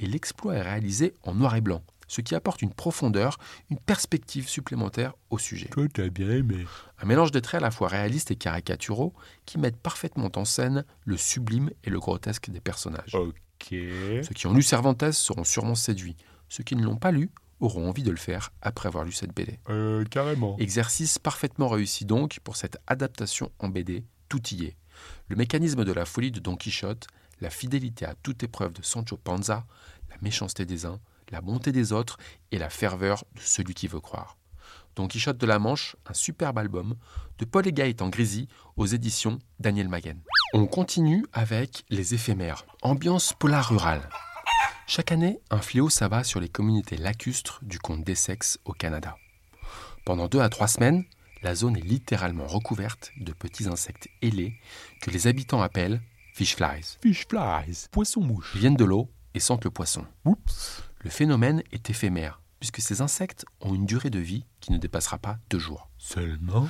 Et 0.00 0.06
l'exploit 0.06 0.56
est 0.56 0.62
réalisé 0.62 1.14
en 1.22 1.34
noir 1.34 1.56
et 1.56 1.62
blanc, 1.62 1.82
ce 2.08 2.20
qui 2.20 2.34
apporte 2.34 2.60
une 2.60 2.74
profondeur, 2.74 3.38
une 3.70 3.78
perspective 3.78 4.48
supplémentaire 4.48 5.14
au 5.30 5.38
sujet. 5.38 5.68
Toi, 5.68 5.86
t'as 5.92 6.10
bien 6.10 6.28
aimé. 6.28 6.66
Un 7.00 7.06
mélange 7.06 7.30
de 7.30 7.40
traits 7.40 7.62
à 7.62 7.64
la 7.64 7.70
fois 7.70 7.88
réalistes 7.88 8.30
et 8.30 8.36
caricaturaux 8.36 9.14
qui 9.46 9.58
mettent 9.58 9.80
parfaitement 9.80 10.30
en 10.36 10.44
scène 10.44 10.84
le 11.06 11.16
sublime 11.16 11.70
et 11.84 11.90
le 11.90 11.98
grotesque 11.98 12.50
des 12.50 12.60
personnages. 12.60 13.14
Ok. 13.14 13.34
Ceux 13.70 14.34
qui 14.34 14.46
ont 14.46 14.52
lu 14.52 14.62
Cervantes 14.62 15.12
seront 15.12 15.44
sûrement 15.44 15.74
séduits. 15.74 16.16
Ceux 16.50 16.64
qui 16.64 16.76
ne 16.76 16.84
l'ont 16.84 16.96
pas 16.96 17.12
lu 17.12 17.30
auront 17.62 17.88
envie 17.88 18.02
de 18.02 18.10
le 18.10 18.16
faire 18.16 18.52
après 18.60 18.88
avoir 18.88 19.04
lu 19.04 19.12
cette 19.12 19.34
BD. 19.34 19.58
Euh, 19.70 20.04
carrément. 20.04 20.56
Exercice 20.58 21.18
parfaitement 21.18 21.68
réussi 21.68 22.04
donc 22.04 22.40
pour 22.40 22.56
cette 22.56 22.78
adaptation 22.86 23.50
en 23.58 23.68
BD, 23.68 24.04
tout 24.28 24.42
y 24.48 24.64
est. 24.64 24.76
Le 25.28 25.36
mécanisme 25.36 25.84
de 25.84 25.92
la 25.92 26.04
folie 26.04 26.30
de 26.30 26.40
Don 26.40 26.56
Quichotte, 26.56 27.06
la 27.40 27.50
fidélité 27.50 28.04
à 28.04 28.14
toute 28.22 28.42
épreuve 28.42 28.72
de 28.72 28.82
Sancho 28.82 29.16
Panza, 29.16 29.64
la 30.10 30.16
méchanceté 30.20 30.66
des 30.66 30.84
uns, 30.86 31.00
la 31.30 31.40
bonté 31.40 31.72
des 31.72 31.92
autres 31.92 32.18
et 32.50 32.58
la 32.58 32.68
ferveur 32.68 33.24
de 33.34 33.40
celui 33.40 33.74
qui 33.74 33.86
veut 33.88 34.00
croire. 34.00 34.36
Don 34.96 35.08
Quichotte 35.08 35.38
de 35.38 35.46
la 35.46 35.58
Manche, 35.58 35.96
un 36.06 36.14
superbe 36.14 36.58
album 36.58 36.96
de 37.38 37.44
Paul 37.44 37.66
et 37.66 37.72
Gaëtan 37.72 38.10
Grisi 38.10 38.48
aux 38.76 38.86
éditions 38.86 39.38
Daniel 39.58 39.88
Maguen. 39.88 40.20
On 40.52 40.66
continue 40.66 41.24
avec 41.32 41.84
Les 41.88 42.14
éphémères, 42.14 42.66
ambiance 42.82 43.32
polar 43.38 43.70
rurale. 43.70 44.06
Chaque 44.86 45.12
année, 45.12 45.40
un 45.50 45.60
fléau 45.60 45.88
s'abat 45.88 46.24
sur 46.24 46.40
les 46.40 46.48
communautés 46.48 46.96
lacustres 46.96 47.60
du 47.62 47.78
comte 47.78 48.04
d'Essex 48.04 48.58
au 48.64 48.72
Canada. 48.72 49.16
Pendant 50.04 50.28
deux 50.28 50.40
à 50.40 50.48
trois 50.48 50.68
semaines, 50.68 51.04
la 51.42 51.54
zone 51.54 51.76
est 51.76 51.84
littéralement 51.84 52.46
recouverte 52.46 53.12
de 53.16 53.32
petits 53.32 53.68
insectes 53.68 54.08
ailés 54.20 54.54
que 55.00 55.10
les 55.10 55.26
habitants 55.26 55.62
appellent 55.62 56.02
fish 56.34 56.56
flies. 56.56 56.98
Fish 57.00 57.26
flies. 57.26 57.88
Poisson-mouche. 57.90 58.52
Ils 58.54 58.60
viennent 58.60 58.76
de 58.76 58.84
l'eau 58.84 59.10
et 59.34 59.40
sentent 59.40 59.64
le 59.64 59.70
poisson. 59.70 60.04
Oups. 60.24 60.82
Le 60.98 61.10
phénomène 61.10 61.62
est 61.72 61.88
éphémère, 61.88 62.40
puisque 62.60 62.80
ces 62.80 63.00
insectes 63.00 63.44
ont 63.60 63.74
une 63.74 63.86
durée 63.86 64.10
de 64.10 64.18
vie 64.18 64.44
qui 64.60 64.72
ne 64.72 64.78
dépassera 64.78 65.18
pas 65.18 65.38
deux 65.50 65.58
jours. 65.58 65.88
Seulement? 65.98 66.68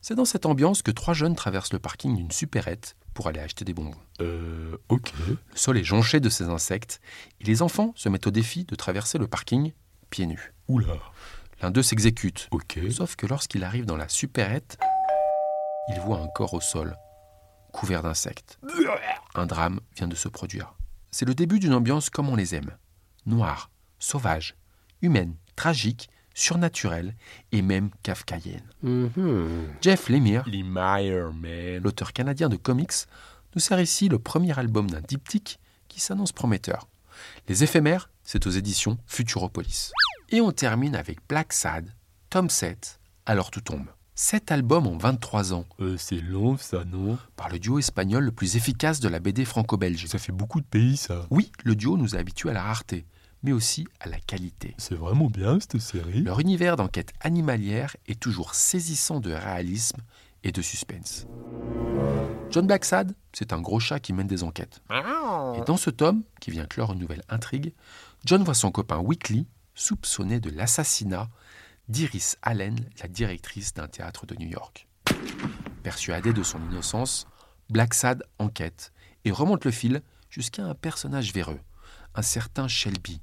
C'est 0.00 0.14
dans 0.14 0.24
cette 0.24 0.46
ambiance 0.46 0.82
que 0.82 0.90
trois 0.90 1.14
jeunes 1.14 1.34
traversent 1.34 1.72
le 1.72 1.78
parking 1.78 2.14
d'une 2.14 2.30
supérette 2.30 2.94
pour 3.14 3.28
aller 3.28 3.40
acheter 3.40 3.64
des 3.64 3.72
bonbons. 3.74 3.94
Euh, 4.20 4.76
ok. 4.88 5.12
Le 5.28 5.36
sol 5.54 5.78
est 5.78 5.84
jonché 5.84 6.20
de 6.20 6.28
ces 6.28 6.44
insectes 6.44 7.00
et 7.40 7.44
les 7.44 7.62
enfants 7.62 7.92
se 7.96 8.08
mettent 8.08 8.26
au 8.26 8.30
défi 8.30 8.64
de 8.64 8.74
traverser 8.74 9.18
le 9.18 9.26
parking 9.26 9.72
pieds 10.10 10.26
nus. 10.26 10.52
Oula. 10.68 10.94
L'un 11.62 11.70
d'eux 11.70 11.82
s'exécute, 11.82 12.48
Ok. 12.50 12.78
sauf 12.90 13.16
que 13.16 13.26
lorsqu'il 13.26 13.64
arrive 13.64 13.86
dans 13.86 13.96
la 13.96 14.08
supérette, 14.08 14.78
il 15.88 15.98
voit 16.00 16.18
un 16.18 16.28
corps 16.28 16.54
au 16.54 16.60
sol, 16.60 16.96
couvert 17.72 18.02
d'insectes. 18.02 18.58
Un 19.34 19.46
drame 19.46 19.80
vient 19.96 20.08
de 20.08 20.14
se 20.14 20.28
produire. 20.28 20.74
C'est 21.10 21.24
le 21.24 21.34
début 21.34 21.60
d'une 21.60 21.74
ambiance 21.74 22.10
comme 22.10 22.28
on 22.28 22.36
les 22.36 22.54
aime. 22.54 22.76
Noire, 23.26 23.70
sauvage, 23.98 24.56
humaine, 25.00 25.36
tragique, 25.56 26.10
surnaturelle 26.34 27.14
et 27.52 27.62
même 27.62 27.90
kafkaïenne. 28.02 28.62
Jeff 29.80 30.08
Lemire, 30.08 30.44
l'auteur 31.82 32.12
canadien 32.12 32.48
de 32.48 32.56
comics, 32.56 32.92
nous 33.54 33.60
sert 33.60 33.80
ici 33.80 34.08
le 34.08 34.18
premier 34.18 34.58
album 34.58 34.90
d'un 34.90 35.00
diptyque 35.00 35.58
qui 35.88 36.00
s'annonce 36.00 36.32
prometteur. 36.32 36.88
Les 37.48 37.62
éphémères, 37.62 38.10
c'est 38.24 38.46
aux 38.46 38.50
éditions 38.50 38.98
Futuropolis. 39.06 39.92
Et 40.30 40.40
on 40.40 40.50
termine 40.50 40.96
avec 40.96 41.18
Black 41.28 41.52
Sad, 41.52 41.88
tome 42.30 42.50
7, 42.50 42.98
Alors 43.26 43.50
tout 43.50 43.60
tombe. 43.60 43.86
Sept 44.16 44.52
albums 44.52 44.86
en 44.86 44.96
23 44.96 45.52
ans, 45.54 45.66
Euh, 45.80 45.96
c'est 45.98 46.20
long, 46.20 46.56
ça, 46.56 46.84
non? 46.84 47.18
Par 47.36 47.48
le 47.48 47.58
duo 47.58 47.78
espagnol 47.80 48.24
le 48.24 48.30
plus 48.30 48.56
efficace 48.56 49.00
de 49.00 49.08
la 49.08 49.18
BD 49.18 49.44
franco-belge. 49.44 50.06
Ça 50.06 50.18
fait 50.18 50.30
beaucoup 50.32 50.60
de 50.60 50.66
pays, 50.66 50.96
ça. 50.96 51.26
Oui, 51.30 51.50
le 51.64 51.74
duo 51.74 51.96
nous 51.96 52.14
a 52.14 52.18
habitués 52.18 52.50
à 52.50 52.52
la 52.52 52.62
rareté, 52.62 53.06
mais 53.44 53.52
aussi 53.52 53.86
à 54.00 54.08
la 54.08 54.18
qualité. 54.18 54.74
C'est 54.78 54.94
vraiment 54.94 55.28
bien, 55.28 55.60
cette 55.60 55.78
série. 55.78 56.22
Leur 56.22 56.40
univers 56.40 56.76
d'enquête 56.76 57.12
animalière 57.20 57.94
est 58.08 58.18
toujours 58.18 58.54
saisissant 58.54 59.20
de 59.20 59.32
réalisme 59.32 59.98
et 60.42 60.50
de 60.50 60.62
suspense. 60.62 61.26
John 62.50 62.66
Blacksad, 62.66 63.14
c'est 63.32 63.52
un 63.52 63.60
gros 63.60 63.80
chat 63.80 64.00
qui 64.00 64.12
mène 64.12 64.26
des 64.26 64.42
enquêtes. 64.42 64.80
Et 64.90 65.60
dans 65.66 65.76
ce 65.76 65.90
tome, 65.90 66.22
qui 66.40 66.50
vient 66.50 66.66
clore 66.66 66.94
une 66.94 67.00
nouvelle 67.00 67.22
intrigue, 67.28 67.74
John 68.24 68.42
voit 68.42 68.54
son 68.54 68.70
copain 68.70 68.98
Weekly 68.98 69.46
soupçonné 69.74 70.40
de 70.40 70.50
l'assassinat 70.50 71.28
d'Iris 71.88 72.36
Allen, 72.42 72.78
la 73.02 73.08
directrice 73.08 73.74
d'un 73.74 73.88
théâtre 73.88 74.24
de 74.24 74.34
New 74.36 74.48
York. 74.48 74.88
Persuadé 75.82 76.32
de 76.32 76.42
son 76.42 76.58
innocence, 76.70 77.26
Blacksad 77.68 78.22
enquête 78.38 78.92
et 79.26 79.30
remonte 79.30 79.66
le 79.66 79.70
fil 79.70 80.00
jusqu'à 80.30 80.64
un 80.64 80.74
personnage 80.74 81.34
véreux, 81.34 81.60
un 82.14 82.22
certain 82.22 82.68
Shelby, 82.68 83.20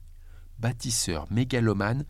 bâtisseur 0.62 1.26
mégalomane 1.32 2.06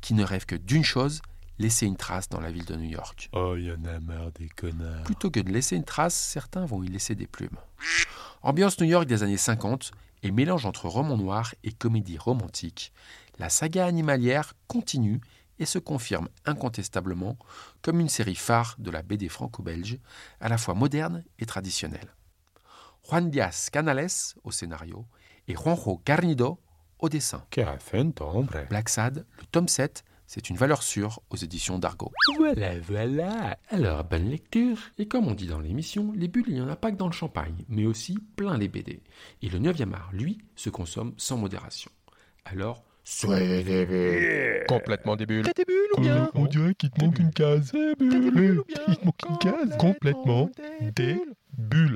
qui 0.00 0.14
ne 0.14 0.22
rêve 0.22 0.44
que 0.44 0.54
d'une 0.54 0.84
chose, 0.84 1.22
laisser 1.58 1.86
une 1.86 1.96
trace 1.96 2.28
dans 2.28 2.40
la 2.40 2.50
ville 2.50 2.66
de 2.66 2.76
New 2.76 2.90
York. 2.90 3.30
Oh, 3.32 3.56
y 3.56 3.72
en 3.72 3.84
a 3.84 4.00
marre 4.00 4.32
des 4.32 4.48
connards. 4.48 5.04
Plutôt 5.04 5.30
que 5.30 5.40
de 5.40 5.50
laisser 5.50 5.76
une 5.76 5.84
trace, 5.84 6.14
certains 6.14 6.66
vont 6.66 6.82
y 6.82 6.88
laisser 6.88 7.14
des 7.14 7.26
plumes. 7.26 7.56
Ambiance 8.42 8.78
New 8.80 8.86
York 8.86 9.06
des 9.06 9.22
années 9.22 9.38
50 9.38 9.92
Et 10.22 10.30
mélange 10.30 10.66
entre 10.66 10.88
roman 10.88 11.16
noir 11.16 11.54
et 11.64 11.72
comédie 11.72 12.18
romantique, 12.18 12.92
la 13.38 13.48
saga 13.48 13.86
animalière 13.86 14.54
continue 14.68 15.20
et 15.58 15.66
se 15.66 15.78
confirme 15.78 16.28
incontestablement 16.44 17.38
comme 17.82 18.00
une 18.00 18.08
série 18.08 18.34
phare 18.34 18.74
de 18.78 18.90
la 18.90 19.02
BD 19.02 19.28
franco-belge, 19.28 19.98
à 20.40 20.48
la 20.48 20.58
fois 20.58 20.74
moderne 20.74 21.24
et 21.38 21.46
traditionnelle. 21.46 22.14
Juan 23.08 23.30
Diaz 23.30 23.70
Canales 23.70 24.34
au 24.44 24.50
scénario 24.50 25.06
et 25.46 25.54
Juanjo 25.54 26.00
Garnido 26.04 26.58
au 26.98 27.08
dessin. 27.08 27.44
Black 28.68 28.88
Sad, 28.88 29.24
le 29.38 29.46
tome 29.50 29.68
7, 29.68 30.04
c'est 30.26 30.48
une 30.48 30.56
valeur 30.56 30.82
sûre 30.82 31.20
aux 31.30 31.36
éditions 31.36 31.78
d'Argo. 31.78 32.10
Voilà, 32.38 32.80
voilà. 32.80 33.58
Alors, 33.70 34.04
bonne 34.04 34.30
lecture. 34.30 34.78
Et 34.98 35.06
comme 35.06 35.28
on 35.28 35.34
dit 35.34 35.46
dans 35.46 35.60
l'émission, 35.60 36.12
les 36.16 36.28
bulles, 36.28 36.46
il 36.48 36.54
n'y 36.54 36.60
en 36.60 36.68
a 36.68 36.76
pas 36.76 36.90
que 36.90 36.96
dans 36.96 37.06
le 37.06 37.12
champagne, 37.12 37.64
mais 37.68 37.86
aussi 37.86 38.18
plein 38.36 38.56
les 38.56 38.68
BD. 38.68 39.02
Et 39.42 39.48
le 39.48 39.58
9e 39.58 39.92
art, 39.92 40.10
lui, 40.12 40.38
se 40.56 40.70
consomme 40.70 41.12
sans 41.18 41.36
modération. 41.36 41.90
Alors, 42.44 42.84
soyez 43.04 43.62
des 43.62 43.86
bulles. 43.86 44.64
Complètement 44.66 45.16
des 45.16 45.26
bulles. 45.26 45.44
T'as 45.44 45.52
des 45.52 45.64
bulles 45.64 45.90
ou 45.96 46.00
bien 46.00 46.30
On 46.34 46.46
dirait 46.46 46.74
qu'il 46.74 46.90
te 46.90 47.04
manque 47.04 47.18
une 47.18 47.32
case. 47.32 47.72
Des 47.72 47.94
bulles 47.94 48.60
ou 48.60 48.64
bien 48.64 48.80
Il 48.88 48.96
te 48.96 49.04
manque 49.04 49.22
une 49.28 49.38
case. 49.38 49.76
Complètement 49.78 50.50
des 50.80 51.20
bulles. 51.58 51.92